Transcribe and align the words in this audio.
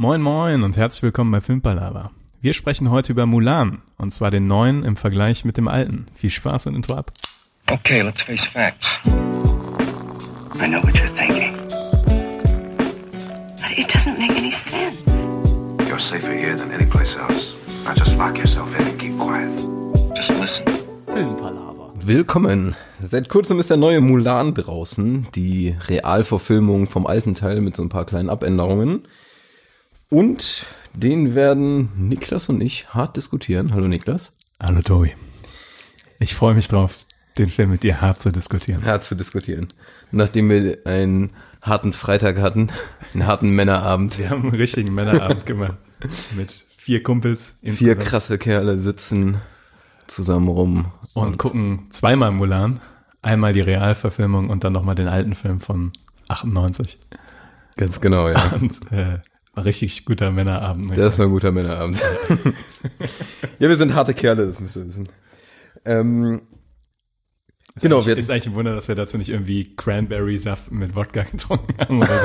Moin 0.00 0.22
moin 0.22 0.62
und 0.62 0.76
herzlich 0.76 1.02
willkommen 1.02 1.32
bei 1.32 1.40
Filmpalava. 1.40 2.12
Wir 2.40 2.52
sprechen 2.52 2.88
heute 2.88 3.10
über 3.10 3.26
Mulan 3.26 3.82
und 3.96 4.14
zwar 4.14 4.30
den 4.30 4.46
neuen 4.46 4.84
im 4.84 4.94
Vergleich 4.94 5.44
mit 5.44 5.56
dem 5.56 5.66
alten. 5.66 6.06
Viel 6.14 6.30
Spaß 6.30 6.68
und 6.68 6.76
Intro 6.76 6.94
ab. 6.94 7.10
Okay, 7.66 8.02
let's 8.02 8.22
face 8.22 8.44
facts. 8.44 9.00
I 9.04 10.68
know 10.68 10.80
what 10.84 10.94
you're 10.94 11.12
thinking. 11.16 11.52
But 13.56 13.76
it 13.76 13.92
doesn't 13.92 14.20
make 14.20 14.38
any 14.38 14.52
sense. 14.52 15.02
You're 15.88 15.98
safer 15.98 16.32
here 16.32 16.56
than 16.56 16.70
any 16.70 16.86
place 16.86 17.16
else. 17.16 17.56
Now 17.84 17.94
just 17.94 18.16
lock 18.16 18.38
yourself 18.38 18.68
in 18.78 18.86
and 18.86 19.00
keep 19.00 19.18
quiet. 19.18 19.50
Just 20.14 20.30
listen. 20.30 20.78
Willkommen. 22.04 22.76
Seit 23.02 23.28
kurzem 23.28 23.58
ist 23.58 23.68
der 23.68 23.76
neue 23.76 24.00
Mulan 24.00 24.54
draußen, 24.54 25.26
die 25.34 25.74
Realverfilmung 25.88 26.86
vom 26.86 27.08
alten 27.08 27.34
Teil 27.34 27.60
mit 27.60 27.74
so 27.74 27.82
ein 27.82 27.88
paar 27.88 28.06
kleinen 28.06 28.30
Abänderungen. 28.30 29.02
Und 30.10 30.64
den 30.94 31.34
werden 31.34 32.08
Niklas 32.08 32.48
und 32.48 32.62
ich 32.62 32.88
hart 32.94 33.16
diskutieren. 33.18 33.74
Hallo 33.74 33.88
Niklas. 33.88 34.32
Hallo 34.58 34.80
Tobi. 34.80 35.12
Ich 36.18 36.34
freue 36.34 36.54
mich 36.54 36.66
drauf, 36.66 36.98
den 37.36 37.50
Film 37.50 37.70
mit 37.70 37.82
dir 37.82 38.00
hart 38.00 38.22
zu 38.22 38.30
diskutieren. 38.30 38.84
Hart 38.86 39.04
zu 39.04 39.14
diskutieren. 39.14 39.68
Nachdem 40.10 40.48
wir 40.48 40.78
einen 40.86 41.30
harten 41.60 41.92
Freitag 41.92 42.38
hatten, 42.38 42.70
einen 43.12 43.26
harten 43.26 43.50
Männerabend. 43.50 44.18
Wir 44.18 44.30
haben 44.30 44.44
einen 44.44 44.54
richtigen 44.54 44.94
Männerabend 44.94 45.44
gemacht 45.46 45.76
mit 46.34 46.64
vier 46.78 47.02
Kumpels. 47.02 47.56
Vier 47.60 47.72
insgesamt. 47.72 48.00
krasse 48.00 48.38
Kerle 48.38 48.78
sitzen 48.78 49.36
zusammen 50.06 50.48
rum. 50.48 50.86
Und 51.12 51.36
gucken 51.36 51.88
zweimal 51.90 52.30
Mulan. 52.30 52.80
Einmal 53.20 53.52
die 53.52 53.60
Realverfilmung 53.60 54.48
und 54.48 54.64
dann 54.64 54.72
nochmal 54.72 54.94
den 54.94 55.08
alten 55.08 55.34
Film 55.34 55.60
von 55.60 55.92
98. 56.28 56.98
Ganz 57.76 58.00
genau, 58.00 58.30
ja. 58.30 58.52
Und 58.58 58.90
äh, 58.90 59.18
war 59.58 59.64
richtig 59.64 60.04
guter 60.04 60.30
Männerabend. 60.30 60.90
Das 60.96 61.02
sagen. 61.02 61.18
war 61.18 61.26
ein 61.26 61.30
guter 61.32 61.50
Männerabend. 61.52 62.00
ja, 63.58 63.68
wir 63.68 63.76
sind 63.76 63.92
harte 63.94 64.14
Kerle, 64.14 64.46
das 64.46 64.60
müsst 64.60 64.76
ihr 64.76 64.86
wissen. 64.86 65.08
Ähm, 65.84 66.42
Ist 67.74 67.82
genau, 67.82 68.06
wir- 68.06 68.16
ist 68.16 68.30
eigentlich 68.30 68.46
ein 68.46 68.54
Wunder, 68.54 68.74
dass 68.76 68.86
wir 68.86 68.94
dazu 68.94 69.18
nicht 69.18 69.30
irgendwie 69.30 69.74
Cranberry-Saft 69.74 70.70
mit 70.70 70.94
Wodka 70.94 71.24
getrunken 71.24 71.76
haben 71.78 71.98
oder 71.98 72.20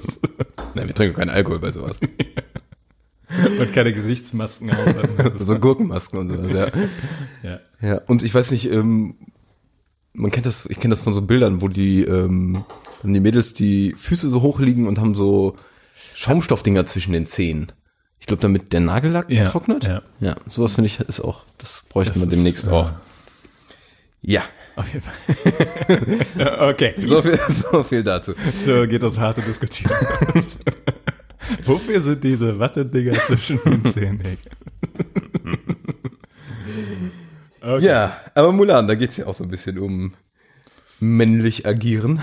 so. 0.00 0.20
nein, 0.74 0.86
wir 0.86 0.94
trinken 0.94 1.16
keinen 1.16 1.28
Alkohol 1.28 1.58
bei 1.58 1.70
sowas. 1.70 2.00
und 3.60 3.72
keine 3.74 3.92
Gesichtsmasken 3.92 4.72
haben. 4.72 5.38
so 5.44 5.58
Gurkenmasken 5.58 6.18
und 6.18 6.28
sowas, 6.28 6.52
ja. 6.52 6.68
ja. 7.42 7.60
Ja, 7.82 8.00
und 8.06 8.22
ich 8.22 8.34
weiß 8.34 8.52
nicht, 8.52 8.70
ähm, 8.72 9.16
man 10.14 10.30
kennt 10.30 10.46
das, 10.46 10.64
ich 10.64 10.78
kenne 10.78 10.94
das 10.94 11.02
von 11.02 11.12
so 11.12 11.20
Bildern, 11.20 11.60
wo 11.60 11.68
die, 11.68 12.04
ähm, 12.04 12.64
die 13.02 13.20
Mädels 13.20 13.52
die 13.52 13.94
Füße 13.98 14.30
so 14.30 14.40
hoch 14.40 14.60
liegen 14.60 14.88
und 14.88 14.98
haben 14.98 15.14
so 15.14 15.56
Schaumstoffdinger 16.16 16.86
zwischen 16.86 17.12
den 17.12 17.26
Zehen. 17.26 17.72
Ich 18.18 18.26
glaube, 18.26 18.42
damit 18.42 18.72
der 18.72 18.80
Nagellack 18.80 19.30
Ja, 19.30 19.48
trocknet. 19.48 19.84
ja. 19.84 20.02
ja 20.20 20.36
sowas 20.46 20.74
finde 20.74 20.86
ich 20.88 21.00
ist 21.00 21.20
auch, 21.20 21.44
das 21.58 21.84
bräuchte 21.88 22.12
Das 22.12 22.20
man 22.20 22.28
ist, 22.30 22.36
demnächst 22.36 22.66
äh, 22.66 22.70
auch. 22.70 22.92
Ja, 24.22 24.42
Auf 24.76 24.92
jeden 24.92 25.02
Fall. 25.04 26.68
okay, 26.70 26.94
so 27.00 27.22
viel, 27.22 27.38
so 27.70 27.82
viel 27.84 28.02
dazu. 28.02 28.34
so 28.64 28.86
geht 28.86 29.02
das 29.02 29.18
harte 29.18 29.40
Diskutieren. 29.40 29.90
Wofür 31.64 32.00
sind 32.02 32.22
diese 32.22 32.58
Wattedinger 32.58 33.14
zwischen 33.14 33.58
den 33.64 33.84
Zähnen? 33.86 34.20
Okay. 37.62 37.84
Ja, 37.86 38.20
aber 38.34 38.52
Mulan, 38.52 38.86
da 38.86 38.94
geht's 38.94 39.16
ja 39.16 39.26
auch 39.26 39.34
so 39.34 39.44
ein 39.44 39.50
bisschen 39.50 39.78
um 39.78 40.14
männlich 41.00 41.66
agieren. 41.66 42.20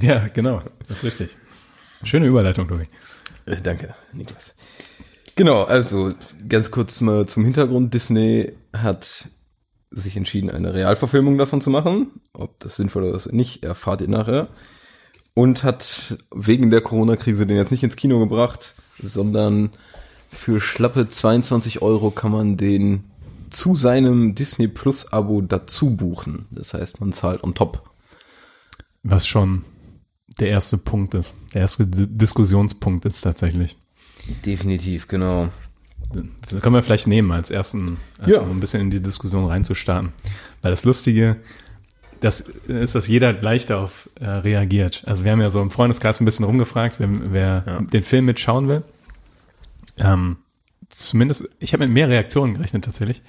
ja, 0.00 0.28
genau, 0.28 0.62
das 0.88 0.98
ist 0.98 1.04
richtig. 1.04 1.36
Schöne 2.02 2.26
Überleitung, 2.26 2.68
Tobi. 2.68 2.84
Äh, 3.46 3.56
danke, 3.62 3.94
Niklas. 4.12 4.54
Genau, 5.36 5.62
also 5.62 6.12
ganz 6.48 6.70
kurz 6.70 7.00
mal 7.00 7.26
zum 7.26 7.44
Hintergrund. 7.44 7.94
Disney 7.94 8.52
hat 8.72 9.28
sich 9.90 10.16
entschieden, 10.16 10.50
eine 10.50 10.74
Realverfilmung 10.74 11.38
davon 11.38 11.60
zu 11.60 11.70
machen. 11.70 12.20
Ob 12.32 12.58
das 12.60 12.76
sinnvoll 12.76 13.04
ist 13.06 13.26
oder 13.26 13.36
nicht, 13.36 13.64
erfahrt 13.64 14.00
ihr 14.00 14.08
nachher. 14.08 14.48
Und 15.34 15.62
hat 15.62 16.18
wegen 16.34 16.70
der 16.70 16.80
Corona-Krise 16.80 17.46
den 17.46 17.56
jetzt 17.56 17.70
nicht 17.70 17.82
ins 17.82 17.96
Kino 17.96 18.18
gebracht, 18.18 18.74
sondern 19.02 19.70
für 20.30 20.60
schlappe 20.60 21.08
22 21.08 21.82
Euro 21.82 22.10
kann 22.10 22.32
man 22.32 22.56
den 22.56 23.04
zu 23.50 23.74
seinem 23.74 24.34
Disney 24.34 24.68
Plus 24.68 25.12
Abo 25.12 25.40
dazu 25.40 25.96
buchen. 25.96 26.46
Das 26.50 26.74
heißt, 26.74 27.00
man 27.00 27.12
zahlt 27.12 27.42
on 27.42 27.54
top. 27.54 27.90
Was 29.02 29.26
schon 29.26 29.64
der 30.38 30.48
erste 30.48 30.78
Punkt 30.78 31.14
ist, 31.14 31.34
der 31.54 31.62
erste 31.62 31.86
D 31.86 32.06
Diskussionspunkt 32.08 33.04
ist 33.04 33.20
tatsächlich. 33.22 33.76
Definitiv, 34.44 35.08
genau. 35.08 35.48
Das 36.50 36.60
können 36.60 36.74
wir 36.74 36.82
vielleicht 36.82 37.06
nehmen 37.06 37.30
als 37.32 37.50
ersten, 37.50 37.98
also 38.18 38.36
Ja. 38.36 38.40
um 38.42 38.50
ein 38.50 38.60
bisschen 38.60 38.80
in 38.80 38.90
die 38.90 39.00
Diskussion 39.00 39.46
reinzustarten. 39.46 40.12
Weil 40.62 40.70
das 40.72 40.84
Lustige, 40.84 41.36
das 42.20 42.40
ist, 42.40 42.94
dass 42.94 43.06
jeder 43.06 43.32
gleich 43.32 43.66
darauf 43.66 44.08
äh, 44.20 44.26
reagiert. 44.26 45.02
Also 45.06 45.24
wir 45.24 45.32
haben 45.32 45.40
ja 45.40 45.50
so 45.50 45.62
im 45.62 45.70
Freundeskreis 45.70 46.20
ein 46.20 46.24
bisschen 46.24 46.44
rumgefragt, 46.44 46.98
wer, 46.98 47.08
wer 47.32 47.64
Ja. 47.66 47.80
den 47.80 48.02
Film 48.02 48.26
mitschauen 48.26 48.68
will. 48.68 48.82
Ähm, 49.98 50.36
zumindest, 50.88 51.48
ich 51.58 51.72
habe 51.72 51.84
mit 51.86 51.92
mehr 51.94 52.08
Reaktionen 52.08 52.54
gerechnet 52.54 52.84
tatsächlich. 52.84 53.22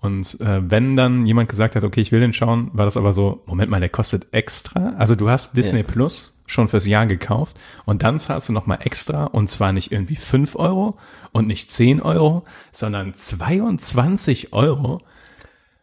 Und 0.00 0.40
äh, 0.40 0.68
wenn 0.68 0.96
dann 0.96 1.26
jemand 1.26 1.48
gesagt 1.48 1.76
hat, 1.76 1.84
okay, 1.84 2.00
ich 2.00 2.10
will 2.10 2.20
den 2.20 2.32
schauen, 2.32 2.70
war 2.72 2.84
das 2.86 2.96
aber 2.96 3.12
so, 3.12 3.42
Moment 3.46 3.70
mal, 3.70 3.78
der 3.78 3.88
kostet 3.88 4.26
extra. 4.32 4.94
Also 4.98 5.14
du 5.14 5.28
hast 5.28 5.56
Disney 5.56 5.80
Ja. 5.80 5.86
Plus 5.86 6.41
schon 6.52 6.68
fürs 6.68 6.86
Jahr 6.86 7.06
gekauft 7.06 7.56
und 7.84 8.02
dann 8.02 8.18
zahlst 8.18 8.48
du 8.48 8.52
nochmal 8.52 8.78
extra 8.82 9.24
und 9.24 9.48
zwar 9.48 9.72
nicht 9.72 9.92
irgendwie 9.92 10.16
5 10.16 10.56
Euro 10.56 10.98
und 11.32 11.46
nicht 11.46 11.70
10 11.70 12.00
Euro, 12.02 12.44
sondern 12.72 13.14
22 13.14 14.52
Euro 14.52 15.00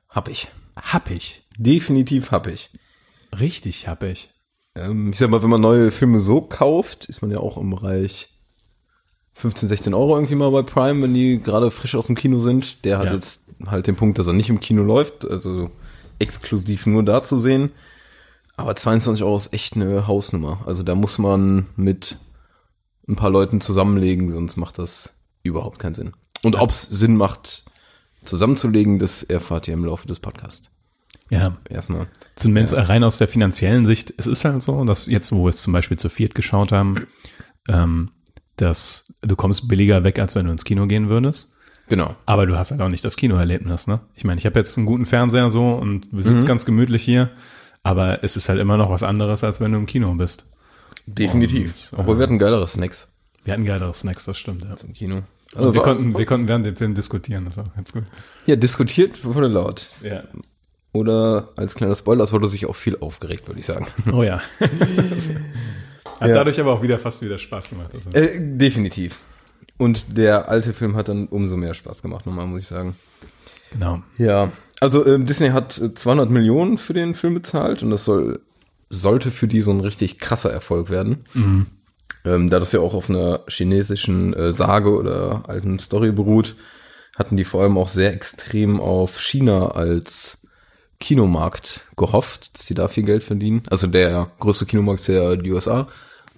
Hab 0.09 0.30
ich. 0.30 0.50
hab 0.75 1.09
ich. 1.12 1.44
Definitiv 1.57 2.31
hab 2.31 2.47
ich. 2.47 2.69
Richtig 3.38 3.88
hab 3.88 4.03
ich. 4.03 4.30
Ähm, 4.75 5.12
ich 5.12 5.19
sag 5.19 5.30
mal, 5.30 5.44
wenn 5.44 5.50
man 5.50 5.62
neue 5.62 5.91
Filme 5.91 6.19
so 6.22 6.41
kauft, 6.41 7.06
ist 7.06 7.22
man 7.22 7.31
ja 7.31 7.40
auch 7.40 7.57
im 7.57 7.69
Bereich 7.72 8.30
15, 9.36 9.69
16 9.69 9.94
Euro 9.94 10.16
irgendwie 10.16 10.36
mal 10.36 10.51
bei 10.51 10.62
Prime, 10.63 11.01
wenn 11.03 11.13
die 11.13 11.40
gerade 11.40 11.72
frisch 11.72 11.96
aus 11.96 12.07
dem 12.07 12.16
Kino 12.16 12.40
sind. 12.40 12.84
Der 12.86 12.97
hat 12.97 13.06
Ja. 13.07 13.13
jetzt 13.13 13.46
halt 13.68 13.88
den 13.88 13.96
Punkt, 13.96 14.18
dass 14.19 14.28
er 14.28 14.34
nicht 14.34 14.50
im 14.50 14.59
Kino 14.59 14.84
läuft, 14.84 15.25
also 15.30 15.69
exklusiv 16.19 16.86
nur 16.86 17.03
da 17.03 17.24
zu 17.24 17.40
sehen. 17.40 17.72
Aber 18.59 18.75
22 18.75 19.23
Euro 19.23 19.37
ist 19.37 19.53
echt 19.53 19.75
eine 19.75 20.07
Hausnummer. 20.07 20.61
Also 20.65 20.83
da 20.83 20.95
muss 20.95 21.17
man 21.17 21.67
mit 21.75 22.17
ein 23.07 23.15
paar 23.15 23.29
Leuten 23.29 23.61
zusammenlegen, 23.61 24.31
sonst 24.31 24.57
macht 24.57 24.77
das 24.77 25.15
überhaupt 25.43 25.79
keinen 25.79 25.93
Sinn. 25.93 26.13
Und 26.43 26.59
ob's 26.59 26.83
Sinn 26.83 27.15
macht, 27.15 27.63
zusammenzulegen, 28.25 28.99
das 28.99 29.23
erfahrt 29.23 29.67
ihr 29.67 29.73
im 29.73 29.85
Laufe 29.85 30.07
des 30.07 30.19
Podcasts. 30.19 30.71
Ja, 31.29 31.57
Erstmal. 31.69 32.07
Zumindest 32.35 32.75
rein 32.89 33.03
aus 33.03 33.17
der 33.17 33.27
finanziellen 33.27 33.85
Sicht. 33.85 34.13
Es 34.17 34.27
ist 34.27 34.43
halt 34.45 34.61
so, 34.61 34.83
dass 34.85 35.05
jetzt, 35.05 35.31
wo 35.31 35.43
wir 35.43 35.49
es 35.49 35.61
zum 35.61 35.73
Beispiel 35.73 35.97
zu 35.97 36.09
viert 36.09 36.35
geschaut 36.35 36.71
haben, 36.71 37.07
ähm, 37.67 38.11
dass 38.55 39.13
du 39.21 39.35
kommst 39.35 39.67
billiger 39.67 40.03
weg, 40.03 40.19
als 40.19 40.35
wenn 40.35 40.45
du 40.45 40.51
ins 40.51 40.65
Kino 40.65 40.87
gehen 40.87 41.07
würdest. 41.07 41.53
Genau. 41.87 42.15
Aber 42.25 42.45
du 42.45 42.57
hast 42.57 42.71
halt 42.71 42.81
auch 42.81 42.89
nicht 42.89 43.03
das 43.03 43.17
Kinoerlebnis, 43.17 43.87
ne? 43.87 43.99
Ich 44.15 44.23
meine, 44.23 44.39
ich 44.39 44.45
habe 44.45 44.59
jetzt 44.59 44.77
einen 44.77 44.85
guten 44.85 45.05
Fernseher 45.05 45.49
so 45.49 45.73
und 45.73 46.07
wir 46.11 46.23
sitzen 46.23 46.45
ganz 46.45 46.65
gemütlich 46.65 47.03
hier, 47.03 47.31
aber 47.84 48.23
es 48.23 48.35
ist 48.38 48.50
halt 48.50 48.59
immer 48.59 48.78
noch 48.78 48.90
was 48.90 49.03
anderes, 49.03 49.44
als 49.44 49.59
wenn 49.62 49.72
du 49.72 49.78
im 49.78 49.85
Kino 49.85 50.13
bist. 50.13 50.45
Definitiv. 51.06 51.91
Und, 51.94 52.00
Obwohl 52.00 52.17
wir 52.17 52.23
hatten 52.23 52.40
geilere 52.40 52.67
Snacks 52.67 53.13
Wir 53.44 53.53
hatten 53.53 53.66
geilere 53.66 53.94
Snacks, 53.94 54.25
das 54.25 54.38
stimmt, 54.38 54.63
ja. 54.63 54.75
im 54.85 54.94
Kino. 54.94 55.22
Und 55.56 55.73
wir, 55.73 55.81
konnten, 55.81 56.16
wir 56.18 56.25
konnten 56.28 56.47
während 56.47 56.66
dem 56.66 56.75
Film 56.75 56.94
diskutieren, 56.94 57.45
das 57.45 57.57
war 57.57 57.66
auch 57.66 57.75
ganz 57.75 57.91
gut. 57.94 58.03
ja, 58.45 58.56
diskutiert 58.56 59.23
wurde 59.25 59.47
laut. 59.47 59.88
Ja. 60.03 60.23
Oder 60.91 61.50
als 61.56 61.75
kleiner 61.75 61.95
Spoiler, 61.95 62.23
es 62.23 62.34
wurde 62.34 62.47
sich 62.47 62.66
auch 62.66 62.75
viel 62.75 62.97
aufgeregt, 63.00 63.47
würde 63.47 63.59
ich 63.59 63.66
sagen. 63.66 63.88
Oh 64.12 64.23
ja. 64.23 64.41
Hat 66.19 66.28
Ja. 66.29 66.35
dadurch 66.35 66.59
aber 66.59 66.73
auch 66.73 66.81
wieder 66.81 67.00
fast 67.00 67.22
wieder 67.22 67.38
Spaß 67.38 67.69
gemacht. 67.69 67.91
Also. 67.94 68.09
Äh, 68.12 68.38
definitiv. 68.57 69.19
Und 69.78 70.18
der 70.18 70.50
alte 70.50 70.74
Film 70.74 70.95
hat 70.98 71.07
dann 71.07 71.27
umso 71.27 71.56
mehr 71.56 71.74
Spaß 71.74 72.01
gemacht, 72.01 72.25
nochmal, 72.25 72.45
muss 72.45 72.63
ich 72.63 72.68
sagen. 72.68 72.95
Genau. 73.71 74.01
Ja, 74.18 74.51
also 74.80 75.06
ähm, 75.06 75.25
Disney 75.25 75.50
hat 75.50 75.77
äh, 75.77 75.94
200 75.94 76.30
Millionen 76.30 76.77
für 76.77 76.94
den 76.94 77.13
Film 77.13 77.33
bezahlt 77.33 77.83
und 77.83 77.89
das 77.89 78.06
soll 78.06 78.42
sollte 78.89 79.30
für 79.30 79.48
die 79.48 79.62
so 79.62 79.71
ein 79.71 79.81
richtig 79.81 80.18
krasser 80.18 80.51
Erfolg 80.51 80.89
werden. 80.89 81.25
Ähm, 82.25 82.50
da 82.50 82.60
das 82.60 82.71
ja 82.71 82.80
auch 82.80 82.94
auf 82.94 83.10
einer 83.10 83.42
chinesischen 83.48 84.33
äh, 84.33 84.51
Sage 84.51 84.92
oder 84.92 85.44
alten 85.48 85.80
Story 85.80 86.12
beruht, 86.12 86.56
hatten 87.18 87.38
die 87.38 87.45
vor 87.45 87.62
allem 87.62 87.77
auch 87.77 87.88
sehr 87.88 88.13
extrem 88.13 88.80
auf 88.80 89.19
China 89.19 89.69
als 89.69 90.39
Kinomarkt 91.00 91.81
gehofft, 91.95 92.57
dass 92.57 92.65
sie 92.65 92.74
da 92.74 92.88
viel 92.88 93.04
Geld 93.04 93.24
verdienen. 93.24 93.63
Also 93.69 93.88
der 93.88 94.31
größte 94.39 94.65
Kinomarkt 94.65 95.01
ist 95.01 95.07
ja 95.07 95.36
die 95.36 95.51
USA 95.51 95.88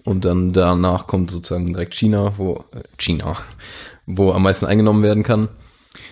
und 0.04 0.26
dann 0.26 0.54
danach 0.54 1.08
kommt 1.08 1.32
sozusagen 1.32 1.68
direkt 1.68 1.96
China, 1.96 2.34
wo 2.38 2.66
äh, 2.74 2.82
China, 2.98 3.38
wo 4.06 4.32
am 4.34 4.44
meisten 4.44 4.66
eingenommen 4.66 5.04
werden 5.04 5.24
kann. 5.24 5.48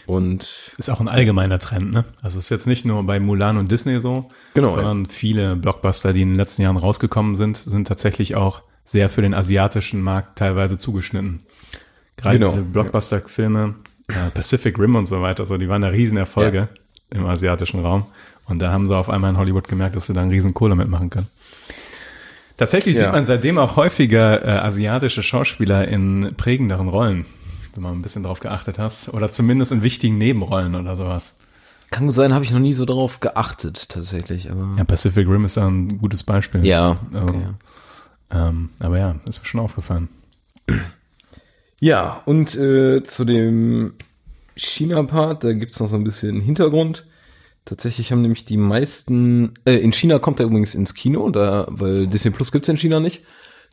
Und 0.10 0.72
Ist 0.78 0.90
auch 0.90 1.00
ein 1.00 1.08
allgemeiner 1.08 1.60
Trend, 1.60 1.92
ne? 1.92 2.04
Also 2.24 2.40
ist 2.40 2.50
jetzt 2.50 2.66
nicht 2.66 2.84
nur 2.84 3.04
bei 3.04 3.20
Mulan 3.20 3.58
und 3.58 3.72
Disney 3.72 4.00
so, 4.00 4.30
Genau, 4.56 4.70
sondern 4.70 5.06
viele 5.06 5.56
Blockbuster, 5.56 6.14
die 6.14 6.24
in 6.24 6.30
den 6.30 6.38
letzten 6.38 6.64
Jahren 6.64 6.78
rausgekommen 6.78 7.36
sind, 7.36 7.58
sind 7.58 7.88
tatsächlich 7.88 8.36
auch 8.36 8.64
sehr 8.86 9.10
für 9.10 9.22
den 9.22 9.36
asiatischen 9.36 10.02
Markt 10.02 10.40
teilweise 10.40 10.80
zugeschnitten. 10.80 11.42
Gerade 12.18 12.40
Genau, 12.40 12.50
diese 12.52 12.64
Blockbuster-Filme, 12.64 13.76
äh, 14.08 14.32
Pacific 14.32 14.80
Rim 14.80 14.96
und 14.96 15.06
so 15.06 15.22
weiter, 15.22 15.46
so, 15.46 15.58
die 15.58 15.70
waren 15.70 15.84
da 15.84 15.90
Riesenerfolge 15.90 16.70
im 17.12 17.26
asiatischen 17.28 17.82
Raum. 17.82 18.06
Und 18.48 18.60
da 18.60 18.72
haben 18.72 18.88
sie 18.88 18.98
auf 18.98 19.10
einmal 19.12 19.30
in 19.30 19.38
Hollywood 19.38 19.68
gemerkt, 19.68 19.96
dass 19.96 20.08
sie 20.08 20.14
da 20.14 20.22
einen 20.22 20.32
riesen 20.32 20.56
Kohle 20.56 20.74
mitmachen 20.76 21.12
können. 21.12 21.28
Tatsächlich 22.58 22.96
Ja. 22.98 23.04
sieht 23.04 23.12
man 23.14 23.26
seitdem 23.26 23.58
auch 23.58 23.76
häufiger 23.78 24.44
äh, 24.44 24.50
asiatische 24.60 25.24
Schauspieler 25.24 25.88
in 25.88 26.34
prägenderen 26.36 26.88
Rollen, 26.90 27.26
wenn 27.74 27.84
man 27.84 27.94
ein 27.94 28.02
bisschen 28.02 28.24
drauf 28.24 28.40
geachtet 28.40 28.80
hast. 28.80 29.14
Oder 29.14 29.32
zumindest 29.32 29.72
in 29.72 29.84
wichtigen 29.84 30.18
Nebenrollen 30.18 30.76
oder 30.76 30.96
sowas. 30.96 31.38
Kann 31.92 32.06
gut 32.06 32.16
sein, 32.16 32.34
habe 32.34 32.46
ich 32.46 32.52
noch 32.52 32.60
nie 32.60 32.74
so 32.74 32.86
drauf 32.86 33.20
geachtet, 33.20 33.90
tatsächlich, 33.90 34.52
aber. 34.52 34.76
Ja, 34.78 34.84
Pacific 34.84 35.28
Rim 35.28 35.46
ist 35.46 35.58
da 35.58 35.68
ein 35.68 35.98
gutes 35.98 36.24
Beispiel. 36.24 36.66
Ja, 36.66 37.00
Also, 37.14 37.28
okay. 37.28 37.48
Ähm, 38.32 38.70
aber 38.80 39.00
ja, 39.00 39.16
ist 39.28 39.40
mir 39.40 39.46
schon 39.46 39.62
aufgefallen. 39.62 40.10
Ja, 41.82 42.22
und 42.26 42.56
äh, 42.56 43.04
zu 43.06 43.24
dem 43.24 43.94
China-Part, 44.58 45.46
da 45.46 45.54
gibt's 45.54 45.80
noch 45.80 45.88
so 45.88 45.96
ein 45.96 46.04
bisschen 46.04 46.42
Hintergrund. 46.42 47.06
Tatsächlich 47.64 48.12
haben 48.12 48.22
nämlich 48.22 48.44
die 48.44 48.58
meisten, 48.58 49.54
äh, 49.64 49.78
in 49.78 49.94
China 49.94 50.20
kommt 50.20 50.42
er 50.42 50.48
übrigens 50.48 50.76
ins 50.76 50.94
Kino, 50.94 51.30
da, 51.30 51.68
weil 51.70 52.08
Disney 52.08 52.32
Plus 52.32 52.52
gibt's 52.52 52.68
in 52.68 52.78
China 52.78 53.00
nicht. 53.00 53.22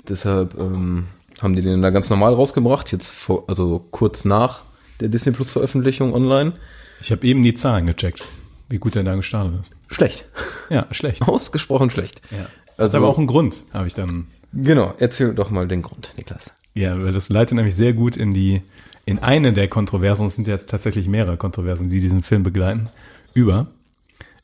Deshalb 0.08 0.56
ähm, 0.56 1.08
haben 1.42 1.54
die 1.56 1.62
den 1.62 1.82
da 1.82 1.90
ganz 1.90 2.10
normal 2.10 2.34
rausgebracht, 2.34 2.92
jetzt 2.92 3.14
vor, 3.14 3.44
also 3.46 3.84
kurz 3.90 4.24
nach 4.24 4.62
der 5.00 5.08
Disney 5.08 5.32
Plus 5.32 5.50
Veröffentlichung 5.50 6.14
online. 6.14 6.54
Ich 7.00 7.12
habe 7.12 7.26
eben 7.26 7.42
die 7.42 7.54
Zahlen 7.54 7.86
gecheckt, 7.86 8.24
wie 8.68 8.78
gut 8.78 8.94
der 8.94 9.02
da 9.02 9.14
gestartet 9.14 9.60
ist. 9.60 9.72
Schlecht. 9.88 10.24
Ja, 10.70 10.86
schlecht. 10.90 11.22
Ausgesprochen 11.22 11.90
schlecht. 11.90 12.20
Ja. 12.30 12.38
Das 12.38 12.46
ist 12.46 12.94
Also, 12.94 12.96
aber 12.98 13.08
auch 13.08 13.18
ein 13.18 13.26
Grund, 13.26 13.62
habe 13.72 13.86
ich 13.86 13.94
dann. 13.94 14.26
genau, 14.52 14.94
erzähl 14.98 15.34
doch 15.34 15.50
mal 15.50 15.68
den 15.68 15.82
Grund, 15.82 16.12
Niklas. 16.16 16.52
Ja, 16.74 17.00
weil 17.02 17.12
das 17.12 17.28
leitet 17.28 17.56
nämlich 17.56 17.74
sehr 17.74 17.92
gut 17.94 18.16
in 18.16 18.34
die, 18.34 18.62
in 19.04 19.18
eine 19.18 19.52
der 19.52 19.68
Kontroversen, 19.68 20.26
es 20.26 20.36
sind 20.36 20.48
jetzt 20.48 20.70
tatsächlich 20.70 21.06
mehrere 21.06 21.36
Kontroversen, 21.36 21.88
die 21.88 22.00
diesen 22.00 22.22
Film 22.22 22.42
begleiten, 22.42 22.88
über. 23.32 23.68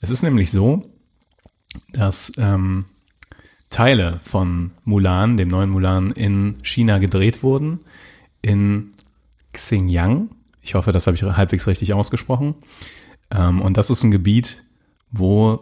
Es 0.00 0.10
ist 0.10 0.22
nämlich 0.22 0.50
so, 0.50 0.90
dass 1.92 2.32
ähm, 2.38 2.84
Teile 3.72 4.20
von 4.22 4.70
Mulan, 4.84 5.36
dem 5.36 5.48
neuen 5.48 5.70
Mulan, 5.70 6.12
in 6.12 6.56
China 6.62 6.98
gedreht 6.98 7.42
wurden, 7.42 7.80
in 8.40 8.92
Xinjiang. 9.52 10.30
Ich 10.60 10.74
hoffe, 10.74 10.92
das 10.92 11.06
habe 11.06 11.16
ich 11.16 11.22
halbwegs 11.22 11.66
richtig 11.66 11.92
ausgesprochen. 11.92 12.54
Ähm, 13.30 13.60
und 13.60 13.76
das 13.76 13.90
ist 13.90 14.04
ein 14.04 14.10
Gebiet, 14.10 14.62
wo 15.10 15.60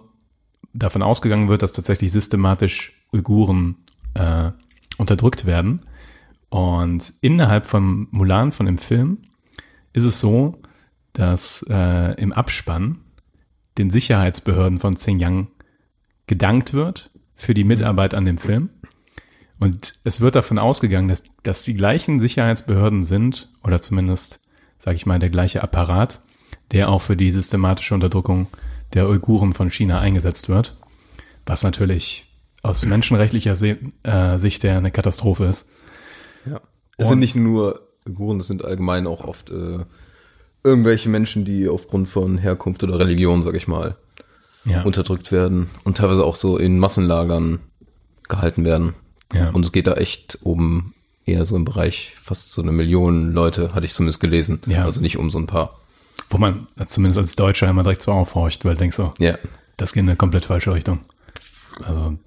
davon 0.73 1.03
ausgegangen 1.03 1.49
wird, 1.49 1.63
dass 1.63 1.73
tatsächlich 1.73 2.13
systematisch 2.13 2.93
Uiguren 3.13 3.77
äh, 4.15 4.51
unterdrückt 4.99 5.47
werden. 5.47 5.81
Und 6.51 7.13
innerhalb 7.21 7.67
von 7.67 8.09
Mulan, 8.11 8.53
von 8.53 8.67
dem 8.67 8.79
Film, 8.79 9.19
ist 9.93 10.05
es 10.05 10.21
so, 10.21 10.61
dass 11.13 11.65
äh, 11.69 12.21
im 12.21 12.33
Abspann 12.33 12.99
den 13.79 13.91
Sicherheitsbehörden 13.91 14.79
von 14.79 14.95
Xinjiang 14.95 15.49
gedankt 16.27 16.75
wird 16.75 17.10
für 17.41 17.55
die 17.55 17.65
Mitarbeit 17.65 18.15
an 18.15 18.27
dem 18.27 18.39
Film. 18.39 18.69
Und 19.59 19.95
es 20.05 20.21
wird 20.21 20.37
davon 20.37 20.59
ausgegangen, 20.59 21.09
dass, 21.09 21.23
dass 21.43 21.65
die 21.65 21.75
gleichen 21.75 22.21
Sicherheitsbehörden 22.21 23.03
sind, 23.03 23.51
oder 23.63 23.81
zumindest, 23.81 24.41
sage 24.79 24.97
ich 24.97 25.07
mal, 25.07 25.19
der 25.19 25.31
gleiche 25.31 25.63
Apparat, 25.63 26.21
der 26.73 26.91
auch 26.91 27.03
für 27.03 27.17
die 27.17 27.31
systematische 27.31 27.95
Unterdrückung 27.95 28.49
der 28.93 29.09
Uiguren 29.09 29.55
von 29.55 29.71
China 29.71 30.01
eingesetzt 30.01 30.49
wird. 30.49 30.77
Was 31.47 31.63
natürlich 31.63 32.27
aus 32.63 32.85
menschenrechtlicher 32.85 33.57
Se 33.57 33.79
äh, 34.03 34.39
Sicht 34.39 34.63
ja 34.63 34.77
eine 34.77 34.91
Katastrophe 34.91 35.47
ist. 35.47 35.67
Ja. 36.45 36.61
Es 36.99 37.09
sind 37.09 37.21
nicht 37.21 37.35
nur 37.35 37.89
Uiguren, 38.07 38.41
es 38.41 38.49
sind 38.49 38.65
allgemein 38.65 39.07
auch 39.07 39.25
oft 39.25 39.51
äh, 39.51 39.79
irgendwelche 40.63 41.09
Menschen, 41.09 41.47
die 41.47 41.69
aufgrund 41.69 42.09
von 42.09 42.37
Herkunft 42.37 42.85
oder 42.85 42.99
Religion, 42.99 43.43
sag 43.43 43.55
ich 43.55 43.67
mal, 43.67 43.97
Ja. 44.65 44.83
unterdrückt 44.83 45.33
werden 45.33 45.71
und 45.85 45.97
teilweise 45.97 46.25
auch 46.25 46.35
so 46.35 46.59
in 46.59 46.79
Massenlagern 46.79 47.61
gehalten 48.29 48.65
werden. 48.65 48.95
Ja. 49.33 49.51
Und 49.51 49.65
es 49.65 49.73
geht 49.73 49.87
da 49.87 49.95
echt 49.95 50.39
um 50.43 50.93
eher 51.25 51.47
so 51.47 51.57
im 51.57 51.65
Bereich 51.65 52.15
fast 52.23 52.53
so 52.53 52.61
eine 52.63 52.73
Million 52.73 53.33
Leute, 53.33 53.75
hatte 53.75 53.87
ich 53.87 53.93
zumindest 53.93 54.21
gelesen. 54.21 54.61
Ja. 54.67 54.85
Also 54.85 55.01
nicht 55.01 55.17
um 55.17 55.31
so 55.31 55.39
ein 55.39 55.47
paar. 55.47 55.79
Wo 56.29 56.39
man 56.39 56.67
zumindest 56.87 57.19
als 57.19 57.37
Deutscher 57.37 57.69
immer 57.69 57.83
direkt 57.83 58.03
so 58.03 58.13
aufhorcht, 58.13 58.65
weil 58.65 58.75
du 58.75 58.81
denkst 58.81 58.97
so, 58.97 59.13
Ja. 59.19 59.39
das 59.77 59.93
geht 59.93 60.03
in 60.03 60.09
eine 60.09 60.17
komplett 60.17 60.45
falsche 60.45 60.73
Richtung. 60.75 61.01
Also, 61.83 62.19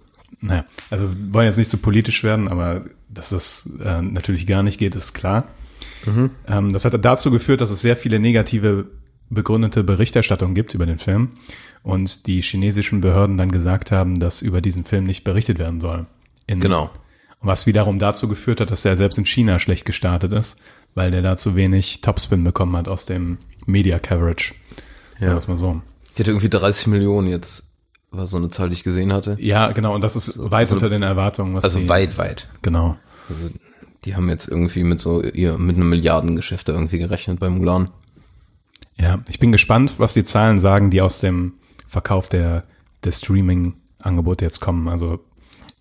naja, 0.42 0.66
also 0.90 1.10
wir 1.10 1.34
wollen 1.34 1.46
jetzt 1.48 1.58
nicht 1.58 1.70
so 1.72 1.78
politisch 1.78 2.24
werden, 2.24 2.48
aber 2.48 2.86
dass 3.10 3.30
das 3.30 3.70
äh, 3.84 4.02
natürlich 4.02 4.48
gar 4.48 4.64
nicht 4.64 4.80
geht, 4.80 4.96
ist 4.96 5.14
klar. 5.14 5.48
Ähm, 6.48 6.74
das 6.74 6.84
hat 6.86 6.94
dazu 7.06 7.32
geführt, 7.32 7.62
dass 7.62 7.70
es 7.70 7.82
sehr 7.82 7.96
viele 7.96 8.20
negative 8.20 8.88
begründete 9.30 9.84
Berichterstattung 9.84 10.54
gibt 10.54 10.74
über 10.74 10.86
den 10.86 10.98
Film 11.00 11.32
und 11.82 12.28
die 12.28 12.42
chinesischen 12.42 13.02
Behörden 13.02 13.38
dann 13.38 13.52
gesagt 13.52 13.92
haben, 13.92 14.20
dass 14.20 14.42
über 14.42 14.62
diesen 14.62 14.84
Film 14.86 15.06
nicht 15.06 15.24
berichtet 15.24 15.60
werden 15.60 15.82
soll. 15.82 16.06
In, 16.48 16.60
Genau. 16.60 16.90
Was 17.42 17.66
wiederum 17.66 18.00
dazu 18.00 18.30
geführt 18.30 18.62
hat, 18.62 18.72
dass 18.72 18.86
er 18.86 18.96
selbst 18.96 19.18
in 19.18 19.26
China 19.26 19.60
schlecht 19.60 19.86
gestartet 19.86 20.32
ist, 20.32 20.62
weil 20.96 21.12
der 21.12 21.22
da 21.22 21.36
zu 21.36 21.56
wenig 21.58 22.00
Topspin 22.00 22.44
bekommen 22.44 22.76
hat 22.78 22.88
aus 22.88 23.06
dem 23.06 23.38
Media 23.66 24.00
Coverage. 24.00 24.54
Sagen 25.20 25.34
wir 25.34 25.38
es 25.40 25.48
mal 25.50 25.58
so. 25.58 25.82
Ich 26.14 26.20
hatte 26.20 26.32
irgendwie 26.32 26.50
30 26.50 26.88
Millionen 26.88 27.28
jetzt, 27.28 27.66
war 28.12 28.28
so 28.28 28.38
eine 28.38 28.50
Zahl, 28.50 28.70
die 28.70 28.74
ich 28.76 28.84
gesehen 28.84 29.12
hatte. 29.12 29.36
Ja, 29.42 29.72
genau, 29.74 29.94
und 29.94 30.02
das 30.06 30.16
ist 30.16 30.40
weit 30.52 30.70
so- 30.70 30.76
unter 30.76 30.90
den 30.90 31.04
Erwartungen. 31.04 31.54
Was 31.56 31.66
Also 31.66 31.80
die, 31.80 31.90
weit, 31.90 32.18
weit. 32.18 32.48
Genau. 32.62 32.96
Also 33.28 33.50
die 34.06 34.16
haben 34.16 34.30
jetzt 34.30 34.48
irgendwie 34.48 34.84
mit 34.86 35.02
so 35.02 35.22
ihr 35.22 35.58
mit 35.58 35.76
einem 35.76 35.90
Milliardengeschäft 35.90 36.70
da 36.70 36.74
irgendwie 36.74 37.00
gerechnet 37.00 37.40
bei 37.42 37.50
Mulan. 37.50 37.90
Ja, 38.98 39.20
ich 39.28 39.40
bin 39.40 39.52
gespannt, 39.52 39.96
was 39.98 40.14
die 40.14 40.24
Zahlen 40.24 40.60
sagen, 40.60 40.90
die 40.90 41.02
aus 41.02 41.20
dem 41.20 41.54
Verkauf 41.88 42.30
der, 42.30 42.64
der 43.04 43.12
Streaming-Angebote 43.12 44.46
jetzt 44.46 44.60
kommen. 44.62 44.88
Also, 44.88 45.20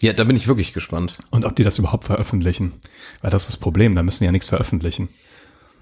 Ja, 0.00 0.12
da 0.12 0.25
bin 0.25 0.37
ich 0.37 0.49
wirklich 0.49 0.73
gespannt. 0.73 1.19
und 1.31 1.44
ob 1.44 1.55
die 1.56 1.64
das 1.64 1.79
überhaupt 1.79 2.05
veröffentlichen. 2.05 2.73
Weil 3.20 3.31
das 3.31 3.43
ist 3.43 3.49
das 3.50 3.56
Problem, 3.59 3.94
da 3.94 4.03
müssen 4.03 4.20
die 4.20 4.26
ja 4.26 4.32
nichts 4.32 4.49
veröffentlichen. 4.49 5.09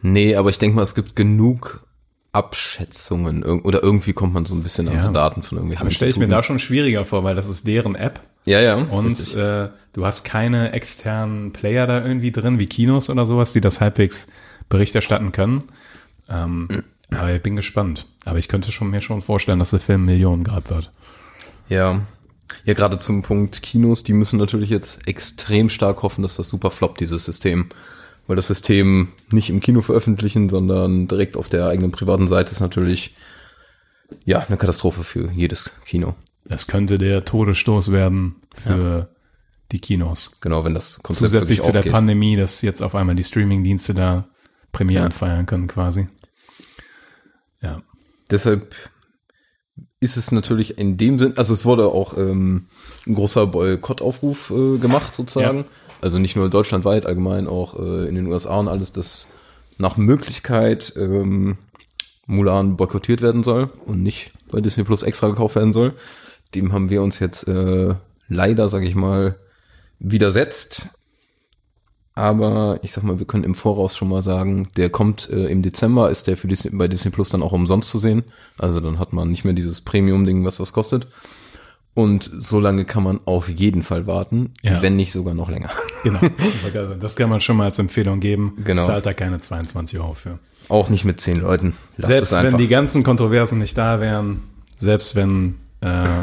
Nee, 0.02 0.34
aber 0.34 0.50
ich 0.50 0.58
denke 0.58 0.76
mal, 0.76 0.82
es 0.82 0.94
gibt 0.94 1.14
genug 1.16 1.86
Abschätzungen 2.32 3.42
oder 3.42 3.82
irgendwie 3.82 4.12
kommt 4.12 4.32
man 4.34 4.44
so 4.44 4.54
ein 4.54 4.62
bisschen 4.62 4.86
an 4.88 4.94
Ja. 4.94 5.00
so 5.00 5.10
Daten 5.12 5.42
von 5.42 5.58
irgendwelchen 5.58 5.82
Aber 5.86 5.90
stelle 5.90 6.10
ich 6.12 6.16
mir 6.16 6.28
da 6.28 6.42
schon 6.42 6.58
schwieriger 6.58 7.04
vor, 7.04 7.24
weil 7.24 7.34
das 7.34 7.48
ist 7.48 7.66
deren 7.66 7.94
App. 7.96 8.20
Ja, 8.44 8.60
ja. 8.60 8.76
Und 8.76 9.34
äh, 9.34 9.68
du 9.92 10.06
hast 10.06 10.24
keine 10.24 10.72
externen 10.72 11.52
Player 11.52 11.86
da 11.86 12.02
irgendwie 12.04 12.30
drin, 12.32 12.58
wie 12.58 12.66
Kinos 12.66 13.10
oder 13.10 13.26
sowas, 13.26 13.52
die 13.52 13.60
das 13.60 13.80
halbwegs 13.80 14.28
Bericht 14.68 14.94
erstatten 14.94 15.32
können. 15.32 15.64
Ähm, 16.30 16.68
aber 17.10 17.32
ich 17.34 17.42
bin 17.42 17.56
gespannt. 17.56 18.06
Aber 18.24 18.38
ich 18.38 18.48
könnte 18.48 18.72
schon, 18.72 18.90
mir 18.90 19.00
schon 19.00 19.22
vorstellen, 19.22 19.58
dass 19.58 19.70
der 19.70 19.80
Film 19.80 20.04
Millionen 20.04 20.44
Grad 20.44 20.70
wird. 20.70 20.90
ja. 21.68 22.00
Ja, 22.64 22.74
gerade 22.74 22.98
zum 22.98 23.22
Punkt 23.22 23.62
Kinos, 23.62 24.02
die 24.02 24.12
müssen 24.12 24.36
natürlich 24.36 24.70
jetzt 24.70 25.06
extrem 25.06 25.70
stark 25.70 26.02
hoffen, 26.02 26.22
dass 26.22 26.34
das 26.34 26.48
super 26.48 26.72
floppt, 26.72 26.98
dieses 27.00 27.24
System. 27.24 27.68
Weil 28.26 28.34
das 28.34 28.48
System 28.48 29.08
nicht 29.30 29.50
im 29.50 29.60
Kino 29.60 29.82
veröffentlichen, 29.82 30.48
sondern 30.48 31.06
direkt 31.06 31.36
auf 31.36 31.48
der 31.48 31.66
eigenen 31.68 31.92
privaten 31.92 32.26
Seite 32.26 32.50
ist 32.50 32.58
natürlich, 32.60 33.14
ja, 34.24 34.40
eine 34.40 34.56
Katastrophe 34.56 35.04
für 35.04 35.30
jedes 35.30 35.70
Kino. 35.86 36.16
Das 36.44 36.66
könnte 36.66 36.98
der 36.98 37.24
Todesstoß 37.24 37.92
werden 37.92 38.34
für 38.52 39.08
die 39.70 39.78
Kinos. 39.78 40.32
Genau, 40.40 40.64
wenn 40.64 40.74
das 40.74 41.00
Konzept 41.04 41.30
Zusätzlich 41.30 41.62
zu 41.62 41.70
der 41.70 41.80
aufgeht. 41.82 41.92
Pandemie, 41.92 42.36
dass 42.36 42.62
jetzt 42.62 42.82
auf 42.82 42.96
einmal 42.96 43.14
die 43.14 43.24
Streaming-Dienste 43.24 43.94
da 43.94 44.26
Premieren 44.72 45.04
Ja. 45.04 45.16
feiern 45.16 45.46
können 45.46 45.68
quasi. 45.68 46.08
Deshalb 48.30 48.74
ist 50.00 50.16
es 50.16 50.32
natürlich 50.32 50.78
in 50.78 50.96
dem 50.96 51.18
Sinn, 51.18 51.34
also 51.36 51.52
es 51.52 51.64
wurde 51.64 51.86
auch 51.86 52.16
ähm, 52.16 52.66
ein 53.06 53.14
großer 53.14 53.46
Boykottaufruf 53.46 54.50
äh, 54.50 54.78
gemacht 54.78 55.14
sozusagen. 55.14 55.58
Ja. 55.58 55.64
Also 56.00 56.18
nicht 56.18 56.36
nur 56.36 56.48
deutschlandweit, 56.48 57.04
allgemein 57.04 57.46
auch 57.46 57.78
äh, 57.78 58.08
in 58.08 58.14
den 58.14 58.26
USA 58.26 58.58
und 58.58 58.68
alles, 58.68 58.92
dass 58.92 59.26
nach 59.76 59.96
Möglichkeit 59.98 60.94
ähm, 60.96 61.58
Mulan 62.26 62.76
boykottiert 62.76 63.20
werden 63.20 63.42
soll 63.42 63.70
und 63.84 63.98
nicht 63.98 64.32
bei 64.50 64.60
Disney 64.60 64.84
Plus 64.84 65.02
extra 65.02 65.28
gekauft 65.28 65.56
werden 65.56 65.72
soll. 65.72 65.94
Dem 66.54 66.72
haben 66.72 66.88
wir 66.88 67.02
uns 67.02 67.18
jetzt 67.18 67.46
äh, 67.48 67.94
leider, 68.28 68.68
sage 68.68 68.86
ich 68.86 68.94
mal, 68.94 69.36
widersetzt. 69.98 70.86
Aber 72.14 72.78
ich 72.82 72.92
sag 72.92 73.04
mal, 73.04 73.18
wir 73.18 73.26
können 73.26 73.44
im 73.44 73.54
Voraus 73.54 73.96
schon 73.96 74.08
mal 74.08 74.22
sagen, 74.22 74.68
der 74.76 74.90
kommt 74.90 75.30
äh, 75.30 75.46
im 75.46 75.62
Dezember, 75.62 76.10
ist 76.10 76.26
der 76.26 76.36
für 76.36 76.48
Disney, 76.48 76.70
bei 76.76 76.88
Disney 76.88 77.10
Plus 77.10 77.28
dann 77.30 77.42
auch 77.42 77.52
umsonst 77.52 77.90
zu 77.90 77.98
sehen. 77.98 78.24
Also 78.58 78.80
dann 78.80 78.98
hat 78.98 79.12
man 79.12 79.30
nicht 79.30 79.44
mehr 79.44 79.54
dieses 79.54 79.80
Premium-Ding, 79.80 80.44
was 80.44 80.58
was 80.60 80.72
kostet. 80.72 81.06
Und 81.94 82.30
so 82.38 82.60
lange 82.60 82.84
kann 82.84 83.02
man 83.02 83.20
auf 83.24 83.48
jeden 83.48 83.82
Fall 83.82 84.06
warten, 84.06 84.52
Ja. 84.62 84.80
wenn 84.80 84.96
nicht 84.96 85.12
sogar 85.12 85.34
noch 85.34 85.48
länger. 85.48 85.70
Genau. 86.02 86.18
das 86.98 87.14
kann 87.14 87.28
man 87.28 87.42
schon 87.42 87.58
mal 87.58 87.64
als 87.64 87.78
Empfehlung 87.78 88.20
geben. 88.20 88.54
Genau. 88.64 88.80
Zahlt 88.80 89.04
da 89.04 89.12
keine 89.12 89.38
22 89.38 89.98
Euro 89.98 90.14
für. 90.14 90.38
Auch 90.70 90.88
nicht 90.88 91.04
mit 91.04 91.20
zehn 91.20 91.40
Leuten. 91.42 91.74
Lasst 91.98 92.10
selbst 92.12 92.42
wenn 92.42 92.56
die 92.56 92.68
ganzen 92.68 93.02
Kontroversen 93.02 93.58
nicht 93.58 93.76
da 93.76 94.00
wären, 94.00 94.40
selbst 94.76 95.14
wenn, 95.14 95.56
äh, 95.82 96.22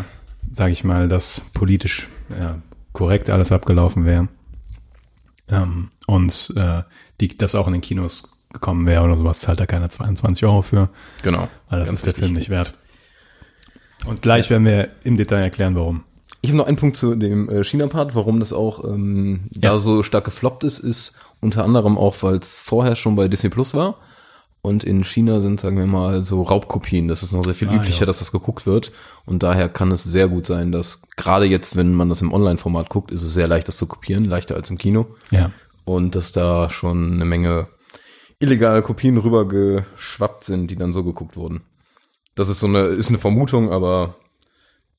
sage 0.51 0.72
ich 0.72 0.84
mal, 0.84 1.08
das 1.08 1.41
politisch 1.53 2.08
ja, 2.39 2.56
korrekt 2.91 3.29
alles 3.29 3.51
abgelaufen 3.51 4.06
wäre, 4.06 4.29
Ähm, 5.50 5.89
und 6.08 6.54
äh, 6.56 6.84
die, 7.22 7.30
das 7.30 7.56
auch 7.56 7.68
in 7.68 7.74
den 7.74 7.82
Kinos 7.82 8.44
gekommen 8.51 8.86
wäre 8.88 9.04
oder 9.04 9.16
sowas, 9.18 9.39
zahlt 9.39 9.60
da 9.60 9.66
keiner 9.66 9.89
22 9.89 10.46
Euro 10.46 10.62
für, 10.62 10.89
Genau. 11.24 11.48
weil 11.70 11.80
das 11.80 11.92
ist 11.92 12.06
der 12.06 12.10
richtig. 12.13 12.25
Film 12.25 12.36
nicht 12.36 12.50
wert. 12.50 12.74
Und 14.06 14.22
gleich 14.22 14.50
werden 14.50 14.66
wir 14.66 14.89
im 15.04 15.18
Detail 15.18 15.42
erklären, 15.42 15.75
warum. 15.75 16.04
Ich 16.42 16.50
habe 16.50 16.58
noch 16.58 16.68
einen 16.68 16.77
Punkt 16.77 16.96
zu 16.98 17.16
dem 17.16 17.50
äh, 17.50 17.63
China-Part, 17.63 18.16
warum 18.16 18.39
das 18.39 18.54
auch 18.54 18.84
ähm, 18.84 19.42
da 19.51 19.70
Ja. 19.74 19.77
so 19.77 20.04
stark 20.04 20.25
gefloppt 20.25 20.63
ist, 20.63 20.80
ist 20.80 21.18
unter 21.42 21.63
anderem 21.63 21.98
auch, 21.98 22.16
weil 22.22 22.36
es 22.36 22.54
vorher 22.54 22.96
schon 22.96 23.16
bei 23.16 23.27
Disney 23.27 23.50
Plus 23.50 23.74
war. 23.74 23.98
Und 24.62 24.84
in 24.84 25.04
China 25.04 25.40
sind, 25.40 25.60
sagen 25.60 25.78
wir 25.78 25.86
mal, 25.86 26.22
so 26.24 26.42
Raubkopien. 26.42 27.08
Das 27.08 27.24
ist 27.24 27.32
noch 27.32 27.44
sehr 27.44 27.54
viel 27.54 27.70
Ah, 27.70 27.76
üblicher, 27.76 28.02
ja. 28.02 28.06
dass 28.06 28.20
das 28.20 28.32
geguckt 28.32 28.66
wird. 28.66 28.92
Und 29.26 29.44
daher 29.44 29.70
kann 29.70 29.92
es 29.92 30.04
sehr 30.04 30.28
gut 30.28 30.46
sein, 30.46 30.72
dass 30.72 31.04
gerade 31.16 31.46
jetzt, 31.46 31.76
wenn 31.76 31.94
man 31.94 32.10
das 32.10 32.22
im 32.22 32.34
Online-Format 32.34 32.90
guckt, 32.90 33.12
ist 33.12 33.22
es 33.22 33.34
sehr 33.34 33.48
leicht, 33.48 33.68
das 33.68 33.78
zu 33.78 33.88
kopieren, 33.88 34.26
leichter 34.26 34.56
als 34.56 34.70
im 34.70 34.78
Kino. 34.78 35.08
Ja. 35.32 35.52
Und 35.86 36.16
dass 36.16 36.34
da 36.34 36.70
schon 36.70 37.14
eine 37.14 37.26
Menge 37.26 37.68
illegale 38.40 38.82
Kopien 38.82 39.18
rübergeschwappt 39.18 40.44
sind, 40.44 40.70
die 40.70 40.76
dann 40.76 40.92
so 40.92 41.04
geguckt 41.04 41.38
wurden. 41.38 41.62
Das 42.36 42.50
ist 42.50 42.60
so 42.60 42.68
eine, 42.68 42.80
ist 42.88 43.10
eine 43.10 43.18
Vermutung, 43.20 43.72
aber 43.72 44.16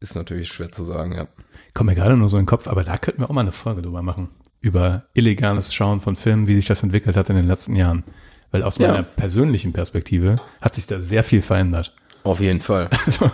ist 0.00 0.15
natürlich 0.15 0.49
schwer 0.49 0.73
zu 0.73 0.85
sagen, 0.85 1.12
ja. 1.12 1.29
Kommt 1.75 1.88
mir 1.88 1.95
gerade 1.95 2.17
nur 2.17 2.29
so 2.29 2.37
in 2.37 2.43
den 2.45 2.49
Kopf, 2.49 2.67
aber 2.67 2.85
da 2.85 2.97
könnten 2.97 3.21
wir 3.21 3.31
auch 3.31 3.35
mal 3.35 3.43
eine 3.43 3.53
Folge 3.53 3.83
drüber 3.83 4.03
machen. 4.03 4.29
Über 4.61 5.05
illegales 5.15 5.73
Schauen 5.73 6.00
von 6.00 6.17
Filmen, 6.17 6.49
wie 6.49 6.55
sich 6.55 6.67
das 6.67 6.83
entwickelt 6.83 7.17
hat 7.17 7.31
in 7.31 7.37
den 7.37 7.47
letzten 7.47 7.77
Jahren. 7.77 8.03
Weil 8.50 8.62
aus 8.62 8.78
Ja. 8.78 8.88
meiner 8.88 9.02
persönlichen 9.02 9.73
Perspektive 9.73 10.37
hat 10.61 10.75
sich 10.75 10.87
da 10.87 11.00
sehr 11.00 11.23
viel 11.25 11.43
verändert. 11.43 11.95
Auf 12.25 12.40
jeden 12.40 12.61
Fall. 12.61 12.88
Also, 13.07 13.31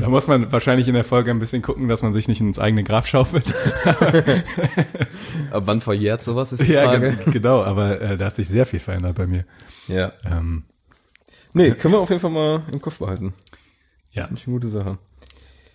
da 0.00 0.08
muss 0.08 0.26
man 0.28 0.50
wahrscheinlich 0.52 0.88
in 0.88 0.94
der 0.94 1.04
Folge 1.04 1.30
ein 1.30 1.38
bisschen 1.38 1.62
gucken, 1.62 1.86
dass 1.88 2.02
man 2.02 2.12
sich 2.12 2.26
nicht 2.28 2.40
ins 2.40 2.58
eigene 2.58 2.82
Grab 2.84 3.06
schaufelt. 3.06 3.54
Ab 5.50 5.62
wann 5.66 5.80
verjährt 5.80 6.22
sowas, 6.22 6.52
ist 6.52 6.62
die 6.66 6.72
ja, 6.72 6.84
Frage. 6.84 7.12
ge- 7.16 7.32
genau, 7.32 7.62
aber 7.62 8.00
äh, 8.00 8.16
da 8.16 8.26
hat 8.26 8.34
sich 8.34 8.48
sehr 8.48 8.66
viel 8.66 8.80
verändert 8.80 9.16
bei 9.16 9.26
mir. 9.26 9.44
Ja. 9.88 10.12
Ähm, 10.24 10.64
Nee, 11.52 11.70
können 11.70 11.94
wir 11.94 12.00
auf 12.00 12.10
jeden 12.10 12.20
Fall 12.20 12.30
mal 12.30 12.64
im 12.70 12.82
Kopf 12.82 12.98
behalten. 12.98 13.32
ja. 14.12 14.26
Finde 14.26 14.40
ich 14.40 14.46
eine 14.46 14.54
gute 14.54 14.68
Sache. 14.68 14.98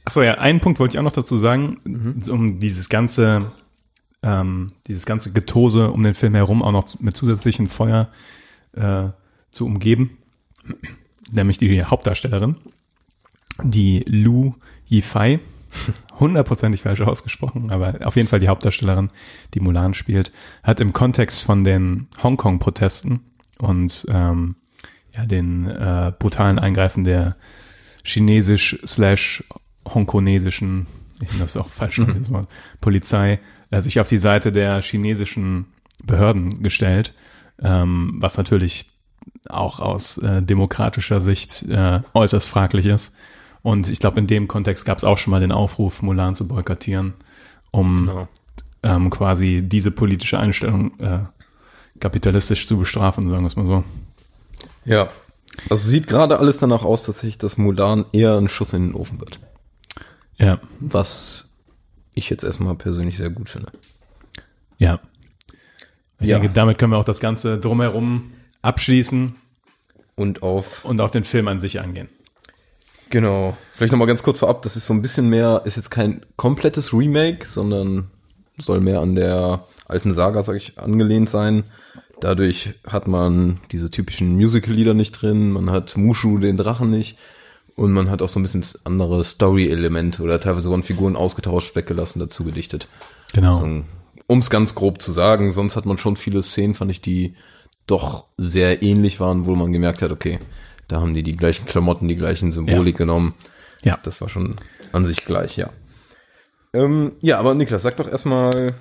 Achso, 0.06 0.22
ja, 0.22 0.36
einen 0.36 0.60
Punkt 0.60 0.80
wollte 0.80 0.94
ich 0.96 1.00
auch 1.00 1.04
noch 1.04 1.14
dazu 1.14 1.38
sagen, 1.38 1.78
um 2.30 2.60
dieses 2.60 2.88
ganze, 2.90 3.52
ähm, 4.22 4.74
dieses 4.88 5.06
ganze 5.08 5.32
Getose 5.32 5.90
um 5.90 6.04
den 6.04 6.14
Film 6.14 6.36
herum 6.36 6.62
auch 6.62 6.72
noch 6.72 7.00
mit 7.00 7.16
zusätzlichen 7.18 7.68
Feuer 7.68 8.10
äh, 8.74 9.10
zu 9.52 9.66
umgeben, 9.66 10.18
nämlich 11.32 11.58
die 11.58 11.84
Hauptdarstellerin, 11.84 12.56
die 13.64 14.04
Lu 14.08 14.54
Yifei, 14.90 15.40
hundertprozentig 16.20 16.82
falsch 16.82 17.02
ausgesprochen, 17.02 17.72
aber 17.72 18.06
auf 18.06 18.16
jeden 18.16 18.28
Fall 18.28 18.40
die 18.40 18.50
Hauptdarstellerin, 18.50 19.10
die 19.54 19.60
Mulan 19.60 19.94
spielt, 19.94 20.32
hat 20.64 20.80
im 20.80 20.94
Kontext 20.94 21.44
von 21.44 21.64
den 21.64 22.08
Hongkong-Protesten 22.22 23.22
und 23.60 24.06
ähm, 24.10 24.56
ja, 25.16 25.26
den 25.26 25.68
äh, 25.68 26.14
brutalen 26.18 26.60
Eingreifen 26.60 27.04
der 27.04 27.36
chinesisch 28.04 28.80
slash 28.86 29.44
hongkonesischen, 29.88 30.88
ich 31.20 31.28
finde 31.28 31.44
das 31.44 31.58
auch 31.58 31.70
falsch, 31.70 32.00
mhm. 32.00 32.48
Polizei, 32.80 33.40
äh, 33.70 33.82
sich 33.82 34.00
auf 34.00 34.08
die 34.08 34.18
Seite 34.18 34.52
der 34.52 34.82
chinesischen 34.82 35.68
Behörden 36.04 36.64
gestellt, 36.64 37.14
ähm, 37.62 38.16
was 38.20 38.38
natürlich 38.38 38.88
auch 39.50 39.80
aus 39.80 40.18
äh, 40.18 40.42
demokratischer 40.42 41.20
Sicht 41.20 41.64
äh, 41.70 42.02
äußerst 42.14 42.50
fraglich 42.50 42.86
ist. 42.86 43.16
Und 43.64 43.90
ich 43.90 44.00
glaube, 44.00 44.20
in 44.20 44.28
dem 44.28 44.48
Kontext 44.48 44.86
gab 44.86 44.98
es 44.98 45.04
auch 45.04 45.18
schon 45.18 45.32
mal 45.32 45.40
den 45.40 45.52
Aufruf, 45.52 46.02
Mulan 46.02 46.34
zu 46.36 46.48
boykottieren, 46.48 47.14
um 47.72 48.08
Genau. 48.08 48.28
ähm, 48.84 49.10
quasi 49.10 49.62
diese 49.64 49.92
politische 49.92 50.40
Einstellung 50.40 51.00
äh, 51.00 51.20
kapitalistisch 52.00 52.66
zu 52.66 52.78
bestrafen, 52.78 53.30
sagen 53.30 53.44
wir 53.44 53.48
es 53.48 53.56
mal 53.56 53.68
so. 53.68 53.84
Ja. 54.86 55.10
Also 55.70 55.88
sieht 55.90 56.08
gerade 56.08 56.40
alles 56.40 56.58
danach 56.58 56.84
aus, 56.84 57.04
dass 57.06 57.58
Mulan 57.58 58.06
eher 58.14 58.38
ein 58.38 58.48
Schuss 58.50 58.74
in 58.74 58.88
den 58.88 58.96
Ofen 58.96 59.20
wird. 59.20 59.40
Ja, 60.40 60.60
Was 60.80 61.50
ich 62.16 62.30
jetzt 62.32 62.44
erstmal 62.44 62.74
persönlich 62.76 63.18
sehr 63.18 63.30
gut 63.30 63.50
finde. 63.50 63.72
ja. 64.78 65.00
Ich 66.22 66.30
Ja. 66.30 66.40
denke, 66.40 66.54
damit 66.54 66.78
können 66.78 66.94
wir 66.94 66.98
auch 66.98 67.04
das 67.04 67.20
Ganze 67.20 67.58
drumherum 67.60 68.32
abschließen 68.62 69.36
Und 70.16 70.44
auf 70.44 70.86
und 70.86 71.02
auch 71.02 71.10
den 71.10 71.24
Film 71.24 71.48
an 71.48 71.60
sich 71.60 71.80
angehen. 71.82 72.08
Genau. 73.10 73.58
Vielleicht 73.74 73.92
nochmal 73.92 74.08
ganz 74.08 74.24
kurz 74.24 74.40
vorab, 74.40 74.62
das 74.62 74.76
ist 74.76 74.86
so 74.86 74.94
ein 74.94 75.02
bisschen 75.02 75.30
mehr, 75.30 75.64
ist 75.66 75.76
jetzt 75.76 75.90
kein 75.92 76.26
komplettes 76.38 76.94
Remake, 76.94 77.46
sondern 77.46 78.10
soll 78.58 78.80
mehr 78.80 79.00
an 79.00 79.16
der 79.16 79.66
alten 79.88 80.12
Saga, 80.14 80.44
sag 80.44 80.56
ich, 80.56 80.78
angelehnt 80.78 81.30
sein. 81.30 81.64
Dadurch 82.20 82.76
hat 82.88 83.08
man 83.08 83.60
diese 83.72 83.90
typischen 83.90 84.36
Musical-Lieder 84.36 84.94
nicht 84.94 85.14
drin, 85.14 85.52
man 85.52 85.72
hat 85.72 85.98
Mushu, 85.98 86.38
den 86.38 86.56
Drachen 86.56 86.90
nicht 86.92 87.18
und 87.76 87.92
man 87.92 88.12
hat 88.12 88.22
auch 88.22 88.30
so 88.30 88.40
ein 88.40 88.44
bisschen 88.44 88.64
andere 88.84 89.24
Story-Elemente 89.24 90.22
oder 90.22 90.40
teilweise 90.40 90.70
wurden 90.70 90.84
Figuren 90.84 91.16
ausgetauscht, 91.16 91.76
weggelassen, 91.76 92.20
dazu 92.20 92.44
gedichtet. 92.44 92.88
Genau. 93.34 93.58
So, 93.58 93.84
um 94.32 94.40
es 94.40 94.50
ganz 94.50 94.76
grob 94.76 95.02
zu 95.02 95.12
sagen, 95.12 95.52
sonst 95.52 95.76
hat 95.76 95.86
man 95.86 95.98
schon 95.98 96.16
viele 96.16 96.42
Szenen, 96.42 96.74
fand 96.74 96.90
ich, 96.90 97.02
die 97.02 97.36
doch 97.86 98.28
sehr 98.38 98.82
ähnlich 98.82 99.20
waren, 99.20 99.46
wo 99.46 99.56
man 99.56 99.74
gemerkt 99.74 100.02
hat, 100.02 100.10
okay, 100.10 100.40
da 100.88 101.02
haben 101.02 101.14
die 101.14 101.22
die 101.22 101.36
gleichen 101.36 101.66
Klamotten, 101.66 102.08
die 102.08 102.16
gleichen 102.16 102.54
Symbolik 102.54 102.96
genommen. 102.96 103.34
Ja. 103.84 104.00
Das 104.04 104.22
war 104.22 104.30
schon 104.30 104.56
an 104.94 105.04
sich 105.04 105.26
gleich, 105.26 105.58
ja. 105.58 105.72
Ähm, 106.74 107.12
ja, 107.22 107.40
aber 107.40 107.56
Niklas, 107.56 107.84
sag 107.84 107.98
doch 107.98 108.08
erstmal 108.08 108.74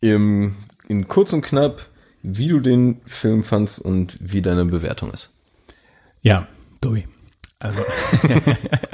im, 0.00 0.56
in 0.88 1.06
kurz 1.06 1.34
und 1.34 1.42
knapp, 1.42 1.90
wie 2.22 2.48
du 2.48 2.60
den 2.60 3.02
Film 3.04 3.44
fandst 3.44 3.78
und 3.78 4.16
wie 4.20 4.40
deine 4.40 4.64
Bewertung 4.64 5.10
ist. 5.10 5.38
Ja, 6.22 6.48
Tobi. 6.80 7.06
Also, 7.58 7.82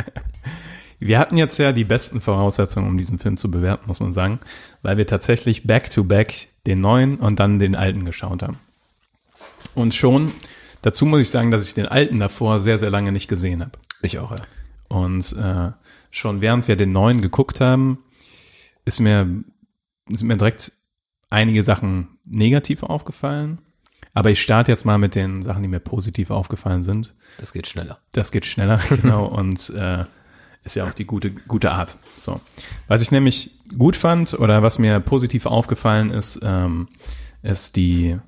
wir 1.06 1.18
hatten 1.18 1.36
jetzt 1.36 1.58
ja 1.58 1.72
die 1.72 1.84
besten 1.84 2.20
Voraussetzungen, 2.20 2.88
um 2.88 2.98
diesen 2.98 3.18
Film 3.18 3.36
zu 3.36 3.50
bewerten, 3.50 3.84
muss 3.86 4.00
man 4.00 4.12
sagen, 4.12 4.40
weil 4.82 4.96
wir 4.96 5.06
tatsächlich 5.06 5.66
back-to-back 5.66 6.48
den 6.66 6.80
neuen 6.80 7.18
und 7.18 7.40
dann 7.40 7.58
den 7.58 7.74
alten 7.74 8.04
geschaut 8.04 8.42
haben. 8.42 8.58
Und 9.74 9.94
schon, 9.94 10.32
dazu 10.82 11.06
muss 11.06 11.20
ich 11.20 11.30
sagen, 11.30 11.50
dass 11.50 11.66
ich 11.66 11.74
den 11.74 11.86
alten 11.86 12.18
davor 12.18 12.60
sehr, 12.60 12.78
sehr 12.78 12.90
lange 12.90 13.12
nicht 13.12 13.28
gesehen 13.28 13.60
habe. 13.60 13.72
Ich 14.02 14.18
auch, 14.18 14.32
ja. 14.32 14.42
Und 14.88 15.32
äh, 15.32 15.72
schon 16.10 16.40
während 16.40 16.68
wir 16.68 16.76
den 16.76 16.92
neuen 16.92 17.22
geguckt 17.22 17.60
haben, 17.60 17.98
ist 18.84 19.00
mir, 19.00 19.26
sind 20.08 20.26
mir 20.26 20.36
direkt 20.36 20.72
einige 21.30 21.62
Sachen 21.62 22.18
negativ 22.24 22.82
aufgefallen. 22.82 23.58
Aber 24.14 24.30
ich 24.30 24.42
starte 24.42 24.70
jetzt 24.70 24.84
mal 24.84 24.98
mit 24.98 25.14
den 25.14 25.40
Sachen, 25.40 25.62
die 25.62 25.68
mir 25.68 25.80
positiv 25.80 26.30
aufgefallen 26.30 26.82
sind. 26.82 27.14
Das 27.38 27.52
geht 27.54 27.66
schneller. 27.66 27.98
Das 28.12 28.30
geht 28.30 28.44
schneller, 28.44 28.78
genau. 28.88 29.26
Und 29.26 29.70
äh, 29.70 30.04
ist 30.64 30.76
ja 30.76 30.86
auch 30.86 30.94
die 30.94 31.04
gute, 31.04 31.30
gute 31.32 31.72
Art. 31.72 31.96
So. 32.18 32.40
Was 32.88 33.02
ich 33.02 33.10
nämlich 33.10 33.50
gut 33.76 33.96
fand 33.96 34.34
oder 34.34 34.62
was 34.62 34.78
mir 34.78 35.00
positiv 35.00 35.46
aufgefallen 35.46 36.10
ist, 36.10 36.40
ähm, 36.42 36.88
ist 37.42 37.76
die, 37.76 38.18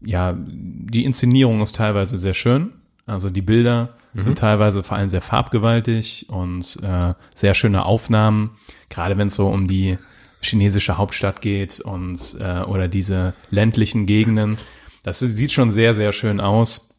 ja, 0.00 0.36
die 0.36 1.04
Inszenierung 1.04 1.62
ist 1.62 1.76
teilweise 1.76 2.18
sehr 2.18 2.34
schön. 2.34 2.72
Also 3.06 3.30
die 3.30 3.42
Bilder 3.42 3.94
sind 4.14 4.38
teilweise 4.38 4.82
vor 4.82 4.96
allem 4.96 5.08
sehr 5.08 5.20
farbgewaltig 5.20 6.26
und 6.28 6.78
äh, 6.82 7.14
sehr 7.34 7.54
schöne 7.54 7.84
Aufnahmen, 7.84 8.50
gerade 8.88 9.16
wenn 9.16 9.28
es 9.28 9.34
so 9.34 9.48
um 9.48 9.68
die 9.68 9.98
chinesische 10.40 10.98
Hauptstadt 10.98 11.40
geht 11.40 11.80
und 11.80 12.36
äh, 12.40 12.60
oder 12.62 12.88
diese 12.88 13.34
ländlichen 13.50 14.06
Gegenden. 14.06 14.56
Das 15.02 15.20
sieht 15.20 15.52
schon 15.52 15.70
sehr, 15.70 15.94
sehr 15.94 16.12
schön 16.12 16.40
aus. 16.40 16.94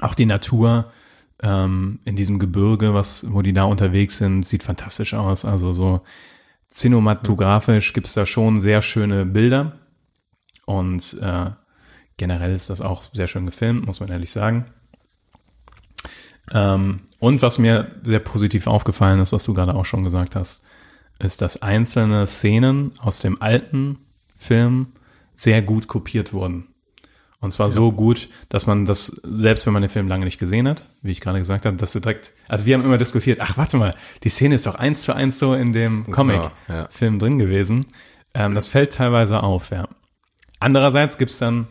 Auch 0.00 0.14
die 0.14 0.26
Natur 0.26 0.92
ähm, 1.42 2.00
in 2.04 2.16
diesem 2.16 2.38
Gebirge, 2.38 2.94
was, 2.94 3.32
wo 3.32 3.42
die 3.42 3.52
da 3.52 3.64
unterwegs 3.64 4.18
sind, 4.18 4.44
sieht 4.44 4.62
fantastisch 4.62 5.14
aus. 5.14 5.44
Also 5.44 5.72
so 5.72 6.02
cinematografisch 6.70 7.92
gibt's 7.92 8.14
da 8.14 8.26
schon 8.26 8.60
sehr 8.60 8.82
schöne 8.82 9.24
Bilder. 9.26 9.78
Und 10.66 11.18
äh, 11.20 11.50
generell 12.16 12.54
ist 12.54 12.70
das 12.70 12.80
auch 12.80 13.04
sehr 13.12 13.28
schön 13.28 13.46
gefilmt, 13.46 13.86
muss 13.86 14.00
man 14.00 14.10
ehrlich 14.10 14.30
sagen. 14.30 14.66
Ähm, 16.52 17.00
und 17.18 17.42
was 17.42 17.58
mir 17.58 17.92
sehr 18.02 18.20
positiv 18.20 18.66
aufgefallen 18.66 19.20
ist, 19.20 19.32
was 19.32 19.44
du 19.44 19.54
gerade 19.54 19.74
auch 19.74 19.86
schon 19.86 20.04
gesagt 20.04 20.36
hast, 20.36 20.64
ist, 21.18 21.40
dass 21.40 21.62
einzelne 21.62 22.26
Szenen 22.26 22.92
aus 22.98 23.20
dem 23.20 23.40
alten 23.40 23.98
Film 24.36 24.88
sehr 25.34 25.62
gut 25.62 25.88
kopiert 25.88 26.32
wurden. 26.32 26.73
Und 27.44 27.50
zwar 27.50 27.68
so 27.68 27.92
gut, 27.92 28.30
dass 28.48 28.66
man 28.66 28.86
das, 28.86 29.20
selbst 29.22 29.66
wenn 29.66 29.74
man 29.74 29.82
den 29.82 29.90
Film 29.90 30.08
lange 30.08 30.24
nicht 30.24 30.38
gesehen 30.38 30.66
hat, 30.66 30.88
wie 31.02 31.12
ich 31.12 31.20
gerade 31.20 31.38
gesagt 31.38 31.66
habe, 31.66 31.76
dass 31.76 31.92
du 31.92 32.00
direkt, 32.00 32.32
also 32.48 32.64
wir 32.64 32.74
haben 32.74 32.82
immer 32.82 32.96
diskutiert, 32.96 33.38
ach 33.42 33.58
warte 33.58 33.76
mal, 33.76 33.94
die 34.22 34.30
Szene 34.30 34.54
ist 34.54 34.64
doch 34.66 34.76
eins 34.76 35.02
zu 35.02 35.14
eins 35.14 35.38
so 35.38 35.52
in 35.52 35.74
dem 35.74 36.10
Comic-Film 36.10 37.18
drin 37.18 37.38
gewesen. 37.38 37.84
Ähm, 38.32 38.54
das 38.54 38.70
fällt 38.70 38.94
teilweise 38.94 39.42
auf, 39.42 39.70
ja. 39.70 39.86
Andererseits 40.58 41.18
gibt's 41.18 41.38
dann, 41.38 41.68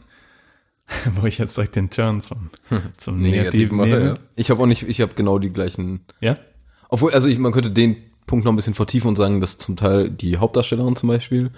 wo 1.15 1.25
ich 1.25 1.39
jetzt 1.39 1.57
direkt 1.57 1.75
den 1.75 1.89
Turn 1.89 2.21
zum, 2.21 2.51
zum 2.97 3.19
Negativen 3.19 3.75
mache, 3.75 3.89
nehme. 3.89 4.05
ja. 4.05 4.13
Ich 4.35 4.51
habe 4.51 4.61
auch 4.61 4.67
nicht, 4.67 4.87
ich 4.87 5.01
habe 5.01 5.15
genau 5.15 5.39
die 5.39 5.49
gleichen 5.49 6.05
Ja? 6.21 6.35
Obwohl, 6.87 7.13
also 7.13 7.27
ich, 7.27 7.39
man 7.39 7.51
könnte 7.51 7.71
den 7.71 7.95
Punkt 8.27 8.45
noch 8.45 8.53
ein 8.53 8.55
bisschen 8.55 8.75
vertiefen 8.75 9.07
und 9.07 9.15
sagen, 9.15 9.41
dass 9.41 9.57
zum 9.57 9.75
Teil 9.75 10.11
die 10.11 10.37
Hauptdarstellerin 10.37 10.95
zum 10.95 11.09
Beispiel 11.09 11.49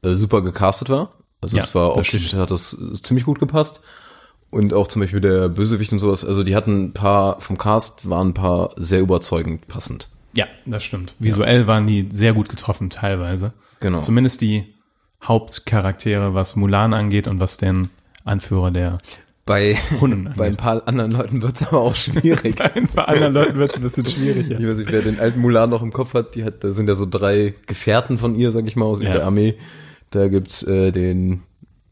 äh, 0.00 0.14
super 0.14 0.40
gecastet 0.40 0.88
war. 0.88 1.17
Also 1.40 1.56
Ja, 1.56 1.62
das 1.62 1.74
war 1.74 1.88
das 1.90 1.98
optisch 1.98 2.34
hat 2.34 2.50
das 2.50 2.76
ziemlich 3.02 3.24
gut 3.24 3.38
gepasst. 3.38 3.80
Und 4.50 4.72
auch 4.72 4.88
zum 4.88 5.02
Beispiel 5.02 5.20
der 5.20 5.50
Bösewicht 5.50 5.92
und 5.92 5.98
sowas. 5.98 6.24
Also 6.24 6.42
die 6.42 6.56
hatten 6.56 6.84
ein 6.86 6.92
paar, 6.94 7.38
vom 7.40 7.58
Cast 7.58 8.08
waren 8.08 8.28
ein 8.28 8.34
paar 8.34 8.70
sehr 8.76 9.00
überzeugend 9.00 9.68
passend. 9.68 10.08
Ja, 10.32 10.46
das 10.64 10.84
stimmt. 10.84 11.14
Visuell 11.18 11.66
waren 11.66 11.86
die 11.86 12.08
sehr 12.10 12.32
gut 12.32 12.48
getroffen 12.48 12.88
teilweise. 12.90 13.52
Genau. 13.80 14.00
Zumindest 14.00 14.40
die 14.40 14.74
Hauptcharaktere, 15.22 16.34
was 16.34 16.56
Mulan 16.56 16.94
angeht 16.94 17.28
und 17.28 17.40
was 17.40 17.58
den 17.58 17.90
Anführer 18.24 18.70
der 18.70 18.98
Bei, 19.46 19.76
Hunden 20.00 20.32
bei 20.36 20.46
ein 20.46 20.56
paar 20.56 20.86
anderen 20.88 21.10
Leuten 21.12 21.42
wird's 21.42 21.62
aber 21.66 21.80
auch 21.80 21.94
schwierig. 21.96 22.56
Bei 22.58 22.74
ein 22.74 22.88
paar 22.88 23.08
anderen 23.08 23.34
Leuten 23.34 23.58
wird 23.58 23.70
es 23.70 23.76
ein 23.76 23.82
bisschen 23.82 24.06
schwieriger. 24.06 24.58
Ich 24.58 24.66
weiß 24.66 24.78
nicht, 24.78 24.90
wer 24.92 25.02
den 25.02 25.20
alten 25.20 25.40
Mulan 25.40 25.70
noch 25.70 25.82
im 25.82 25.92
Kopf 25.92 26.14
hat, 26.14 26.34
die 26.34 26.44
hat, 26.44 26.64
da 26.64 26.72
sind 26.72 26.88
ja 26.88 26.94
so 26.94 27.06
drei 27.06 27.54
Gefährten 27.66 28.16
von 28.18 28.34
ihr, 28.34 28.52
sag 28.52 28.66
ich 28.66 28.76
mal, 28.76 28.86
aus 28.86 29.00
Ja. 29.02 29.12
der 29.12 29.24
Armee. 29.26 29.56
Da 30.10 30.28
gibt's 30.28 30.62
äh, 30.62 30.90
den, 30.90 31.42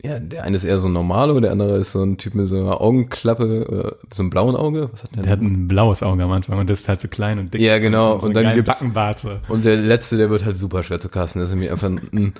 ja, 0.02 0.18
der 0.18 0.44
eine 0.44 0.56
ist 0.56 0.64
eher 0.64 0.78
so 0.78 0.88
ein 0.88 0.92
normaler, 0.92 1.40
der 1.40 1.52
andere 1.52 1.76
ist 1.78 1.92
so 1.92 2.02
ein 2.02 2.16
Typ 2.16 2.34
mit 2.34 2.48
so 2.48 2.58
einer 2.60 2.80
Augenklappe, 2.80 3.66
oder 3.68 3.96
so 4.12 4.22
einem 4.22 4.30
blauen 4.30 4.56
Auge. 4.56 4.88
Was 4.92 5.04
hat 5.04 5.14
der? 5.16 5.22
Der 5.22 5.32
hat 5.32 5.40
ein 5.40 5.68
blaues 5.68 6.02
Auge 6.02 6.22
am 6.24 6.32
Anfang 6.32 6.58
und 6.58 6.70
das 6.70 6.80
ist 6.80 6.88
halt 6.88 7.00
so 7.00 7.08
klein 7.08 7.38
und 7.38 7.52
dick. 7.52 7.60
Ja, 7.60 7.78
genau. 7.78 8.18
so 8.18 8.26
Und 8.26 8.34
dann 8.34 8.54
gibt's- 8.54 8.80
Backenbart. 8.80 9.18
so. 9.18 9.38
Und 9.48 9.64
der 9.64 9.76
letzte, 9.76 10.16
der 10.16 10.30
wird 10.30 10.44
halt 10.44 10.56
super 10.56 10.82
schwer 10.82 10.98
zu 10.98 11.08
casten. 11.08 11.40
Das 11.40 11.50
ist 11.50 11.56
mir 11.56 11.70
einfach 11.72 11.88
ein 11.88 12.32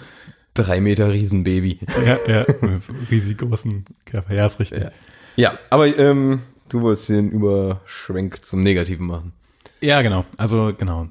drei 0.55 0.81
Meter 0.81 1.13
Riesenbaby. 1.13 1.81
Ja, 2.07 2.17
ja, 2.27 2.47
mit 2.63 2.83
riesig 3.11 3.37
großen 3.39 3.85
Körper. 4.07 4.33
Ja, 4.35 4.47
ist 4.47 4.59
richtig. 4.61 4.83
Ja. 4.83 4.91
Ja, 5.37 5.53
aber 5.69 5.99
ähm, 5.99 6.41
du 6.71 6.81
wolltest 6.81 7.11
den 7.11 7.31
Überschwenk 7.31 8.43
zum 8.45 8.63
Negativen 8.63 9.07
machen. 9.07 9.33
Ja, 9.83 10.01
genau. 10.01 10.25
Also 10.39 10.73
genau. 10.79 11.09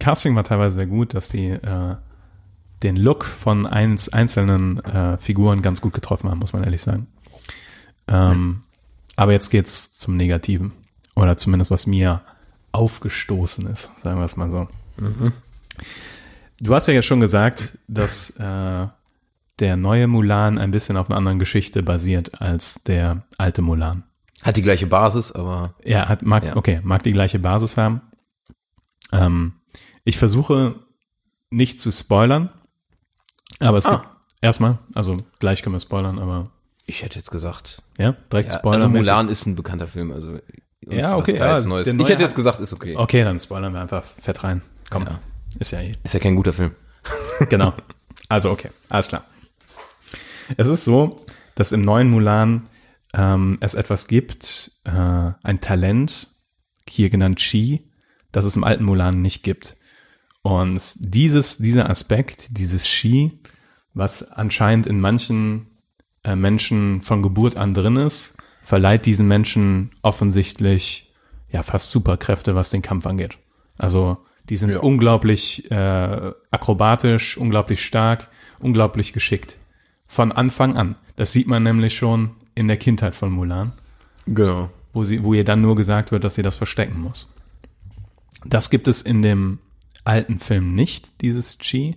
Casting 0.00 0.34
war 0.34 0.42
teilweise 0.42 0.74
sehr 0.74 0.86
gut, 0.86 1.14
dass 1.14 1.28
die 1.28 1.50
äh, 1.50 1.94
den 2.82 2.96
Look 2.96 3.24
von 3.24 3.66
eins, 3.66 4.08
einzelnen 4.08 4.78
äh, 4.84 5.16
Figuren 5.18 5.62
ganz 5.62 5.80
gut 5.80 5.92
getroffen 5.92 6.30
haben, 6.30 6.38
muss 6.38 6.52
man 6.52 6.64
ehrlich 6.64 6.82
sagen. 6.82 7.06
Ähm, 8.08 8.62
aber 9.16 9.32
jetzt 9.32 9.50
geht's 9.50 9.92
zum 9.92 10.16
Negativen. 10.16 10.72
Oder 11.14 11.36
zumindest 11.36 11.70
was 11.70 11.86
mir 11.86 12.22
aufgestoßen 12.72 13.66
ist, 13.66 13.90
sagen 14.02 14.18
wir 14.18 14.24
es 14.24 14.36
mal 14.36 14.50
so. 14.50 14.66
Du 16.60 16.74
hast 16.74 16.88
ja 16.88 16.94
jetzt 16.94 17.06
schon 17.06 17.20
gesagt, 17.20 17.78
dass 17.88 18.30
äh, 18.38 18.86
der 19.58 19.76
neue 19.76 20.06
Mulan 20.06 20.58
ein 20.58 20.70
bisschen 20.70 20.96
auf 20.96 21.08
einer 21.10 21.18
anderen 21.18 21.38
Geschichte 21.38 21.82
basiert 21.82 22.40
als 22.40 22.82
der 22.84 23.24
alte 23.36 23.62
Mulan. 23.62 24.04
Hat 24.42 24.56
die 24.56 24.62
gleiche 24.62 24.86
Basis, 24.86 25.32
aber 25.32 25.74
Ja, 25.84 26.08
hat, 26.08 26.22
mag, 26.22 26.44
Ja. 26.44 26.56
okay, 26.56 26.80
mag 26.82 27.02
die 27.02 27.12
gleiche 27.12 27.38
Basis 27.38 27.76
haben. 27.76 28.00
Ähm, 29.12 29.52
ich 30.04 30.16
versuche 30.18 30.76
nicht 31.50 31.78
zu 31.80 31.90
spoilern, 31.92 32.48
aber 33.62 33.78
es 33.78 33.86
Ah. 33.86 33.96
gibt 33.96 34.08
erstmal, 34.42 34.78
also 34.94 35.22
gleich 35.38 35.62
können 35.62 35.74
wir 35.74 35.80
spoilern, 35.80 36.18
aber 36.18 36.50
ich 36.86 37.02
hätte 37.02 37.16
jetzt 37.16 37.30
gesagt, 37.30 37.82
ja, 37.98 38.12
direkt 38.32 38.52
ja, 38.52 38.58
spoilern. 38.58 38.82
also 38.82 38.88
Mulan 38.88 39.28
ist 39.28 39.46
ein 39.46 39.54
bekannter 39.54 39.88
Film, 39.88 40.12
also 40.12 40.32
und 40.84 40.92
Ja, 40.96 41.16
okay, 41.16 41.36
ja, 41.36 41.54
jetzt 41.54 41.66
Neues. 41.66 41.84
der 41.88 41.98
Ich 42.00 42.08
hätte 42.08 42.22
jetzt 42.24 42.34
gesagt, 42.34 42.58
ist 42.60 42.72
okay. 42.72 42.96
Okay, 42.96 43.22
dann 43.22 43.38
spoilern 43.38 43.72
wir 43.72 43.80
einfach 43.80 44.02
fett 44.02 44.42
rein. 44.42 44.62
Komm, 44.90 45.04
Ja. 45.04 45.20
ist 45.60 45.70
ja 45.70 45.80
eh. 45.80 45.94
Ist 46.02 46.14
ja 46.14 46.20
kein 46.20 46.34
guter 46.36 46.52
Film. 46.52 46.72
Genau. 47.48 47.72
Also 48.28 48.50
okay, 48.50 48.70
alles 48.88 49.08
klar. 49.08 49.24
Es 50.56 50.66
ist 50.66 50.84
so, 50.84 51.24
dass 51.54 51.72
im 51.72 51.82
neuen 51.84 52.10
Mulan 52.10 52.68
ähm, 53.14 53.58
es 53.60 53.74
etwas 53.74 54.06
gibt, 54.08 54.72
äh, 54.84 54.90
ein 54.90 55.60
Talent, 55.60 56.28
hier 56.88 57.10
genannt 57.10 57.38
Chi, 57.38 57.88
das 58.32 58.44
es 58.44 58.56
im 58.56 58.64
alten 58.64 58.84
Mulan 58.84 59.22
nicht 59.22 59.42
gibt. 59.42 59.76
Und 60.42 60.80
dieses, 60.98 61.58
dieser 61.58 61.88
Aspekt, 61.90 62.56
dieses 62.58 62.84
Chi, 62.84 63.38
was 63.94 64.32
anscheinend 64.32 64.86
in 64.86 65.00
manchen 65.00 65.66
äh, 66.24 66.36
Menschen 66.36 67.00
von 67.02 67.22
Geburt 67.22 67.56
an 67.56 67.74
drin 67.74 67.96
ist, 67.96 68.36
verleiht 68.62 69.06
diesen 69.06 69.26
Menschen 69.28 69.90
offensichtlich 70.02 71.12
ja 71.50 71.62
fast 71.62 71.90
Superkräfte, 71.90 72.54
was 72.54 72.70
den 72.70 72.82
Kampf 72.82 73.06
angeht. 73.06 73.38
Also 73.76 74.18
die 74.48 74.56
sind 74.56 74.70
Ja. 74.70 74.80
unglaublich 74.80 75.70
äh, 75.70 76.32
akrobatisch, 76.50 77.36
unglaublich 77.36 77.84
stark, 77.84 78.28
unglaublich 78.60 79.12
geschickt. 79.12 79.58
Von 80.06 80.32
Anfang 80.32 80.76
an. 80.76 80.96
Das 81.16 81.32
sieht 81.32 81.46
man 81.46 81.62
nämlich 81.62 81.96
schon 81.96 82.30
in 82.54 82.68
der 82.68 82.76
Kindheit 82.76 83.14
von 83.14 83.30
Mulan, 83.32 83.72
Genau. 84.26 84.70
wo, 84.92 85.04
sie, 85.04 85.22
wo 85.22 85.34
ihr 85.34 85.44
dann 85.44 85.60
nur 85.60 85.74
gesagt 85.76 86.12
wird, 86.12 86.24
dass 86.24 86.34
sie 86.34 86.42
das 86.42 86.56
verstecken 86.56 87.00
muss. 87.00 87.34
Das 88.44 88.70
gibt 88.70 88.88
es 88.88 89.02
in 89.02 89.22
dem 89.22 89.58
alten 90.04 90.38
Film 90.38 90.74
nicht, 90.74 91.20
dieses 91.20 91.58
Chi. 91.58 91.96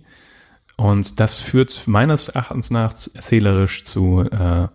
Und 0.76 1.20
das 1.20 1.38
führt 1.38 1.86
meines 1.86 2.28
Erachtens 2.28 2.70
nach 2.70 2.90
erzählerisch 2.90 3.82
zu, 3.84 4.20
äh, 4.30 4.68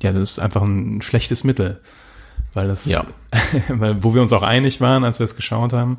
ja, 0.00 0.12
das 0.12 0.32
ist 0.32 0.38
einfach 0.38 0.62
ein 0.62 1.02
schlechtes 1.02 1.42
Mittel. 1.44 1.80
Weil 2.54 2.70
es, 2.70 2.86
Ja. 2.86 3.04
weil, 3.68 4.02
wo 4.02 4.14
wir 4.14 4.22
uns 4.22 4.32
auch 4.32 4.42
einig 4.42 4.80
waren, 4.80 5.04
als 5.04 5.18
wir 5.18 5.24
es 5.24 5.36
geschaut 5.36 5.72
haben, 5.72 5.98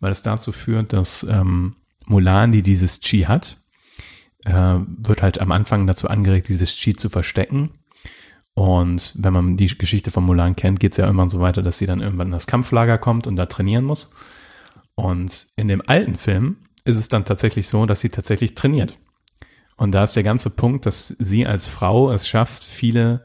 weil 0.00 0.12
es 0.12 0.22
dazu 0.22 0.52
führt, 0.52 0.92
dass 0.92 1.22
ähm, 1.24 1.76
Mulan, 2.06 2.52
die 2.52 2.62
dieses 2.62 3.00
Chi 3.00 3.22
hat, 3.22 3.56
äh, 4.44 4.52
wird 4.52 5.22
halt 5.22 5.40
am 5.40 5.52
Anfang 5.52 5.86
dazu 5.86 6.08
angeregt, 6.08 6.48
dieses 6.48 6.76
Chi 6.76 6.94
zu 6.94 7.08
verstecken. 7.08 7.70
Und 8.54 9.14
wenn 9.16 9.32
man 9.32 9.56
die 9.56 9.66
Geschichte 9.66 10.10
von 10.10 10.24
Mulan 10.24 10.56
kennt, 10.56 10.78
geht 10.78 10.92
es 10.92 10.98
ja 10.98 11.08
immer 11.08 11.28
so 11.30 11.40
weiter, 11.40 11.62
dass 11.62 11.78
sie 11.78 11.86
dann 11.86 12.00
irgendwann 12.00 12.28
in 12.28 12.32
das 12.32 12.46
Kampflager 12.46 12.98
kommt 12.98 13.26
und 13.26 13.36
da 13.36 13.46
trainieren 13.46 13.86
muss. 13.86 14.10
Und 14.94 15.46
in 15.56 15.68
dem 15.68 15.82
alten 15.86 16.16
Film 16.16 16.56
ist 16.84 16.96
es 16.96 17.08
dann 17.08 17.24
tatsächlich 17.24 17.68
so, 17.68 17.86
dass 17.86 18.00
sie 18.00 18.08
tatsächlich 18.08 18.54
trainiert. 18.54 18.98
Und 19.76 19.92
da 19.92 20.04
ist 20.04 20.14
der 20.16 20.22
ganze 20.22 20.50
Punkt, 20.50 20.86
dass 20.86 21.08
sie 21.08 21.46
als 21.46 21.66
Frau 21.68 22.10
es 22.12 22.28
schafft, 22.28 22.64
viele 22.64 23.24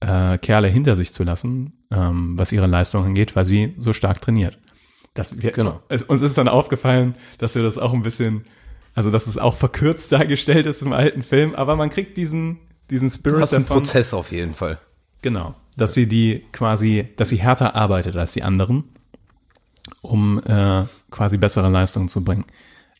äh, 0.00 0.38
Kerle 0.38 0.68
hinter 0.68 0.96
sich 0.96 1.12
zu 1.12 1.22
lassen, 1.24 1.72
ähm, 1.90 2.38
was 2.38 2.52
ihre 2.52 2.66
Leistung 2.66 3.04
angeht, 3.04 3.36
weil 3.36 3.44
sie 3.44 3.74
so 3.78 3.92
stark 3.92 4.20
trainiert. 4.20 4.58
Das, 5.14 5.40
wir, 5.40 5.52
Genau. 5.52 5.82
es, 5.88 6.02
uns 6.02 6.22
ist 6.22 6.36
dann 6.38 6.48
aufgefallen, 6.48 7.14
dass 7.38 7.54
wir 7.54 7.62
das 7.62 7.78
auch 7.78 7.92
ein 7.94 8.02
bisschen, 8.02 8.44
also 8.94 9.10
dass 9.10 9.26
es 9.26 9.38
auch 9.38 9.56
verkürzt 9.56 10.12
dargestellt 10.12 10.66
ist 10.66 10.82
im 10.82 10.92
alten 10.92 11.22
Film, 11.22 11.54
aber 11.54 11.76
man 11.76 11.90
kriegt 11.90 12.16
diesen, 12.16 12.58
diesen 12.90 13.08
Du 13.08 13.14
Spirit 13.14 13.40
hast 13.42 13.54
einen 13.54 13.64
davon. 13.64 13.78
Prozess 13.82 14.12
auf 14.14 14.32
jeden 14.32 14.54
Fall. 14.54 14.78
Genau. 15.22 15.54
Dass 15.76 15.94
sie 15.94 16.06
die 16.06 16.44
quasi, 16.52 17.08
dass 17.16 17.28
sie 17.30 17.36
härter 17.38 17.74
arbeitet 17.74 18.16
als 18.16 18.32
die 18.32 18.42
anderen, 18.42 18.84
um 20.02 20.42
äh, 20.44 20.84
quasi 21.10 21.36
bessere 21.36 21.68
Leistungen 21.68 22.08
zu 22.08 22.24
bringen. 22.24 22.44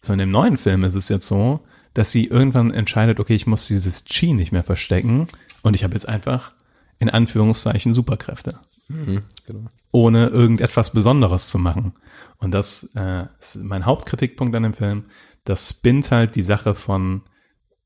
So 0.06 0.12
in 0.12 0.20
dem 0.20 0.30
neuen 0.30 0.56
Film 0.56 0.84
ist 0.84 0.94
es 0.94 1.08
jetzt 1.08 1.26
so, 1.26 1.60
dass 1.92 2.12
sie 2.12 2.26
irgendwann 2.26 2.70
entscheidet, 2.70 3.18
okay, 3.18 3.34
ich 3.34 3.46
muss 3.48 3.66
dieses 3.66 4.04
Chi 4.04 4.32
nicht 4.34 4.52
mehr 4.52 4.62
verstecken 4.62 5.26
und 5.62 5.74
ich 5.74 5.82
habe 5.82 5.94
jetzt 5.94 6.08
einfach 6.08 6.52
in 7.00 7.10
Anführungszeichen 7.10 7.92
Superkräfte, 7.92 8.60
Genau. 8.88 9.68
ohne 9.90 10.28
irgendetwas 10.28 10.92
Besonderes 10.92 11.50
zu 11.50 11.58
machen. 11.58 11.94
Und 12.38 12.52
das 12.52 12.92
äh, 12.94 13.24
ist 13.40 13.56
mein 13.56 13.84
Hauptkritikpunkt 13.84 14.54
an 14.54 14.62
dem 14.62 14.74
Film. 14.74 15.06
Das 15.42 15.70
spinnt 15.70 16.12
halt 16.12 16.36
die 16.36 16.42
Sache 16.42 16.74
von, 16.76 17.22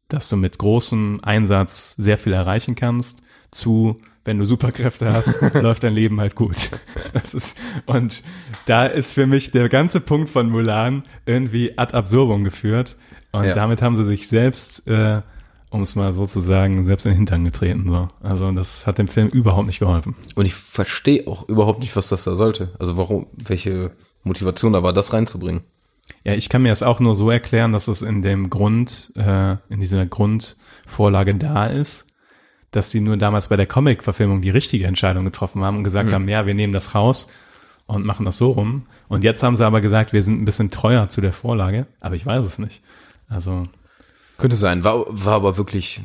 dass 0.09 0.29
du 0.29 0.37
mit 0.37 0.59
großem 0.59 1.21
Einsatz 1.23 1.95
sehr 1.97 2.19
viel 2.19 2.35
erreichen 2.35 2.75
kannst, 2.75 3.23
zu, 3.51 4.03
wenn 4.25 4.39
du 4.39 4.45
Superkräfte 4.45 5.13
hast, 5.13 5.41
läuft 5.55 5.83
dein 5.83 5.95
Leben 5.95 6.21
halt 6.21 6.35
gut. 6.35 6.71
Das 7.13 7.35
ist, 7.35 7.57
und 7.87 8.23
da 8.67 8.87
ist 8.87 9.13
für 9.13 9.27
mich 9.27 9.51
der 9.51 9.69
ganze 9.69 10.01
Punkt 10.01 10.29
von 10.31 10.51
Mulan 10.51 11.03
irgendwie 11.27 11.79
ad 11.79 11.95
absurdum 11.95 12.45
geführt. 12.45 12.97
Und 13.33 13.45
Ja. 13.45 13.55
damit 13.55 13.81
haben 13.83 13.97
sie 13.97 14.05
sich 14.05 14.29
selbst, 14.29 14.87
äh, 14.89 15.23
um 15.71 15.83
es 15.83 15.95
mal 15.95 16.13
so 16.13 16.27
zu 16.27 16.41
sagen, 16.41 16.83
selbst 16.85 17.07
in 17.07 17.13
den 17.13 17.17
Hintern 17.19 17.45
getreten. 17.45 17.85
So. 17.89 18.09
Also 18.23 18.51
das 18.51 18.87
hat 18.87 18.99
dem 18.99 19.09
Film 19.09 19.29
überhaupt 19.29 19.67
nicht 19.69 19.79
geholfen. 19.79 20.17
Und 20.35 20.45
ich 20.47 20.55
verstehe 20.55 21.27
auch 21.29 21.49
überhaupt 21.49 21.81
nicht, 21.81 21.95
was 21.97 22.09
das 22.09 22.25
da 22.25 22.35
sollte. 22.35 22.73
Also 22.79 22.97
warum, 22.97 23.27
welche 23.33 23.93
Motivation 24.25 24.73
da 24.73 24.83
war, 24.83 24.93
das 24.93 25.13
reinzubringen. 25.13 25.63
Ja, 26.25 26.35
ich 26.35 26.49
kann 26.49 26.63
mir 26.63 26.71
das 26.71 26.83
auch 26.83 26.99
nur 27.01 27.15
so 27.15 27.31
erklären, 27.31 27.71
dass 27.73 27.87
es 27.89 28.03
in 28.03 28.21
dem 28.21 28.51
Grund, 28.51 29.13
äh, 29.17 29.53
in 29.69 29.79
dieser 29.81 30.05
Grundvorlage 30.07 31.35
da 31.37 31.67
ist, 31.67 32.09
dass 32.71 32.91
sie 32.91 33.01
nur 33.01 33.17
damals 33.17 33.49
bei 33.49 33.57
der 33.57 33.67
Comic-Verfilmung 33.67 34.41
die 34.41 34.51
richtige 34.51 34.87
Entscheidung 34.87 35.25
getroffen 35.25 35.63
haben 35.63 35.79
und 35.79 35.85
gesagt 35.85 36.13
haben, 36.13 36.29
ja, 36.29 36.47
wir 36.47 36.55
nehmen 36.55 36.73
das 36.73 36.95
raus 36.95 37.29
und 37.87 38.05
machen 38.05 38.25
das 38.25 38.39
so 38.39 38.51
rum. 38.51 38.87
Und 39.09 39.25
jetzt 39.25 39.43
haben 39.43 39.57
sie 39.57 39.67
aber 39.67 39.81
gesagt, 39.81 40.13
wir 40.13 40.23
sind 40.23 40.41
ein 40.41 40.45
bisschen 40.45 40.71
treuer 40.71 41.09
zu 41.09 41.21
der 41.21 41.33
Vorlage, 41.33 41.87
aber 41.99 42.15
ich 42.15 42.25
weiß 42.25 42.45
es 42.45 42.59
nicht. 42.59 42.83
Also, 43.29 43.65
Könnte 44.39 44.57
sein, 44.57 44.85
war, 44.85 45.05
war 45.09 45.35
aber 45.35 45.57
wirklich, 45.57 46.01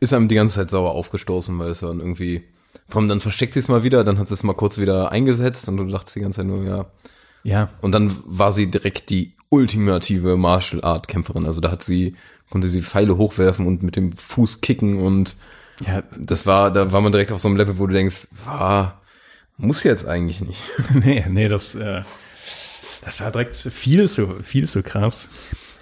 ist 0.00 0.14
einem 0.14 0.28
die 0.28 0.34
ganze 0.34 0.56
Zeit 0.56 0.70
sauer 0.70 0.92
aufgestoßen, 0.92 1.58
weil 1.58 1.70
es 1.70 1.80
dann 1.80 2.00
irgendwie, 2.00 2.44
allem 2.90 3.08
dann 3.08 3.20
versteckt 3.20 3.52
sie 3.52 3.60
es 3.60 3.68
mal 3.68 3.82
wieder, 3.82 4.02
dann 4.02 4.18
hat 4.18 4.28
sie 4.28 4.34
es 4.34 4.42
mal 4.42 4.54
kurz 4.54 4.78
wieder 4.78 5.12
eingesetzt 5.12 5.68
und 5.68 5.76
du 5.76 5.84
dachtest 5.84 6.16
die 6.16 6.20
ganze 6.20 6.38
Zeit 6.38 6.46
nur, 6.46 6.64
ja. 6.64 6.86
ja, 7.44 7.68
Und 7.82 7.92
dann 7.92 8.10
war 8.24 8.52
sie 8.54 8.70
direkt 8.70 9.10
die 9.10 9.34
ultimative 9.50 10.36
Martial 10.36 10.82
Art 10.82 11.08
Kämpferin. 11.08 11.44
Also 11.44 11.60
da 11.60 11.70
hat 11.70 11.82
sie, 11.82 12.16
konnte 12.48 12.68
sie 12.68 12.82
Pfeile 12.82 13.18
hochwerfen 13.18 13.66
und 13.66 13.82
mit 13.82 13.96
dem 13.96 14.16
Fuß 14.16 14.62
kicken 14.62 14.98
und 15.00 15.36
ja, 15.86 16.02
das 16.18 16.46
war, 16.46 16.72
da 16.72 16.92
war 16.92 17.00
man 17.00 17.12
direkt 17.12 17.32
auf 17.32 17.40
so 17.40 17.48
einem 17.48 17.56
Level, 17.56 17.78
wo 17.78 17.86
du 17.86 17.92
denkst, 17.92 18.28
war, 18.44 19.00
muss 19.56 19.82
jetzt 19.82 20.06
eigentlich 20.06 20.40
nicht. 20.40 20.60
nee, 20.94 21.24
nee, 21.28 21.48
das, 21.48 21.74
äh, 21.74 22.02
das 23.04 23.20
war 23.20 23.30
direkt 23.30 23.56
viel 23.56 24.08
zu, 24.10 24.42
viel 24.42 24.68
zu 24.68 24.82
krass. 24.82 25.30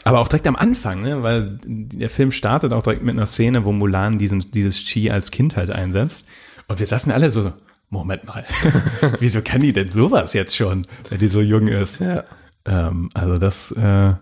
Aber 0.04 0.20
auch 0.20 0.28
direkt 0.28 0.46
am 0.46 0.56
Anfang, 0.56 1.02
ne? 1.02 1.22
weil 1.22 1.58
der 1.64 2.08
Film 2.10 2.32
startet 2.32 2.72
auch 2.72 2.82
direkt 2.82 3.02
mit 3.02 3.14
einer 3.14 3.26
Szene, 3.26 3.64
wo 3.64 3.72
Mulan 3.72 4.18
diesen, 4.18 4.50
dieses 4.52 4.76
Chi 4.76 5.10
als 5.10 5.30
Kind 5.30 5.56
halt 5.56 5.70
einsetzt. 5.70 6.26
Und 6.68 6.78
wir 6.78 6.86
saßen 6.86 7.12
alle 7.12 7.30
so, 7.30 7.52
Moment 7.90 8.24
mal, 8.24 8.44
wieso 9.18 9.42
kann 9.42 9.60
die 9.60 9.72
denn 9.72 9.90
sowas 9.90 10.34
jetzt 10.34 10.54
schon, 10.54 10.86
wenn 11.08 11.18
die 11.18 11.28
so 11.28 11.40
jung 11.40 11.66
ist? 11.66 12.00
Ja. 12.00 12.24
Ähm, 12.64 13.08
also 13.14 13.38
das, 13.38 13.72
äh, 13.72 13.82
ja, 13.82 14.18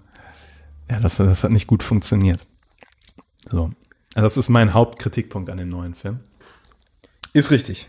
das, 1.02 1.16
das 1.16 1.44
hat 1.44 1.50
nicht 1.50 1.66
gut 1.66 1.82
funktioniert. 1.82 2.46
So. 3.48 3.70
Das 4.22 4.36
ist 4.36 4.48
mein 4.48 4.72
Hauptkritikpunkt 4.72 5.50
an 5.50 5.58
dem 5.58 5.68
neuen 5.68 5.94
Film. 5.94 6.20
Ist 7.32 7.50
richtig. 7.50 7.88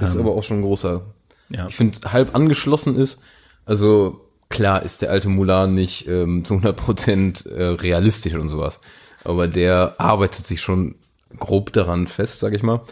Ist 0.00 0.14
Ähm. 0.14 0.22
aber 0.22 0.34
auch 0.34 0.42
schon 0.42 0.58
ein 0.58 0.62
großer. 0.62 1.02
Ja. 1.50 1.68
Ich 1.68 1.76
finde, 1.76 2.12
halb 2.12 2.34
angeschlossen 2.34 2.96
ist, 2.96 3.20
also 3.66 4.26
klar 4.48 4.82
ist 4.82 5.02
der 5.02 5.10
alte 5.10 5.28
Mulan 5.28 5.74
nicht 5.74 6.08
ähm, 6.08 6.44
zu 6.44 6.54
100% 6.54 7.48
äh, 7.48 7.64
realistisch 7.74 8.34
und 8.34 8.48
sowas, 8.48 8.80
aber 9.22 9.46
der 9.46 9.96
arbeitet 9.98 10.46
sich 10.46 10.60
schon 10.60 10.96
grob 11.38 11.72
daran 11.72 12.06
fest, 12.06 12.40
sag 12.40 12.54
ich 12.54 12.62
mal. 12.62 12.82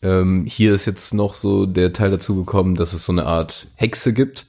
Ähm, 0.00 0.44
hier 0.46 0.74
ist 0.74 0.86
jetzt 0.86 1.12
noch 1.12 1.34
so 1.34 1.66
der 1.66 1.92
Teil 1.92 2.10
dazu 2.10 2.36
gekommen, 2.36 2.76
dass 2.76 2.92
es 2.92 3.04
so 3.04 3.12
eine 3.12 3.26
Art 3.26 3.66
Hexe 3.74 4.12
gibt, 4.12 4.46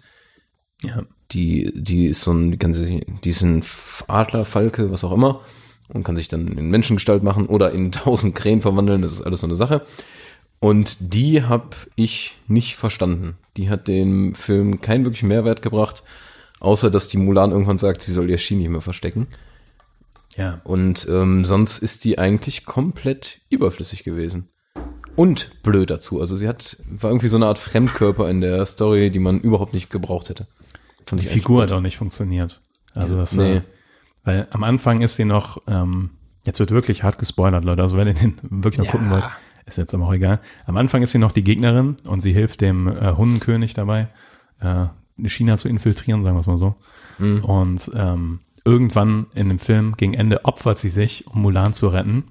ja. 0.83 1.03
die, 1.31 1.71
die 1.75 2.05
ist 2.05 2.21
so 2.21 2.31
ein, 2.31 2.51
die 2.51 2.57
kann 2.57 2.73
sich, 2.73 3.05
die 3.23 3.29
ist 3.29 3.41
ein 3.41 3.63
Adler, 4.07 4.45
Falke, 4.45 4.91
was 4.91 5.03
auch 5.03 5.11
immer, 5.11 5.41
und 5.89 6.03
kann 6.03 6.15
sich 6.15 6.27
dann 6.27 6.47
in 6.47 6.69
Menschengestalt 6.69 7.23
machen 7.23 7.45
oder 7.47 7.71
in 7.71 7.91
tausend 7.91 8.35
Krähen 8.35 8.61
verwandeln, 8.61 9.01
das 9.01 9.13
ist 9.13 9.21
alles 9.21 9.41
so 9.41 9.47
eine 9.47 9.55
Sache. 9.55 9.85
Und 10.59 10.97
die 10.99 11.43
habe 11.43 11.69
ich 11.95 12.35
nicht 12.47 12.75
verstanden. 12.75 13.37
Die 13.55 13.69
hat 13.69 13.87
dem 13.87 14.35
Film 14.35 14.81
keinen 14.81 15.05
wirklichen 15.05 15.29
Mehrwert 15.29 15.61
gebracht, 15.61 16.03
außer 16.59 16.91
dass 16.91 17.07
die 17.07 17.17
Mulan 17.17 17.51
irgendwann 17.51 17.77
sagt, 17.77 18.01
sie 18.01 18.11
soll 18.11 18.29
ihr 18.29 18.37
Ski 18.37 18.55
nicht 18.55 18.69
mehr 18.69 18.81
verstecken. 18.81 19.27
Ja. 20.35 20.59
Und 20.63 21.07
ähm, 21.09 21.45
sonst 21.45 21.79
ist 21.79 22.03
die 22.03 22.19
eigentlich 22.19 22.65
komplett 22.65 23.39
überflüssig 23.49 24.03
gewesen. 24.03 24.49
Und 25.15 25.63
blöd 25.63 25.89
dazu. 25.89 26.19
Also 26.19 26.37
sie 26.37 26.47
hat, 26.47 26.77
war 26.89 27.09
irgendwie 27.09 27.27
so 27.27 27.35
eine 27.37 27.47
Art 27.47 27.57
Fremdkörper 27.57 28.29
in 28.29 28.41
der 28.41 28.65
Story, 28.65 29.09
die 29.11 29.19
man 29.19 29.39
überhaupt 29.41 29.73
nicht 29.73 29.89
gebraucht 29.89 30.29
hätte. 30.29 30.47
Fand 31.05 31.21
Die 31.21 31.27
Figur 31.27 31.63
hat 31.63 31.71
auch 31.71 31.81
nicht 31.81 31.97
funktioniert. 31.97 32.61
Also 32.93 33.17
das, 33.17 33.35
Nee. 33.35 33.57
äh, 33.57 33.61
weil 34.29 34.47
am 34.51 34.63
Anfang 34.63 35.01
ist 35.01 35.15
sie 35.15 35.25
noch, 35.25 35.61
ähm, 35.67 36.11
jetzt 36.45 36.59
wird 36.59 36.69
wirklich 36.71 37.01
hart 37.03 37.17
gespoilert, 37.17 37.63
Leute. 37.65 37.81
Also 37.81 37.97
wenn 37.97 38.07
ihr 38.07 38.13
den 38.13 38.37
wirklich 38.43 38.77
noch 38.77 38.85
Ja. 38.85 38.91
gucken 38.91 39.09
wollt, 39.09 39.27
ist 39.65 39.77
jetzt 39.77 39.93
aber 39.95 40.05
auch 40.05 40.13
egal. 40.13 40.39
Am 40.67 40.77
Anfang 40.77 41.01
ist 41.01 41.11
sie 41.13 41.17
noch 41.17 41.31
die 41.31 41.41
Gegnerin 41.41 41.95
und 42.05 42.21
sie 42.21 42.31
hilft 42.31 42.61
dem 42.61 42.87
äh, 42.87 43.15
Hundenkönig 43.15 43.73
dabei, 43.73 44.07
äh, 44.59 44.85
China 45.27 45.57
zu 45.57 45.67
infiltrieren, 45.67 46.23
sagen 46.23 46.35
wir 46.35 46.41
es 46.41 46.47
mal 46.47 46.57
so. 46.59 46.75
Mhm. 47.17 47.43
Und 47.43 47.91
ähm, 47.95 48.39
irgendwann 48.65 49.25
in 49.33 49.49
dem 49.49 49.57
Film 49.59 49.95
gegen 49.97 50.13
Ende 50.13 50.45
opfert 50.45 50.77
sie 50.77 50.89
sich, 50.89 51.25
um 51.27 51.41
Mulan 51.41 51.73
zu 51.73 51.87
retten. 51.87 52.25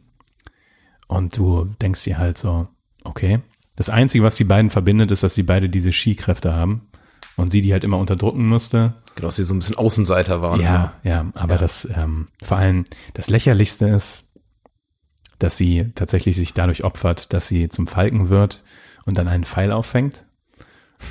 Und 1.09 1.37
du 1.37 1.65
denkst 1.83 2.05
dir 2.05 2.19
halt 2.19 2.39
so, 2.39 2.69
okay. 3.03 3.41
Das 3.77 3.91
Einzige, 3.91 4.23
was 4.25 4.37
die 4.37 4.45
beiden 4.45 4.71
verbindet, 4.71 5.11
ist, 5.11 5.23
dass 5.23 5.35
sie 5.35 5.43
beide 5.43 5.69
diese 5.69 5.93
Skikräfte 5.93 6.53
haben. 6.53 6.83
Und 7.39 7.51
sie 7.51 7.63
die 7.63 7.73
halt 7.73 7.85
immer 7.85 7.97
unterdrücken 7.99 8.47
musste. 8.47 8.95
Genau, 9.15 9.29
dass 9.29 9.37
sie 9.37 9.45
so 9.45 9.55
ein 9.55 9.61
bisschen 9.61 9.77
Außenseiter 9.79 10.43
waren. 10.43 10.61
Ja, 10.61 10.93
ja, 11.05 11.27
aber 11.35 11.55
Ja. 11.55 11.59
das 11.61 11.89
ähm, 11.97 12.29
vor 12.43 12.59
allem 12.59 12.85
das 13.15 13.31
Lächerlichste 13.31 13.89
ist, 13.89 14.25
dass 15.39 15.57
sie 15.57 15.93
tatsächlich 15.95 16.37
sich 16.37 16.53
dadurch 16.53 16.83
opfert, 16.85 17.33
dass 17.33 17.47
sie 17.49 17.69
zum 17.69 17.87
Falken 17.87 18.29
wird 18.29 18.63
und 19.07 19.17
dann 19.19 19.29
einen 19.29 19.45
Pfeil 19.45 19.71
auffängt. 19.73 20.25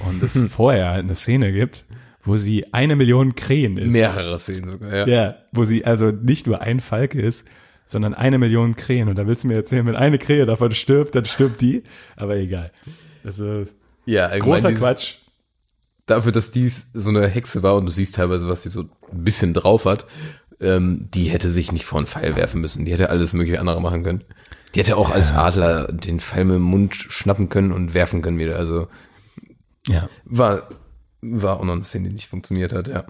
Und 0.06 0.22
es 0.22 0.38
vorher 0.52 0.90
halt 0.90 1.06
eine 1.06 1.16
Szene 1.16 1.54
gibt, 1.54 1.86
wo 2.26 2.36
sie 2.36 2.74
eine 2.74 2.98
Million 2.98 3.36
Krähen 3.36 3.78
ist. 3.78 3.94
Mehrere 3.94 4.38
Szenen 4.38 4.70
sogar, 4.70 4.94
ja. 4.94 5.08
Ja, 5.08 5.36
wo 5.54 5.64
sie 5.64 5.86
also 5.86 6.12
nicht 6.12 6.46
nur 6.46 6.60
ein 6.62 6.82
Falke 6.82 7.22
ist, 7.22 7.48
sondern 7.86 8.14
eine 8.14 8.38
Million 8.38 8.76
Krähen. 8.76 9.08
Und 9.08 9.16
da 9.18 9.28
willst 9.28 9.46
du 9.46 9.48
mir 9.48 9.56
erzählen, 9.56 9.86
wenn 9.86 9.96
eine 9.96 10.18
Krähe 10.18 10.46
davon 10.46 10.74
stirbt, 10.74 11.16
dann 11.16 11.24
stirbt 11.24 11.62
die. 11.62 11.84
Aber 12.18 12.36
egal. 12.36 12.72
Also 13.24 13.64
Ja, 14.06 14.38
großer 14.38 14.68
dieses- 14.70 14.82
Quatsch. 14.84 15.16
Dafür, 16.08 16.32
dass 16.32 16.52
die 16.52 16.72
so 16.94 17.10
eine 17.10 17.28
Hexe 17.28 17.62
war 17.64 17.76
und 17.76 17.86
du 17.86 17.92
siehst 17.92 18.16
teilweise, 18.16 18.48
was 18.48 18.64
sie 18.64 18.70
so 18.70 18.82
ein 19.12 19.24
bisschen 19.24 19.54
drauf 19.54 19.86
hat, 19.86 20.08
ähm, 20.60 21.08
die 21.14 21.26
hätte 21.26 21.52
sich 21.52 21.72
nicht 21.72 21.86
vor 21.86 22.00
einen 22.00 22.08
Pfeil 22.08 22.36
werfen 22.36 22.62
müssen. 22.62 22.86
Die 22.86 22.92
hätte 22.92 23.10
alles 23.12 23.34
mögliche 23.34 23.60
andere 23.60 23.82
machen 23.82 24.04
können. 24.04 24.24
Die 24.74 24.80
hätte 24.80 24.98
auch 24.98 25.12
als 25.12 25.32
Adler 25.34 25.92
den 25.92 26.20
Pfeil 26.20 26.46
mit 26.46 26.56
dem 26.56 26.62
Mund 26.64 26.96
schnappen 26.96 27.50
können 27.50 27.72
und 27.72 27.94
werfen 27.94 28.22
können 28.22 28.40
wieder. 28.40 28.58
Also 28.58 28.88
Ja. 29.88 30.10
war, 30.26 30.64
war 31.22 31.60
auch 31.60 31.64
noch 31.64 31.74
eine 31.74 31.84
Szene, 31.84 32.08
die 32.10 32.16
nicht 32.16 32.28
funktioniert 32.28 32.74
hat, 32.74 32.88
ja. 32.88 33.06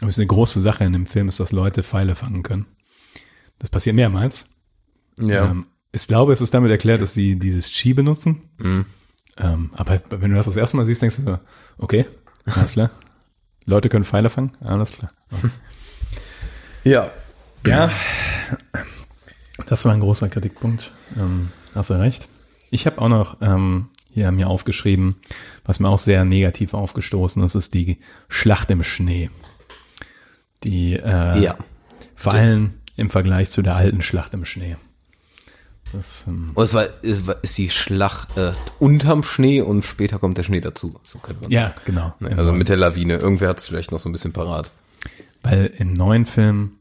Aber 0.00 0.08
es 0.08 0.16
ist 0.16 0.20
eine 0.20 0.26
große 0.26 0.60
Sache 0.60 0.84
in 0.84 0.92
dem 0.92 1.06
Film, 1.06 1.28
ist, 1.28 1.40
dass 1.40 1.52
Leute 1.52 1.82
Pfeile 1.82 2.14
fangen 2.14 2.42
können. 2.42 2.66
Das 3.58 3.70
passiert 3.70 3.96
mehrmals. 3.96 4.48
Ja. 5.20 5.50
Ähm, 5.50 5.66
ich 5.92 6.06
glaube, 6.06 6.32
es 6.32 6.40
ist 6.40 6.54
damit 6.54 6.70
erklärt, 6.70 7.02
dass 7.02 7.14
sie 7.14 7.38
dieses 7.38 7.70
Chi 7.70 7.94
benutzen. 7.94 8.42
Mhm. 8.58 8.86
Ähm, 9.38 9.70
aber 9.74 10.02
wenn 10.10 10.30
du 10.30 10.36
das 10.36 10.46
das 10.46 10.56
erste 10.56 10.76
Mal 10.76 10.86
siehst, 10.86 11.02
denkst 11.02 11.18
du 11.24 11.40
okay, 11.78 12.04
alles 12.54 12.72
klar. 12.72 12.90
Leute 13.64 13.88
können 13.88 14.04
Pfeile 14.04 14.28
fangen, 14.30 14.52
alles 14.60 14.92
klar. 14.92 15.10
ja. 16.84 17.10
Ja, 17.64 17.90
das 19.68 19.84
war 19.84 19.92
ein 19.92 20.00
großer 20.00 20.28
Kritikpunkt. 20.28 20.90
Ähm, 21.16 21.50
hast 21.76 21.90
du 21.90 21.94
recht. 21.94 22.28
Ich 22.70 22.86
habe 22.86 23.00
auch 23.00 23.08
noch 23.08 23.36
ähm, 23.40 23.88
hier 24.10 24.32
mir 24.32 24.48
aufgeschrieben, 24.48 25.16
was 25.64 25.78
mir 25.78 25.88
auch 25.88 25.98
sehr 25.98 26.24
negativ 26.24 26.74
aufgestoßen 26.74 27.42
ist, 27.44 27.54
ist 27.54 27.74
die 27.74 27.98
Schlacht 28.28 28.68
im 28.70 28.82
Schnee. 28.82 29.30
Die 30.64 30.94
äh, 30.94 31.38
Ja. 31.40 31.56
vor 32.16 32.32
allem 32.34 32.74
im 32.96 33.10
Vergleich 33.10 33.50
zu 33.50 33.62
der 33.62 33.76
alten 33.76 34.02
Schlacht 34.02 34.34
im 34.34 34.44
Schnee. 34.44 34.76
Das, 35.92 36.24
ähm, 36.26 36.52
Und 36.54 36.64
es 36.64 36.74
war, 36.74 36.86
es 37.02 37.26
war 37.26 37.36
ist 37.42 37.58
die 37.58 37.70
Schlacht 37.70 38.36
äh, 38.38 38.52
unterm 38.78 39.22
Schnee 39.22 39.60
und 39.60 39.84
später 39.84 40.18
kommt 40.18 40.38
der 40.38 40.42
Schnee 40.44 40.60
dazu. 40.60 40.98
So 41.02 41.18
könnte 41.18 41.42
man 41.42 41.50
ja, 41.50 41.74
genau. 41.84 42.14
sagen. 42.20 42.38
Also 42.38 42.52
mit 42.52 42.68
der 42.68 42.76
Lawine. 42.76 43.16
Irgendwer 43.16 43.50
hat 43.50 43.58
es 43.58 43.66
vielleicht 43.66 43.92
noch 43.92 43.98
so 43.98 44.08
ein 44.08 44.12
bisschen 44.12 44.32
parat. 44.32 44.70
Weil 45.42 45.66
im 45.76 45.92
neuen 45.92 46.24
Film, 46.26 46.72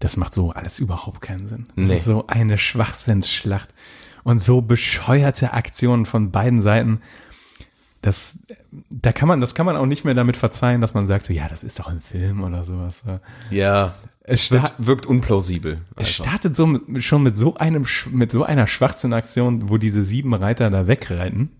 das 0.00 0.16
macht 0.16 0.34
so 0.34 0.50
alles 0.50 0.78
überhaupt 0.78 1.20
keinen 1.20 1.48
Sinn. 1.48 1.66
Das 1.76 1.88
Nee. 1.88 1.94
ist 1.94 2.04
so 2.04 2.26
eine 2.26 2.58
Schwachsinnsschlacht 2.58 3.68
und 4.24 4.38
so 4.40 4.60
bescheuerte 4.60 5.52
Aktionen 5.52 6.04
von 6.06 6.30
beiden 6.30 6.60
Seiten. 6.60 7.00
Das, 8.02 8.38
da 8.88 9.12
kann 9.12 9.28
man, 9.28 9.40
das 9.42 9.54
kann 9.54 9.66
man 9.66 9.76
auch 9.76 9.84
nicht 9.84 10.04
mehr 10.06 10.14
damit 10.14 10.36
verzeihen, 10.38 10.80
dass 10.80 10.94
man 10.94 11.04
sagt, 11.06 11.24
so, 11.24 11.32
ja, 11.34 11.48
das 11.48 11.62
ist 11.62 11.78
doch 11.78 11.86
ein 11.88 12.00
Film 12.00 12.42
oder 12.42 12.64
sowas. 12.64 13.02
Ja. 13.50 13.94
Es, 14.22 14.50
Wirkt, 14.50 14.74
wirkt 14.78 15.06
unplausibel. 15.06 15.80
es 15.96 16.08
einfach. 16.08 16.24
startet 16.26 16.56
so 16.56 16.66
mit, 16.66 17.04
schon 17.04 17.22
mit 17.22 17.36
so 17.36 17.56
einem, 17.56 17.84
mit 18.10 18.32
so 18.32 18.44
einer 18.44 18.66
Schwachsinnaktion, 18.66 19.68
wo 19.68 19.76
diese 19.76 20.02
sieben 20.04 20.32
Reiter 20.34 20.70
da 20.70 20.86
wegreiten. 20.86 21.50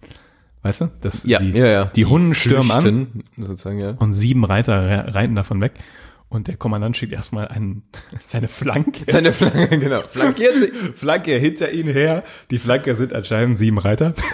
Weißt 0.63 0.83
du? 0.83 0.91
Das, 1.01 1.25
Ja, 1.25 1.41
die, 1.41 1.51
ja, 1.51 1.67
ja. 1.67 1.85
Die, 1.87 2.05
Hunden 2.05 2.35
stürmen 2.35 2.71
an 2.71 3.25
Sozusagen, 3.37 3.81
ja. 3.81 3.91
und 3.93 4.13
sieben 4.15 4.45
Reiter 4.45 4.83
re- 5.09 5.15
reiten 5.15 5.35
davon 5.35 5.61
weg. 5.61 5.73
Und 6.29 6.47
der 6.47 6.57
Kommandant 6.57 6.97
schickt 6.97 7.13
erstmal 7.13 7.49
einen, 7.49 7.83
seine 8.27 8.47
Flanke. 8.49 9.11
Seine 9.11 9.33
Flanke, 9.33 9.79
genau. 9.79 10.01
Flankiert 10.11 10.55
sie. 10.61 10.71
Flanke 10.95 11.33
hinter 11.37 11.73
ihnen 11.73 11.93
her. 11.93 12.23
Die 12.51 12.59
Flanke 12.59 12.95
sind 12.95 13.13
anscheinend 13.13 13.59
sieben 13.59 13.79
Reiter. 13.79 14.15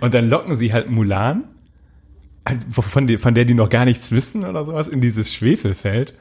und 0.00 0.14
dann 0.14 0.28
locken 0.28 0.56
sie 0.56 0.72
halt 0.72 0.90
Mulan, 0.90 1.44
von, 2.70 3.06
die, 3.06 3.18
von 3.18 3.34
der 3.34 3.44
die 3.44 3.54
noch 3.54 3.70
gar 3.70 3.84
nichts 3.84 4.12
wissen 4.12 4.44
oder 4.44 4.64
sowas, 4.64 4.88
in 4.88 5.00
dieses 5.00 5.32
Schwefelfeld, 5.32 6.14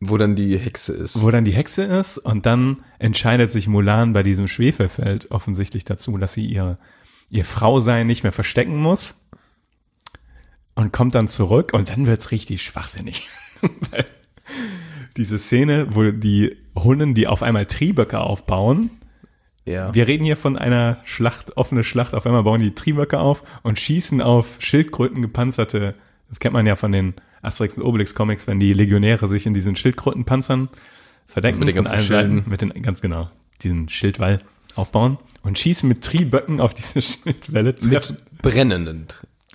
Wo 0.00 0.16
dann 0.18 0.34
die 0.34 0.58
Hexe 0.58 0.92
ist. 0.92 1.22
wo 1.22 1.30
dann 1.30 1.44
die 1.44 1.52
Hexe 1.52 1.84
ist. 1.84 2.18
Und 2.18 2.46
dann 2.46 2.78
entscheidet 2.98 3.50
sich 3.52 3.68
Mulan 3.68 4.12
bei 4.12 4.22
diesem 4.22 4.48
Schwefelfeld 4.48 5.30
offensichtlich 5.30 5.84
dazu, 5.84 6.18
dass 6.18 6.32
sie 6.32 6.44
ihre, 6.46 6.76
ihr 7.30 7.44
Frausein 7.44 8.06
nicht 8.06 8.22
mehr 8.22 8.32
verstecken 8.32 8.76
muss. 8.76 9.28
Und 10.76 10.92
kommt 10.92 11.14
dann 11.14 11.28
zurück 11.28 11.72
und 11.72 11.90
dann 11.90 12.06
wird's 12.06 12.32
richtig 12.32 12.62
schwachsinnig. 12.62 13.28
Weil 13.90 14.06
diese 15.16 15.38
Szene, 15.38 15.86
wo 15.90 16.10
die 16.10 16.56
Hunden, 16.74 17.14
die 17.14 17.28
auf 17.28 17.44
einmal 17.44 17.66
Trieböcke 17.66 18.18
aufbauen, 18.18 18.90
ja. 19.64 19.94
Wir 19.94 20.06
reden 20.06 20.24
hier 20.24 20.36
von 20.36 20.58
einer 20.58 20.98
Schlacht, 21.04 21.56
offene 21.56 21.84
Schlacht. 21.84 22.14
Auf 22.14 22.26
einmal 22.26 22.42
bauen 22.42 22.60
die 22.60 22.74
Trieböcke 22.74 23.18
auf 23.18 23.42
und 23.62 23.78
schießen 23.78 24.20
auf 24.20 24.56
Schildkröten 24.60 25.22
gepanzerte. 25.22 25.94
Das 26.28 26.38
kennt 26.38 26.52
man 26.52 26.66
ja 26.66 26.76
von 26.76 26.92
den 26.92 27.14
Asterix 27.42 27.78
und 27.78 27.84
Obelix 27.84 28.14
Comics, 28.14 28.46
wenn 28.46 28.60
die 28.60 28.72
Legionäre 28.72 29.26
sich 29.26 29.46
in 29.46 29.54
diesen 29.54 29.76
Schildkrötenpanzern 29.76 30.68
verdecken. 31.26 31.56
Also 31.56 31.58
mit 31.60 31.68
den 31.68 31.74
ganzen 31.76 32.00
Schilden. 32.00 32.44
Mit 32.46 32.60
den, 32.60 32.82
ganz 32.82 33.00
genau, 33.00 33.30
diesen 33.62 33.88
Schildwall 33.88 34.40
aufbauen 34.74 35.18
und 35.42 35.58
schießen 35.58 35.88
mit 35.88 36.02
Trieböcken 36.02 36.60
auf 36.60 36.74
diese 36.74 37.00
Schildwelle. 37.02 37.74
Treffen, 37.74 38.16
Mit 38.16 38.42
brennenden 38.42 39.06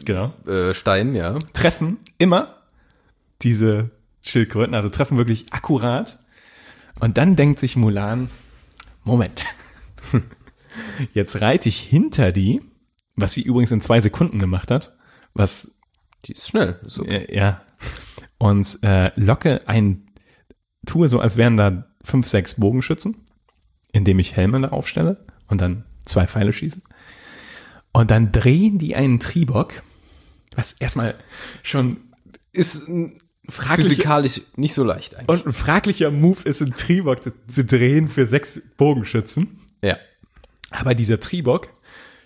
genau. 0.06 0.34
äh, 0.48 0.74
Steinen, 0.74 1.16
ja. 1.16 1.38
Treffen 1.54 1.98
immer 2.18 2.56
diese 3.42 3.90
Schildkröten, 4.22 4.74
also 4.74 4.90
treffen 4.90 5.18
wirklich 5.18 5.52
akkurat. 5.52 6.20
Und 7.00 7.18
dann 7.18 7.36
denkt 7.36 7.60
sich 7.60 7.76
Mulan, 7.76 8.30
Moment, 9.04 9.44
jetzt 11.14 11.42
reite 11.42 11.70
ich 11.70 11.80
hinter 11.80 12.32
die, 12.32 12.62
was 13.16 13.34
sie 13.34 13.42
übrigens 13.42 13.72
in 13.72 13.82
zwei 13.82 14.00
Sekunden 14.02 14.40
gemacht 14.40 14.72
hat, 14.72 14.96
was, 15.34 15.78
Die 16.26 16.34
ist 16.34 16.48
schnell. 16.48 16.80
So. 16.84 17.06
äh, 17.06 17.34
ja, 17.36 17.62
und 18.38 18.80
äh, 18.84 19.12
locke 19.20 19.68
ein 19.68 20.06
tue 20.86 21.08
so, 21.10 21.20
als 21.20 21.38
wären 21.38 21.58
da 21.58 21.86
fünf, 22.04 22.28
sechs 22.28 22.56
Bogenschützen, 22.56 23.18
indem 23.92 24.20
ich 24.20 24.36
Helme 24.36 24.62
da 24.62 24.70
aufstelle 24.70 25.26
und 25.48 25.62
dann 25.62 25.84
zwei 26.06 26.26
Pfeile 26.28 26.54
schieße. 26.54 26.82
Und 27.92 28.12
dann 28.12 28.32
drehen 28.32 28.78
die 28.78 28.96
einen 28.96 29.20
Tribok, 29.20 29.82
was 30.56 30.74
erstmal 30.74 31.16
schon 31.64 31.98
Ist 32.52 32.84
physikalisch 33.50 34.42
nicht 34.56 34.74
so 34.74 34.84
leicht 34.84 35.16
eigentlich. 35.16 35.30
und 35.30 35.48
ein 35.48 35.54
fraglicher 35.54 36.12
Move 36.12 36.44
ist, 36.44 36.62
einen 36.62 36.76
Tribok 36.76 37.24
zu, 37.24 37.32
zu 37.48 37.66
drehen 37.66 38.08
für 38.08 38.26
sechs 38.26 38.62
Bogenschützen. 38.78 39.60
ja. 39.84 39.98
Aber 40.72 40.94
dieser 40.96 41.20
Tribok 41.20 41.70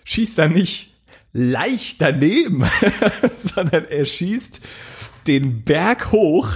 schießt 0.04 0.38
dann 0.38 0.52
nicht 0.52 0.92
leicht 1.32 2.00
daneben, 2.00 2.62
sondern 3.32 3.84
er 3.86 4.04
schießt 4.04 4.60
den 5.26 5.62
Berg 5.64 6.12
hoch, 6.12 6.48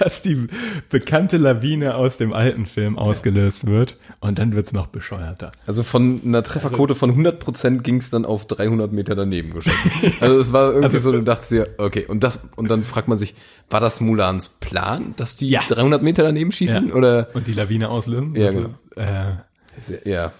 dass 0.00 0.22
die 0.22 0.46
bekannte 0.88 1.36
Lawine 1.36 1.94
aus 1.96 2.16
dem 2.16 2.32
alten 2.32 2.64
Film 2.64 2.98
ausgelöst 2.98 3.66
wird. 3.66 3.98
Und 4.20 4.38
dann 4.38 4.54
wird's 4.54 4.72
noch 4.72 4.86
bescheuerter. 4.86 5.52
Also 5.66 5.82
von 5.82 6.22
einer 6.24 6.42
Trefferquote 6.42 6.94
von 6.94 7.14
100% 7.14 7.82
ging 7.82 7.98
es 7.98 8.08
dann 8.08 8.24
auf 8.24 8.46
300 8.46 8.92
Meter 8.92 9.14
daneben 9.14 9.52
geschossen. 9.52 9.90
Also 10.20 10.38
es 10.40 10.52
war 10.54 10.72
irgendwie 10.72 10.98
so, 10.98 11.12
du 11.12 11.22
dachtest 11.22 11.50
dir, 11.50 11.68
okay, 11.76 12.06
und 12.06 12.22
das, 12.24 12.48
und 12.56 12.70
dann 12.70 12.82
fragt 12.82 13.08
man 13.08 13.18
sich, 13.18 13.34
war 13.68 13.80
das 13.80 14.00
Mulans 14.00 14.48
Plan, 14.48 15.14
dass 15.18 15.36
die 15.36 15.50
Ja. 15.50 15.60
300 15.68 16.02
Meter 16.02 16.22
daneben 16.22 16.50
schießen? 16.50 16.88
Ja. 16.88 16.94
Oder, 16.94 17.28
Und 17.34 17.46
die 17.46 17.52
Lawine 17.52 17.90
auslösen. 17.90 18.34
Ja, 18.34 18.46
Also, 18.46 18.70
äh, 18.96 20.10
ja, 20.10 20.32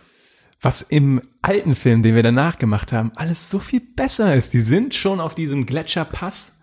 was 0.65 0.83
im 0.83 1.21
alten 1.43 1.75
Film, 1.75 2.03
den 2.03 2.15
wir 2.15 2.23
danach 2.23 2.59
gemacht 2.59 2.93
haben, 2.93 3.13
alles 3.17 3.51
so 3.51 3.59
viel 3.59 3.81
besser 3.81 4.35
ist. 4.35 4.55
Die 4.55 4.61
sind 4.61 4.95
schon 4.95 5.21
auf 5.21 5.35
diesem 5.35 5.67
Gletscherpass, 5.67 6.61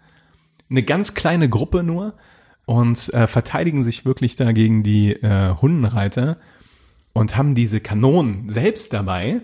eine 0.69 0.83
ganz 0.83 1.13
kleine 1.13 1.49
Gruppe 1.49 1.83
nur 1.83 2.13
und 2.65 3.13
äh, 3.13 3.27
verteidigen 3.27 3.83
sich 3.83 4.05
wirklich 4.05 4.35
da 4.35 4.51
gegen 4.53 4.83
die 4.83 5.11
äh, 5.11 5.55
Hundenreiter 5.55 6.37
und 7.13 7.37
haben 7.37 7.55
diese 7.55 7.79
Kanonen 7.79 8.49
selbst 8.49 8.93
dabei. 8.93 9.41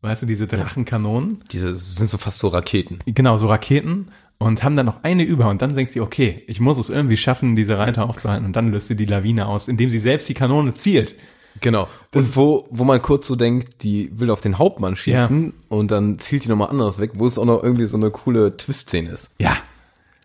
Weißt 0.00 0.22
du, 0.22 0.26
diese 0.26 0.46
Drachenkanonen. 0.46 1.42
diese 1.50 1.74
sind 1.74 2.08
so 2.08 2.18
fast 2.18 2.38
so 2.38 2.48
Raketen. 2.48 3.00
Genau, 3.06 3.36
so 3.36 3.46
Raketen 3.46 4.08
und 4.38 4.62
haben 4.62 4.76
dann 4.76 4.86
noch 4.86 5.02
eine 5.02 5.24
über 5.24 5.48
und 5.48 5.60
dann 5.60 5.74
denkt 5.74 5.92
sie, 5.92 6.00
okay, 6.00 6.44
ich 6.46 6.60
muss 6.60 6.78
es 6.78 6.90
irgendwie 6.90 7.16
schaffen, 7.16 7.56
diese 7.56 7.78
Reiter 7.78 8.08
aufzuhalten 8.08 8.46
und 8.46 8.54
dann 8.54 8.70
löst 8.70 8.88
sie 8.88 8.96
die 8.96 9.06
Lawine 9.06 9.46
aus, 9.46 9.66
indem 9.66 9.90
sie 9.90 9.98
selbst 9.98 10.28
die 10.28 10.34
Kanone 10.34 10.74
zielt. 10.74 11.14
Genau. 11.60 11.88
Und 12.14 12.36
wo, 12.36 12.66
wo 12.70 12.84
man 12.84 13.00
kurz 13.02 13.26
so 13.26 13.36
denkt, 13.36 13.82
die 13.82 14.10
will 14.18 14.30
auf 14.30 14.40
den 14.40 14.58
Hauptmann 14.58 14.96
schießen 14.96 15.52
und 15.68 15.90
dann 15.90 16.18
zielt 16.18 16.44
die 16.44 16.48
nochmal 16.48 16.68
anderes 16.70 16.98
weg, 16.98 17.12
wo 17.14 17.26
es 17.26 17.38
auch 17.38 17.44
noch 17.44 17.62
irgendwie 17.62 17.86
so 17.86 17.96
eine 17.96 18.10
coole 18.10 18.56
Twist-Szene 18.56 19.10
ist. 19.10 19.34
Ja. 19.38 19.56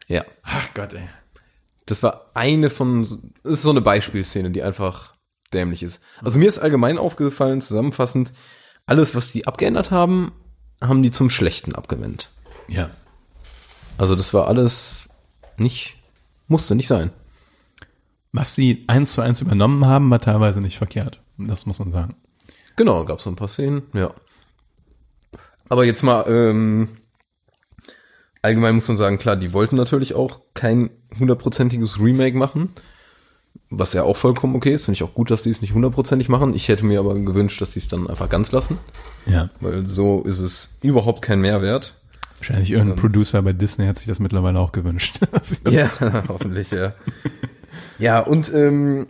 Ja. 0.08 0.24
Ach 0.44 0.68
Gott, 0.74 0.94
ey. 0.94 1.08
Das 1.86 2.04
war 2.04 2.32
eine 2.34 2.70
von, 2.70 3.04
so- 3.04 3.18
das 3.44 3.54
ist 3.54 3.62
so 3.64 3.70
eine 3.72 3.82
Beispielszene, 3.82 4.52
die 4.52 4.64
einfach 4.64 5.14
dämlich 5.54 5.84
ist. 5.84 6.02
Also 6.22 6.40
mir 6.40 6.50
ist 6.50 6.60
allgemein 6.60 6.98
aufgefallen, 6.98 7.62
zusammenfassend, 7.62 8.32
alles, 8.86 9.16
was 9.16 9.32
die 9.32 9.48
abgeändert 9.48 9.92
haben, 9.92 10.32
haben 10.82 11.04
die 11.04 11.12
zum 11.12 11.30
Schlechten 11.30 11.74
abgewendet. 11.76 12.30
Ja. 12.68 12.90
Also 13.98 14.16
das 14.16 14.34
war 14.34 14.48
alles 14.48 15.08
nicht, 15.58 15.96
musste 16.48 16.76
nicht 16.76 16.88
sein. 16.88 17.12
Was 18.32 18.56
sie 18.56 18.84
eins 18.88 19.14
zu 19.14 19.22
eins 19.22 19.42
übernommen 19.42 19.86
haben, 19.86 20.10
war 20.10 20.20
teilweise 20.20 20.60
nicht 20.60 20.78
verkehrt. 20.80 21.20
Das 21.38 21.66
muss 21.66 21.80
man 21.80 21.92
sagen. 21.92 22.16
Genau, 22.76 23.06
gab 23.06 23.18
es 23.20 23.24
so 23.26 23.30
ein 23.30 23.36
paar 23.36 23.48
Szenen, 23.48 23.84
ja. 23.94 24.14
Aber 25.70 25.86
jetzt 25.86 26.04
mal, 26.04 26.26
ähm, 26.28 26.90
allgemein 28.42 28.76
muss 28.76 28.88
man 28.88 28.98
sagen, 28.98 29.18
klar, 29.18 29.36
die 29.36 29.54
wollten 29.54 29.76
natürlich 29.76 30.14
auch 30.14 30.42
kein 30.54 30.90
hundertprozentiges 31.20 32.00
Remake 32.00 32.38
machen, 32.38 32.70
was 33.70 33.94
ja 33.94 34.04
auch 34.04 34.18
vollkommen 34.18 34.56
okay 34.56 34.74
ist. 34.74 34.86
Finde 34.86 34.96
ich 34.98 35.04
auch 35.04 35.14
gut, 35.14 35.32
dass 35.32 35.44
sie 35.44 35.50
es 35.52 35.62
nicht 35.62 35.74
hundertprozentig 35.74 36.30
machen. 36.30 36.54
Ich 36.54 36.68
hätte 36.68 36.86
mir 36.86 37.00
aber 37.00 37.14
gewünscht, 37.16 37.62
dass 37.62 37.74
sie 37.74 37.80
es 37.80 37.88
dann 37.88 38.08
einfach 38.08 38.30
ganz 38.30 38.52
lassen, 38.52 38.78
Ja. 39.26 39.50
weil 39.62 39.86
so 39.88 40.22
ist 40.24 40.40
es 40.40 40.78
überhaupt 40.82 41.22
kein 41.22 41.40
Mehrwert. 41.42 41.96
Wahrscheinlich 42.40 42.72
irgendein 42.72 42.98
Producer 42.98 43.42
bei 43.42 43.54
Disney 43.54 43.86
hat 43.88 43.98
sich 43.98 44.08
das 44.08 44.20
mittlerweile 44.20 44.60
auch 44.60 44.72
gewünscht. 44.74 45.20
Ja, 45.70 45.90
hoffentlich, 46.28 46.72
ja. 46.72 46.94
Ja, 48.00 48.20
und 48.20 48.54
ähm, 48.54 49.08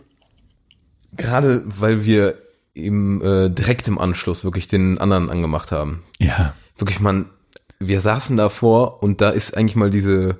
gerade 1.16 1.62
weil 1.66 2.04
wir 2.04 2.38
im 2.74 3.22
äh, 3.22 3.48
direkt 3.50 3.86
im 3.88 3.98
Anschluss 3.98 4.44
wirklich 4.44 4.66
den 4.66 4.98
anderen 4.98 5.30
angemacht 5.30 5.72
haben. 5.72 6.02
ja. 6.18 6.54
Wirklich, 6.76 6.98
man, 6.98 7.26
wir 7.78 8.00
saßen 8.00 8.36
davor 8.36 9.00
und 9.00 9.20
da 9.20 9.30
ist 9.30 9.56
eigentlich 9.56 9.76
mal 9.76 9.90
diese 9.90 10.38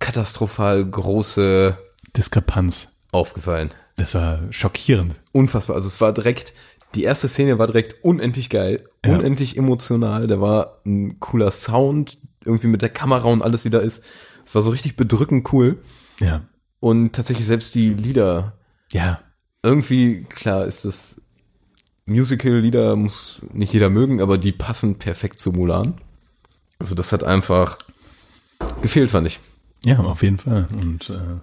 katastrophal 0.00 0.84
große 0.84 1.78
Diskrepanz. 2.16 2.98
aufgefallen. 3.12 3.70
Das 3.96 4.14
war 4.14 4.40
schockierend. 4.50 5.14
Unfassbar. 5.32 5.76
Also 5.76 5.86
es 5.86 6.00
war 6.00 6.12
direkt, 6.12 6.52
die 6.94 7.04
erste 7.04 7.28
Szene 7.28 7.58
war 7.58 7.66
direkt 7.66 8.02
unendlich 8.02 8.48
geil, 8.50 8.88
Ja. 9.04 9.12
unendlich 9.16 9.56
emotional. 9.56 10.26
Da 10.26 10.40
war 10.40 10.80
ein 10.84 11.20
cooler 11.20 11.50
Sound, 11.52 12.18
irgendwie 12.44 12.66
mit 12.68 12.82
der 12.82 12.88
Kamera 12.88 13.28
und 13.28 13.42
alles 13.42 13.64
wieder 13.64 13.82
ist. 13.82 14.02
Es 14.44 14.54
war 14.54 14.62
so 14.62 14.70
richtig 14.70 14.96
bedrückend 14.96 15.52
cool. 15.52 15.78
Ja. 16.20 16.40
Und 16.80 17.12
tatsächlich 17.12 17.46
selbst 17.46 17.74
die 17.76 17.90
Lieder 17.94 18.54
Ja. 18.90 19.20
Irgendwie, 19.62 20.24
klar 20.24 20.66
ist 20.66 20.84
das 20.84 21.20
Musical-Lieder 22.06 22.96
muss 22.96 23.42
nicht 23.52 23.72
jeder 23.72 23.88
mögen, 23.88 24.20
aber 24.20 24.38
die 24.38 24.52
passen 24.52 24.98
perfekt 24.98 25.38
zu 25.38 25.52
Mulan. 25.52 25.94
Also 26.78 26.94
das 26.94 27.12
hat 27.12 27.22
einfach 27.22 27.78
gefehlt, 28.82 29.10
fand 29.10 29.28
ich. 29.28 29.40
Ja, 29.84 29.98
auf 30.00 30.22
jeden 30.22 30.38
Fall. 30.38 30.66
Und 30.80 31.10
äh, 31.10 31.40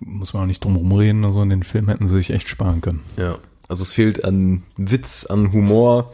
muss 0.00 0.32
man 0.32 0.42
auch 0.44 0.46
nicht 0.46 0.64
drum 0.64 0.76
rumreden. 0.76 1.24
Also 1.24 1.42
in 1.42 1.50
den 1.50 1.62
Film 1.62 1.88
hätten 1.88 2.08
sie 2.08 2.16
sich 2.16 2.30
echt 2.30 2.48
sparen 2.48 2.80
können. 2.80 3.02
Ja. 3.16 3.38
Also 3.68 3.82
es 3.82 3.92
fehlt 3.92 4.24
an 4.24 4.62
Witz, 4.76 5.26
an 5.26 5.52
Humor, 5.52 6.12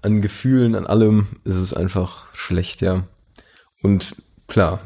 an 0.00 0.22
Gefühlen, 0.22 0.74
an 0.74 0.86
allem. 0.86 1.26
Es 1.44 1.56
ist 1.56 1.74
einfach 1.74 2.34
schlecht, 2.34 2.80
ja. 2.80 3.04
Und 3.82 4.16
klar, 4.46 4.80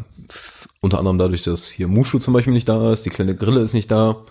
unter 0.81 0.99
anderem 0.99 1.19
dadurch, 1.19 1.43
dass 1.43 1.69
hier 1.69 1.89
Mushu 1.89 2.19
zum 2.19 2.35
Beispiel 2.35 2.53
nicht 2.53 2.69
da 2.69 2.93
ist, 2.93 3.05
die 3.05 3.11
kleine 3.11 3.37
Grille 3.37 3.61
ist 3.61 3.75
nicht 3.75 3.91
da. 3.91 4.25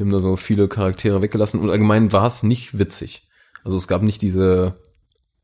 Die 0.00 0.04
haben 0.04 0.12
da 0.12 0.18
so 0.18 0.36
viele 0.36 0.66
Charaktere 0.66 1.20
weggelassen 1.20 1.60
und 1.60 1.68
allgemein 1.68 2.10
war 2.10 2.26
es 2.26 2.42
nicht 2.42 2.78
witzig. 2.78 3.28
Also 3.62 3.76
es 3.76 3.86
gab 3.86 4.00
nicht 4.00 4.22
diese, 4.22 4.76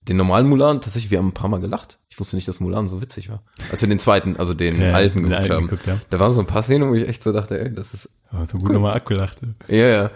den 0.09 0.16
normalen 0.16 0.49
Mulan, 0.49 0.81
tatsächlich, 0.81 1.11
wir 1.11 1.19
haben 1.19 1.29
ein 1.29 1.35
paar 1.35 1.51
Mal 1.51 1.61
gelacht. 1.61 1.99
Ich 2.09 2.19
wusste 2.19 2.37
nicht, 2.37 2.49
dass 2.49 2.59
Mulan 2.61 2.88
so 2.88 3.03
witzig 3.03 3.29
war. 3.29 3.42
Als 3.71 3.83
wir 3.83 3.88
den 3.90 3.99
zweiten, 3.99 4.38
also 4.38 4.55
den 4.55 4.81
Ja, 4.81 4.92
alten 4.95 5.19
den 5.19 5.25
geguckt 5.25 5.40
alten 5.42 5.53
haben. 5.55 5.66
geguckt 5.69 5.87
haben. 5.88 6.01
Da 6.09 6.19
waren 6.19 6.33
so 6.33 6.40
ein 6.40 6.47
paar 6.47 6.62
Szenen, 6.62 6.88
wo 6.88 6.95
ich 6.95 7.07
echt 7.07 7.23
so 7.23 7.33
dachte, 7.33 7.61
ey, 7.61 7.75
das 7.75 7.92
ist 7.92 8.09
Aber 8.31 8.47
so 8.47 8.57
gut 8.57 8.73
nochmal 8.73 8.97
abgelacht. 8.97 9.40
ja, 9.69 9.77
ja. 9.77 10.11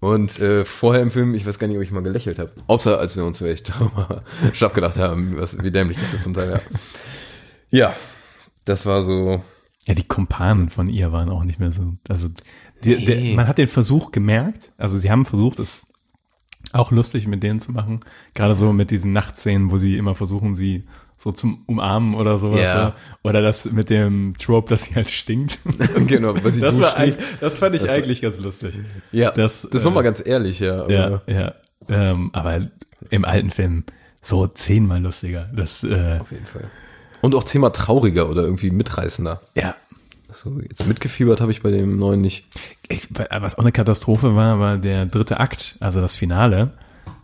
Und 0.00 0.38
äh, 0.40 0.66
vorher 0.66 1.00
im 1.02 1.10
Film, 1.10 1.32
ich 1.34 1.46
weiß 1.46 1.58
gar 1.58 1.66
nicht, 1.66 1.78
ob 1.78 1.82
ich 1.82 1.90
mal 1.90 2.02
gelächelt 2.02 2.38
habe. 2.38 2.52
Außer 2.66 2.98
als 2.98 3.16
wir 3.16 3.24
uns 3.24 3.38
vielleicht 3.38 3.72
schlapp 4.52 4.74
gedacht 4.74 4.98
haben, 4.98 5.38
was, 5.38 5.56
wie 5.62 5.70
dämlich 5.70 5.96
das 5.98 6.12
ist 6.12 6.24
zum 6.24 6.34
Teil, 6.34 6.50
ja. 6.52 6.60
Ja, 7.70 7.94
das 8.66 8.84
war 8.84 9.02
so. 9.02 9.42
Ja, 9.86 9.94
die 9.94 10.06
Kumpanen 10.06 10.68
von 10.68 10.88
ihr 10.90 11.10
waren 11.12 11.30
auch 11.30 11.44
nicht 11.44 11.58
mehr 11.58 11.70
so. 11.70 11.94
Also 12.08 12.28
die, 12.84 13.04
der, 13.04 13.34
man 13.36 13.46
hat 13.48 13.58
den 13.58 13.68
Versuch 13.68 14.12
gemerkt. 14.12 14.72
Also 14.78 14.98
sie 14.98 15.10
haben 15.10 15.24
versucht, 15.24 15.58
es 15.58 15.86
auch 16.72 16.90
lustig 16.90 17.26
mit 17.26 17.42
denen 17.42 17.60
zu 17.60 17.72
machen. 17.72 18.00
Gerade 18.34 18.54
so 18.54 18.72
mit 18.72 18.90
diesen 18.90 19.12
Nachtszenen, 19.12 19.70
wo 19.70 19.78
sie 19.78 19.96
immer 19.96 20.14
versuchen, 20.14 20.54
sie 20.54 20.84
so 21.16 21.32
zum 21.32 21.64
Umarmen 21.66 22.14
oder 22.14 22.38
sowas. 22.38 22.60
Ja. 22.60 22.94
Oder 23.22 23.42
das 23.42 23.70
mit 23.70 23.90
dem 23.90 24.34
Trope, 24.38 24.68
dass 24.70 24.84
sie 24.84 24.94
halt 24.94 25.10
stinkt. 25.10 25.58
genau, 26.06 26.34
weil 26.42 26.52
sie 26.52 26.60
Das, 26.60 26.80
war 26.80 26.94
das 27.40 27.56
fand 27.58 27.74
ich 27.74 27.82
Das 27.82 27.90
war- 27.90 27.96
eigentlich 27.96 28.22
ganz 28.22 28.38
lustig. 28.38 28.78
Ja, 29.12 29.30
das, 29.30 29.62
das, 29.62 29.70
das 29.70 29.84
war 29.84 29.92
äh, 29.92 29.94
mal 29.96 30.02
ganz 30.02 30.22
ehrlich, 30.24 30.60
ja. 30.60 30.82
Aber, 30.82 30.90
Ja, 30.92 31.22
ja. 31.26 31.54
Ähm, 31.88 32.30
aber 32.32 32.68
im 33.10 33.24
alten 33.24 33.50
Film 33.50 33.84
so 34.22 34.46
zehnmal 34.46 35.00
lustiger. 35.02 35.48
Das, 35.54 35.82
äh, 35.84 36.18
Auf 36.20 36.30
jeden 36.32 36.46
Fall. 36.46 36.64
Und 37.22 37.34
auch 37.34 37.44
Thema 37.44 37.70
trauriger 37.70 38.30
oder 38.30 38.42
irgendwie 38.42 38.70
mitreißender. 38.70 39.40
ja. 39.54 39.74
So, 40.32 40.60
jetzt 40.60 40.86
mitgefiebert 40.86 41.40
habe 41.40 41.50
ich 41.50 41.62
bei 41.62 41.70
dem 41.70 41.98
neuen 41.98 42.20
nicht. 42.20 42.46
Ich, 42.88 43.08
was 43.30 43.56
auch 43.56 43.62
eine 43.62 43.72
Katastrophe 43.72 44.34
war, 44.36 44.58
war 44.58 44.78
der 44.78 45.06
dritte 45.06 45.40
Akt, 45.40 45.76
also 45.80 46.00
das 46.00 46.16
Finale, 46.16 46.72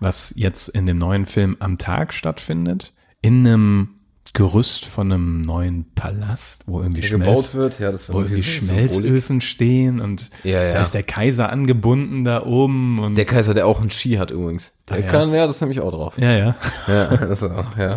was 0.00 0.32
jetzt 0.36 0.68
in 0.68 0.86
dem 0.86 0.98
neuen 0.98 1.26
Film 1.26 1.56
am 1.60 1.78
Tag 1.78 2.12
stattfindet, 2.14 2.92
in 3.22 3.46
einem 3.46 3.88
Gerüst 4.32 4.84
von 4.84 5.10
einem 5.10 5.40
neuen 5.40 5.86
Palast, 5.94 6.64
wo 6.66 6.82
irgendwie 6.82 7.02
Schmelz, 7.02 7.54
wird, 7.54 7.78
ja, 7.78 7.90
das 7.90 8.12
wo 8.12 8.20
irgendwie 8.20 8.42
Schmelzöfen 8.42 9.40
stehen 9.40 9.98
und 9.98 10.30
Ja, 10.44 10.62
ja. 10.62 10.72
da 10.72 10.82
ist 10.82 10.92
der 10.92 11.04
Kaiser 11.04 11.48
angebunden 11.48 12.24
da 12.24 12.44
oben 12.44 12.98
und 12.98 13.14
Der 13.14 13.24
Kaiser, 13.24 13.54
der 13.54 13.66
auch 13.66 13.80
einen 13.80 13.90
Ski 13.90 14.16
hat 14.16 14.30
übrigens. 14.30 14.74
Der 14.90 14.96
Ah, 14.98 15.00
ja. 15.00 15.06
kann, 15.06 15.32
ja, 15.32 15.46
das 15.46 15.62
habe 15.62 15.72
ich 15.72 15.80
auch 15.80 15.90
drauf. 15.90 16.18
ja, 16.18 16.32
ja. 16.32 16.54
Ja, 16.86 17.16
das 17.16 17.42
auch, 17.44 17.76
ja. 17.78 17.96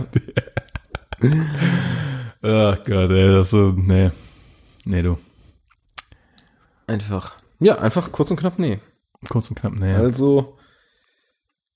Ach 2.41 2.77
Gott, 2.85 3.11
ey, 3.11 3.33
das 3.33 3.49
so, 3.49 3.73
nee. 3.75 4.11
Nee, 4.89 5.03
du. 5.03 5.17
Einfach. 6.87 7.35
Ja, 7.59 7.77
einfach 7.77 8.11
kurz 8.11 8.31
und 8.31 8.37
knapp, 8.37 8.57
nee. 8.57 8.79
Kurz 9.29 9.47
und 9.49 9.55
knapp, 9.59 9.73
nee. 9.73 9.93
Also 9.93 10.57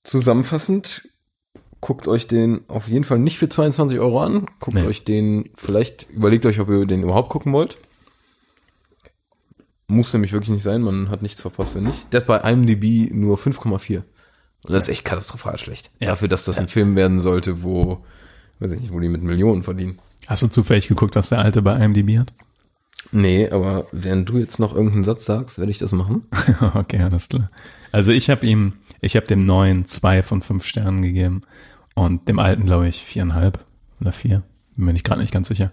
zusammenfassend, 0.02 1.08
guckt 1.80 2.08
euch 2.08 2.26
den 2.26 2.62
auf 2.68 2.88
jeden 2.88 3.04
Fall 3.04 3.20
nicht 3.20 3.38
für 3.38 3.48
22 3.48 4.00
Euro 4.00 4.20
an. 4.20 4.46
Guckt 4.58 4.74
Nee. 4.74 4.82
euch 4.82 5.04
den, 5.04 5.50
vielleicht 5.54 6.10
überlegt 6.10 6.44
euch, 6.44 6.58
ob 6.58 6.68
ihr 6.70 6.86
den 6.86 7.02
überhaupt 7.04 7.28
gucken 7.30 7.52
wollt. 7.52 7.78
Muss 9.86 10.12
nämlich 10.12 10.32
wirklich 10.32 10.50
nicht 10.50 10.64
sein, 10.64 10.82
man 10.82 11.08
hat 11.08 11.22
nichts 11.22 11.40
verpasst, 11.40 11.76
wenn 11.76 11.84
nicht. 11.84 12.12
Der 12.12 12.20
hat 12.20 12.26
bei 12.26 12.38
IMDb 12.38 13.12
nur 13.14 13.38
5,4. 13.38 13.98
Und 13.98 14.72
das 14.72 14.84
ist 14.84 14.88
echt 14.88 15.04
katastrophal 15.04 15.56
schlecht. 15.58 15.92
Ja. 16.00 16.08
Dafür, 16.08 16.26
dass 16.26 16.44
das 16.44 16.58
ein 16.58 16.66
Film 16.68 16.96
werden 16.96 17.20
sollte, 17.20 17.62
wo, 17.62 18.04
weiß 18.58 18.72
ich 18.72 18.80
nicht, 18.80 18.92
wo 18.92 18.98
die 18.98 19.08
mit 19.08 19.22
Millionen 19.22 19.62
verdienen. 19.62 20.00
Hast 20.26 20.42
du 20.42 20.48
zufällig 20.48 20.88
geguckt, 20.88 21.14
was 21.14 21.28
der 21.28 21.38
alte 21.38 21.62
bei 21.62 21.76
IMDb 21.76 22.18
hat? 22.18 22.32
Nee, 23.14 23.48
aber 23.48 23.86
während 23.92 24.28
du 24.28 24.38
jetzt 24.38 24.58
noch 24.58 24.74
irgendeinen 24.74 25.04
Satz 25.04 25.24
sagst, 25.24 25.58
werde 25.58 25.70
ich 25.70 25.78
das 25.78 25.92
machen. 25.92 26.26
okay, 26.74 27.00
alles 27.00 27.28
klar. 27.28 27.48
Also 27.92 28.10
ich 28.10 28.28
habe 28.28 28.44
ihm, 28.44 28.72
ich 29.00 29.14
habe 29.14 29.26
dem 29.26 29.46
neuen 29.46 29.84
zwei 29.86 30.22
von 30.24 30.42
fünf 30.42 30.64
Sternen 30.66 31.00
gegeben 31.00 31.42
und 31.94 32.28
dem 32.28 32.40
alten, 32.40 32.66
glaube 32.66 32.88
ich, 32.88 33.04
viereinhalb 33.04 33.60
oder 34.00 34.10
vier. 34.12 34.42
Bin 34.74 34.86
mir 34.86 34.92
nicht 34.92 35.04
gerade 35.04 35.20
nicht 35.20 35.32
ganz 35.32 35.46
sicher. 35.46 35.70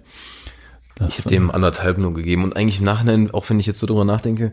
Das, 0.95 1.17
Ich 1.17 1.25
habe 1.25 1.29
dem 1.35 1.49
anderthalb 1.49 1.97
nur 1.97 2.13
gegeben. 2.13 2.43
Und 2.43 2.55
eigentlich 2.55 2.77
im 2.77 2.85
Nachhinein, 2.85 3.31
auch 3.31 3.49
wenn 3.49 3.59
ich 3.59 3.65
jetzt 3.65 3.79
so 3.79 3.87
drüber 3.87 4.05
nachdenke, 4.05 4.51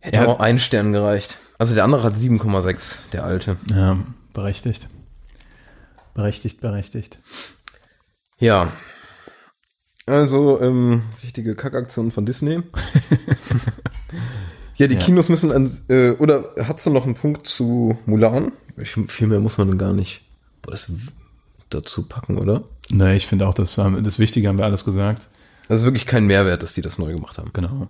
hätte 0.00 0.18
Ja. 0.18 0.26
auch 0.26 0.38
ein 0.38 0.60
Stern 0.60 0.92
gereicht. 0.92 1.38
Also 1.58 1.74
der 1.74 1.82
andere 1.82 2.04
hat 2.04 2.14
7,6, 2.16 3.10
der 3.10 3.24
alte. 3.24 3.56
ja, 3.68 3.96
berechtigt. 4.32 4.86
Berechtigt, 6.14 6.60
berechtigt. 6.60 7.18
Ja. 8.38 8.70
Also, 10.06 10.60
ähm, 10.60 11.02
richtige 11.22 11.54
Kackaktion 11.54 12.10
von 12.10 12.26
Disney. 12.26 12.62
ja, 14.76 14.86
die 14.88 14.94
Ja. 14.94 15.00
Kinos 15.00 15.28
müssen 15.28 15.52
ans, 15.52 15.84
äh, 15.88 16.12
oder 16.18 16.44
hast 16.66 16.86
du 16.86 16.90
noch 16.90 17.04
einen 17.04 17.14
Punkt 17.14 17.46
zu 17.46 17.96
Mulan? 18.06 18.52
Ich, 18.76 18.90
viel 19.08 19.26
mehr 19.28 19.40
muss 19.40 19.58
man 19.58 19.68
dann 19.68 19.78
gar 19.78 19.92
nicht 19.92 20.22
das 20.62 20.90
w- 20.90 21.10
dazu 21.70 22.08
packen, 22.08 22.38
oder? 22.38 22.64
Nee, 22.90 23.16
ich 23.16 23.26
finde 23.26 23.46
auch, 23.46 23.54
das, 23.54 23.76
das 23.76 24.18
Wichtige 24.18 24.48
haben 24.48 24.58
wir 24.58 24.64
alles 24.64 24.84
gesagt. 24.84 25.28
Also 25.68 25.84
wirklich 25.84 26.06
kein 26.06 26.26
Mehrwert, 26.26 26.62
dass 26.62 26.74
die 26.74 26.82
das 26.82 26.98
neu 26.98 27.12
gemacht 27.14 27.38
haben. 27.38 27.50
Genau. 27.52 27.88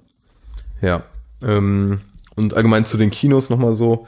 Ja. 0.81 1.05
Ähm, 1.43 2.01
und 2.37 2.55
allgemein 2.55 2.85
zu 2.85 2.97
den 2.99 3.11
Kinos 3.11 3.51
nochmal 3.51 3.75
so, 3.75 4.07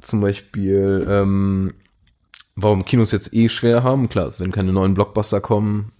zum 0.00 0.20
Beispiel, 0.20 1.06
ähm, 1.08 1.74
warum 2.56 2.84
Kinos 2.84 3.12
jetzt 3.12 3.32
eh 3.34 3.48
schwer 3.48 3.82
haben. 3.82 4.08
Klar, 4.08 4.32
wenn 4.38 4.52
keine 4.52 4.72
neuen 4.72 4.94
Blockbuster 4.94 5.40
kommen, 5.40 5.92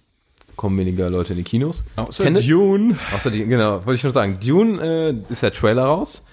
kommen 0.55 0.77
weniger 0.77 1.09
Leute 1.09 1.33
in 1.33 1.37
die 1.37 1.43
Kinos. 1.43 1.83
Tenet- 2.11 2.47
Dune. 2.49 2.97
Außer 3.15 3.31
die, 3.31 3.45
genau, 3.45 3.77
wollte 3.85 3.93
ich 3.95 4.01
schon 4.01 4.13
sagen. 4.13 4.37
Dune 4.45 4.81
äh, 4.81 5.15
ist 5.31 5.43
der 5.43 5.51
Trailer 5.53 5.83
raus. 5.85 6.23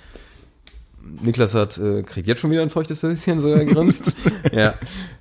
Niklas 1.22 1.54
hat, 1.54 1.78
äh, 1.78 2.02
kriegt 2.02 2.26
jetzt 2.28 2.40
schon 2.40 2.50
wieder 2.50 2.61
ein 2.62 2.68
feuchtes 2.70 3.02
Höschen, 3.02 3.40
so 3.40 3.48
er 3.48 3.64
grinst. 3.64 4.12
ja. 4.52 4.74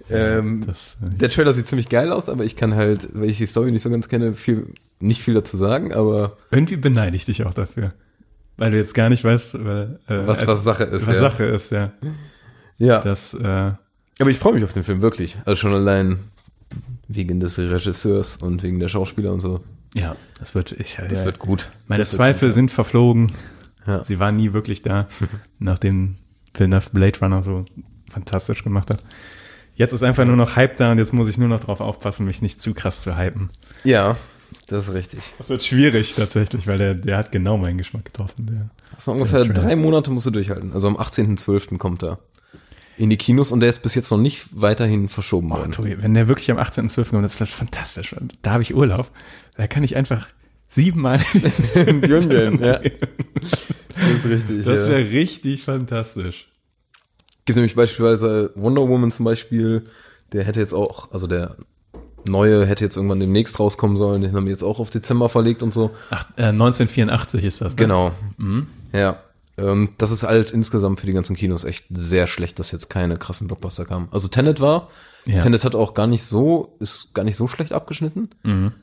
Ähm, 0.10 0.64
Das, 0.66 0.98
äh, 1.06 1.10
der 1.18 1.30
Trailer 1.30 1.54
sieht 1.54 1.68
ziemlich 1.68 1.88
geil 1.90 2.12
aus, 2.12 2.28
aber 2.30 2.44
ich 2.44 2.56
kann 2.58 2.76
halt, 2.76 3.08
weil 3.14 3.30
ich 3.30 3.38
die 3.38 3.46
Story 3.46 3.72
nicht 3.72 3.82
so 3.84 3.90
ganz 3.90 4.10
kenne, 4.10 4.34
viel, 4.34 4.68
nicht 5.00 5.22
viel 5.22 5.34
dazu 5.34 5.56
sagen, 5.58 5.94
aber 5.94 6.38
irgendwie 6.52 6.76
beneide 6.78 7.16
ich 7.16 7.26
dich 7.26 7.46
auch 7.46 7.54
dafür. 7.54 7.90
Weil 8.58 8.72
du 8.72 8.78
jetzt 8.78 8.96
gar 8.96 9.08
nicht 9.10 9.24
weißt, 9.24 9.64
weil, 9.66 10.00
äh, 10.08 10.28
Was- 10.28 10.46
was 10.48 10.64
Sache 10.64 10.84
ist, 10.86 11.08
Was 11.08 11.16
ja. 11.16 11.20
Sache 11.22 11.46
ist, 11.46 11.72
ja. 11.72 11.92
ja. 12.80 13.00
Das, 13.02 13.34
äh, 13.34 13.44
Aber 14.20 14.30
ich 14.30 14.40
freue 14.40 14.54
mich 14.54 14.64
auf 14.66 14.74
den 14.74 14.84
Film, 14.84 15.02
wirklich. 15.02 15.38
Also 15.46 15.56
schon 15.58 15.74
allein 15.74 16.20
wegen 17.08 17.40
des 17.40 17.58
Regisseurs 17.58 18.38
und 18.38 18.64
wegen 18.64 18.80
der 18.80 18.90
Schauspieler 18.90 19.32
und 19.32 19.40
so. 19.40 19.62
ja, 19.94 20.16
das 20.40 20.56
wird, 20.56 20.74
ich, 20.74 20.98
Das 21.10 21.20
ja, 21.20 21.26
wird 21.26 21.40
gut. 21.40 21.72
Meine 21.88 22.00
das 22.00 22.12
Zweifel 22.12 22.50
gut, 22.50 22.56
sind 22.56 22.72
verflogen. 22.72 23.32
Ja. 23.86 24.04
Sie 24.04 24.20
waren 24.20 24.36
nie 24.36 24.54
wirklich 24.54 24.82
da, 24.82 25.08
nachdem 25.60 26.16
Villeneuve 26.54 26.90
Blade 26.92 27.20
Runner 27.22 27.44
so 27.44 27.66
fantastisch 28.10 28.64
gemacht 28.64 28.90
hat. 28.90 29.00
Jetzt 29.76 29.94
ist 29.94 30.04
einfach 30.04 30.26
nur 30.26 30.36
noch 30.36 30.56
Hype 30.56 30.76
da 30.78 30.92
und 30.92 30.98
jetzt 30.98 31.14
muss 31.14 31.30
ich 31.30 31.38
nur 31.38 31.48
noch 31.48 31.60
drauf 31.60 31.82
aufpassen, 31.82 32.26
mich 32.26 32.42
nicht 32.42 32.62
zu 32.62 32.74
krass 32.74 33.04
zu 33.04 33.18
hypen. 33.18 33.50
Ja, 33.84 33.92
ja 33.92 34.18
das 34.68 34.88
ist 34.88 34.94
richtig. 34.94 35.20
Das 35.38 35.50
wird 35.50 35.64
schwierig 35.64 36.14
tatsächlich, 36.16 36.68
weil 36.68 36.78
der, 36.78 36.94
der 36.94 37.18
hat 37.18 37.32
genau 37.32 37.58
meinen 37.58 37.78
Geschmack 37.78 38.06
getroffen. 38.06 38.46
Der. 38.48 38.70
So 38.98 39.12
ungefähr 39.12 39.46
drei 39.46 39.76
Monate 39.76 40.12
musst 40.12 40.26
du 40.26 40.32
durchhalten. 40.32 40.74
Also 40.74 40.88
am 40.88 40.98
18.12. 40.98 41.78
kommt 41.78 42.04
er 42.04 42.20
in 42.98 43.10
die 43.10 43.18
Kinos 43.18 43.52
und 43.52 43.60
der 43.60 43.70
ist 43.70 43.84
bis 43.84 43.96
jetzt 43.96 44.10
noch 44.12 44.18
nicht 44.18 44.48
weiterhin 44.52 45.08
verschoben 45.10 45.52
Oh, 45.52 45.58
worden. 45.58 45.72
Tobi, 45.72 46.02
wenn 46.02 46.14
der 46.14 46.28
wirklich 46.28 46.50
am 46.52 46.58
18.12. 46.58 47.10
kommt, 47.10 47.24
das 47.24 47.40
wird 47.40 47.50
fantastisch. 47.50 48.16
Da 48.42 48.52
habe 48.54 48.64
ich 48.64 48.74
Urlaub. 48.76 49.10
Da 49.56 49.68
kann 49.68 49.84
ich 49.84 49.96
einfach 49.96 50.28
siebenmal 50.70 51.20
Dune 51.86 52.28
gehen, 52.28 52.60
ja. 52.64 52.80
Das 52.80 54.12
ist 54.18 54.26
richtig. 54.26 54.66
Das 54.66 54.86
ja. 54.86 54.92
wäre 54.92 55.12
richtig 55.12 55.64
fantastisch. 55.64 56.48
gibt 57.46 57.56
nämlich 57.56 57.76
beispielsweise 57.76 58.52
Wonder 58.56 58.88
Woman 58.88 59.12
zum 59.12 59.26
Beispiel, 59.26 59.86
der 60.34 60.44
hätte 60.44 60.60
jetzt 60.60 60.74
auch, 60.74 61.12
also 61.12 61.28
der 61.28 61.56
neue 62.28 62.66
hätte 62.66 62.84
jetzt 62.84 62.98
irgendwann 62.98 63.20
demnächst 63.20 63.60
rauskommen 63.60 63.98
sollen, 63.98 64.22
den 64.22 64.36
haben 64.36 64.46
wir 64.46 64.52
jetzt 64.52 64.64
auch 64.64 64.80
auf 64.80 64.90
Dezember 64.90 65.30
verlegt 65.30 65.64
und 65.64 65.74
so. 65.74 65.92
Ach, 66.10 66.26
äh, 66.36 66.46
1984 66.48 67.44
ist 67.44 67.62
das. 67.62 67.76
Ne? 67.76 67.84
Genau. 67.84 68.12
Ja. 68.92 69.18
Ähm, 69.58 69.90
das 69.98 70.12
ist 70.12 70.24
halt 70.24 70.52
insgesamt 70.52 71.00
für 71.00 71.08
die 71.08 71.14
ganzen 71.14 71.36
Kinos 71.36 71.64
echt 71.64 71.86
sehr 71.90 72.28
schlecht, 72.28 72.60
dass 72.60 72.72
jetzt 72.72 72.90
keine 72.90 73.18
krassen 73.18 73.48
Blockbuster 73.48 73.86
kamen. 73.86 74.08
Also 74.12 74.28
Tenet 74.28 74.60
war, 74.62 74.90
Ja. 75.26 75.42
Tenet 75.42 75.64
hat 75.66 75.76
auch 75.76 75.94
gar 75.94 76.08
nicht 76.08 76.24
so, 76.24 76.76
ist 76.80 77.14
gar 77.14 77.24
nicht 77.24 77.36
so 77.36 77.48
schlecht 77.48 77.74
abgeschnitten. 77.74 78.30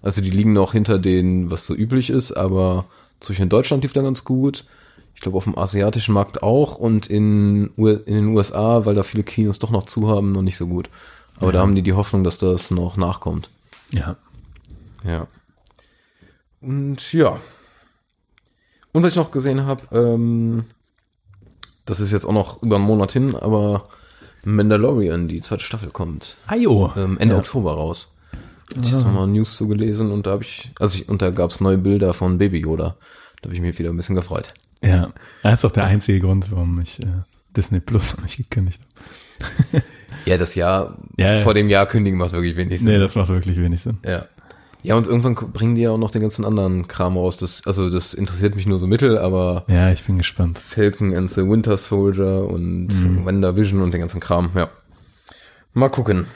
Also 0.02 0.20
die 0.20 0.30
liegen 0.30 0.52
noch 0.52 0.72
hinter 0.72 0.98
denen, 0.98 1.50
was 1.50 1.66
so 1.66 1.74
üblich 1.74 2.10
ist, 2.10 2.32
aber 2.32 2.86
zum 3.20 3.32
Beispiel 3.32 3.44
in 3.44 3.48
Deutschland 3.50 3.82
lief 3.84 3.92
der 3.92 4.02
ganz 4.02 4.24
gut. 4.24 4.64
Ich 5.14 5.20
glaube 5.20 5.36
auf 5.38 5.44
dem 5.44 5.56
asiatischen 5.56 6.12
Markt 6.12 6.42
auch 6.42 6.74
und 6.76 7.06
in, 7.06 7.68
in 7.76 8.02
den 8.06 8.28
USA, 8.28 8.84
weil 8.84 8.96
da 8.96 9.04
viele 9.04 9.22
Kinos 9.22 9.60
doch 9.60 9.70
noch 9.70 9.84
zu 9.84 10.08
haben, 10.08 10.32
noch 10.32 10.42
nicht 10.42 10.56
so 10.56 10.66
gut. 10.66 10.90
Aber 11.38 11.52
da 11.52 11.60
haben 11.60 11.74
die 11.76 11.82
die 11.82 11.92
Hoffnung, 11.92 12.24
dass 12.24 12.38
das 12.38 12.70
noch 12.72 12.96
nachkommt. 12.96 13.50
Ja. 13.92 14.16
Ja. 15.06 15.28
Und 16.60 17.12
ja. 17.12 17.38
Und 18.94 19.02
was 19.02 19.10
ich 19.10 19.16
noch 19.16 19.30
gesehen 19.30 19.66
habe, 19.66 19.82
ähm, 19.92 20.64
das 21.84 22.00
ist 22.00 22.12
jetzt 22.12 22.24
auch 22.24 22.32
noch 22.32 22.62
über 22.62 22.76
einen 22.76 22.84
Monat 22.86 23.12
hin, 23.12 23.34
aber 23.34 23.88
Mandalorian, 24.44 25.28
die 25.28 25.40
zweite 25.40 25.62
Staffel 25.64 25.90
kommt 25.90 26.36
Ayo. 26.46 26.92
ähm, 26.96 27.18
Ende 27.18 27.34
ja. 27.34 27.40
Oktober 27.40 27.72
raus. 27.74 28.14
Ich 28.80 28.92
habe 28.92 29.02
nochmal 29.02 29.26
News 29.26 29.56
zu 29.56 29.68
gelesen 29.68 30.10
und 30.10 30.26
da 30.26 30.32
habe 30.32 30.44
ich, 30.44 30.70
also 30.80 30.96
ich, 30.98 31.08
und 31.08 31.20
da 31.22 31.30
gab's 31.30 31.60
neue 31.60 31.76
Bilder 31.78 32.14
von 32.14 32.38
Baby 32.38 32.60
Yoda. 32.60 32.96
Da 33.42 33.48
habe 33.48 33.54
ich 33.54 33.60
mich 33.60 33.78
wieder 33.78 33.90
ein 33.90 33.96
bisschen 33.96 34.14
gefreut. 34.14 34.54
Ja. 34.82 35.12
Das 35.42 35.54
ist 35.54 35.64
doch 35.64 35.70
der 35.72 35.84
einzige 35.84 36.20
Grund, 36.20 36.50
warum 36.50 36.80
ich 36.80 37.00
äh, 37.02 37.06
Disney 37.56 37.80
Plus 37.80 38.16
noch 38.16 38.22
nicht 38.22 38.36
gekündigt 38.36 38.80
habe. 38.80 39.82
Ja, 40.24 40.38
das 40.38 40.54
Jahr 40.54 40.96
Ja, 41.18 41.34
ja. 41.34 41.40
vor 41.42 41.52
dem 41.52 41.68
Jahr 41.68 41.86
kündigen 41.86 42.18
macht 42.18 42.32
wirklich 42.32 42.56
wenig 42.56 42.78
Sinn. 42.78 42.88
Nee, 42.88 42.98
das 42.98 43.14
macht 43.16 43.28
wirklich 43.28 43.56
wenig 43.58 43.82
Sinn. 43.82 43.98
Ja. 44.06 44.26
Ja, 44.86 44.96
und 44.96 45.06
irgendwann 45.06 45.34
bringen 45.34 45.74
die 45.74 45.80
ja 45.80 45.90
auch 45.92 45.98
noch 45.98 46.10
den 46.10 46.20
ganzen 46.20 46.44
anderen 46.44 46.86
Kram 46.88 47.16
raus. 47.16 47.38
Das, 47.38 47.66
also 47.66 47.88
das 47.88 48.12
interessiert 48.12 48.54
mich 48.54 48.66
nur 48.66 48.78
so 48.78 48.86
mittel, 48.86 49.16
aber 49.16 49.64
Ja, 49.66 49.90
ich 49.90 50.04
bin 50.04 50.18
gespannt. 50.18 50.58
Falcon 50.58 51.16
and 51.16 51.30
the 51.30 51.40
Winter 51.48 51.78
Soldier 51.78 52.46
und 52.48 52.88
Mhm. 52.88 53.24
WandaVision 53.24 53.80
und 53.80 53.92
den 53.94 54.00
ganzen 54.00 54.20
Kram, 54.20 54.50
ja. 54.54 54.68
Mal 55.72 55.88
gucken. 55.88 56.26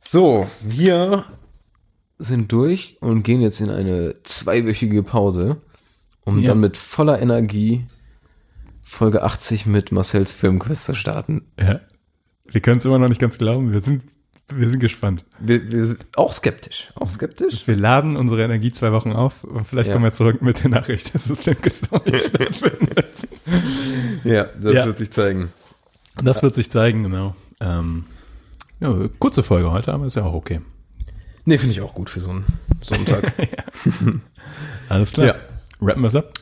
So, 0.00 0.46
wir 0.60 1.24
sind 2.18 2.50
durch 2.52 2.96
und 3.00 3.22
gehen 3.22 3.40
jetzt 3.40 3.60
in 3.60 3.70
eine 3.70 4.14
zweiwöchige 4.24 5.02
Pause, 5.02 5.58
um 6.24 6.40
Ja. 6.40 6.48
dann 6.48 6.60
mit 6.60 6.76
voller 6.76 7.20
Energie 7.22 7.86
Folge 8.86 9.22
80 9.22 9.66
mit 9.66 9.90
Marcells 9.92 10.32
Filmquiz 10.34 10.84
zu 10.84 10.94
starten. 10.94 11.42
Ja. 11.58 11.80
Wir 12.44 12.60
können 12.60 12.78
es 12.78 12.84
immer 12.84 12.98
noch 12.98 13.08
nicht 13.08 13.20
ganz 13.20 13.38
glauben. 13.38 13.72
Wir 13.72 13.80
sind, 13.80 14.02
wir 14.48 14.68
sind 14.68 14.80
gespannt. 14.80 15.24
Wir, 15.38 15.70
wir 15.70 15.86
sind 15.86 16.04
auch 16.16 16.32
skeptisch. 16.32 16.92
Auch 16.96 17.08
skeptisch? 17.08 17.66
Wir 17.66 17.76
laden 17.76 18.16
unsere 18.16 18.42
Energie 18.44 18.70
zwei 18.72 18.92
Wochen 18.92 19.12
auf 19.12 19.44
und 19.44 19.66
vielleicht 19.66 19.88
Ja. 19.88 19.94
kommen 19.94 20.04
wir 20.04 20.12
zurück 20.12 20.42
mit 20.42 20.62
der 20.62 20.70
Nachricht, 20.70 21.14
dass 21.14 21.26
das 21.28 21.38
Filmquiz 21.38 21.90
noch 21.90 22.04
nicht 22.04 22.26
stattfindet. 22.26 23.28
Ja, 24.24 24.44
das 24.44 24.74
Ja. 24.74 24.86
wird 24.86 24.98
sich 24.98 25.10
zeigen. 25.10 25.52
Das 26.22 26.42
wird 26.42 26.54
sich 26.54 26.70
zeigen, 26.70 27.02
genau. 27.04 27.34
Ähm, 27.60 28.04
ja, 28.80 28.94
kurze 29.18 29.42
Folge 29.42 29.70
heute, 29.70 29.92
aber 29.92 30.04
ist 30.06 30.16
ja 30.16 30.24
auch 30.24 30.34
okay. 30.34 30.60
Nee, 31.44 31.58
finde 31.58 31.74
ich 31.74 31.80
auch 31.80 31.94
gut 31.94 32.10
für 32.10 32.20
so 32.20 32.30
einen 32.30 32.44
Sonntag. 32.82 33.32
Alles 34.88 35.12
klar. 35.12 35.26
Ja. 35.26 35.34
Rappen 35.80 36.02
wir 36.02 36.08
es 36.08 36.16
ab. 36.16 36.32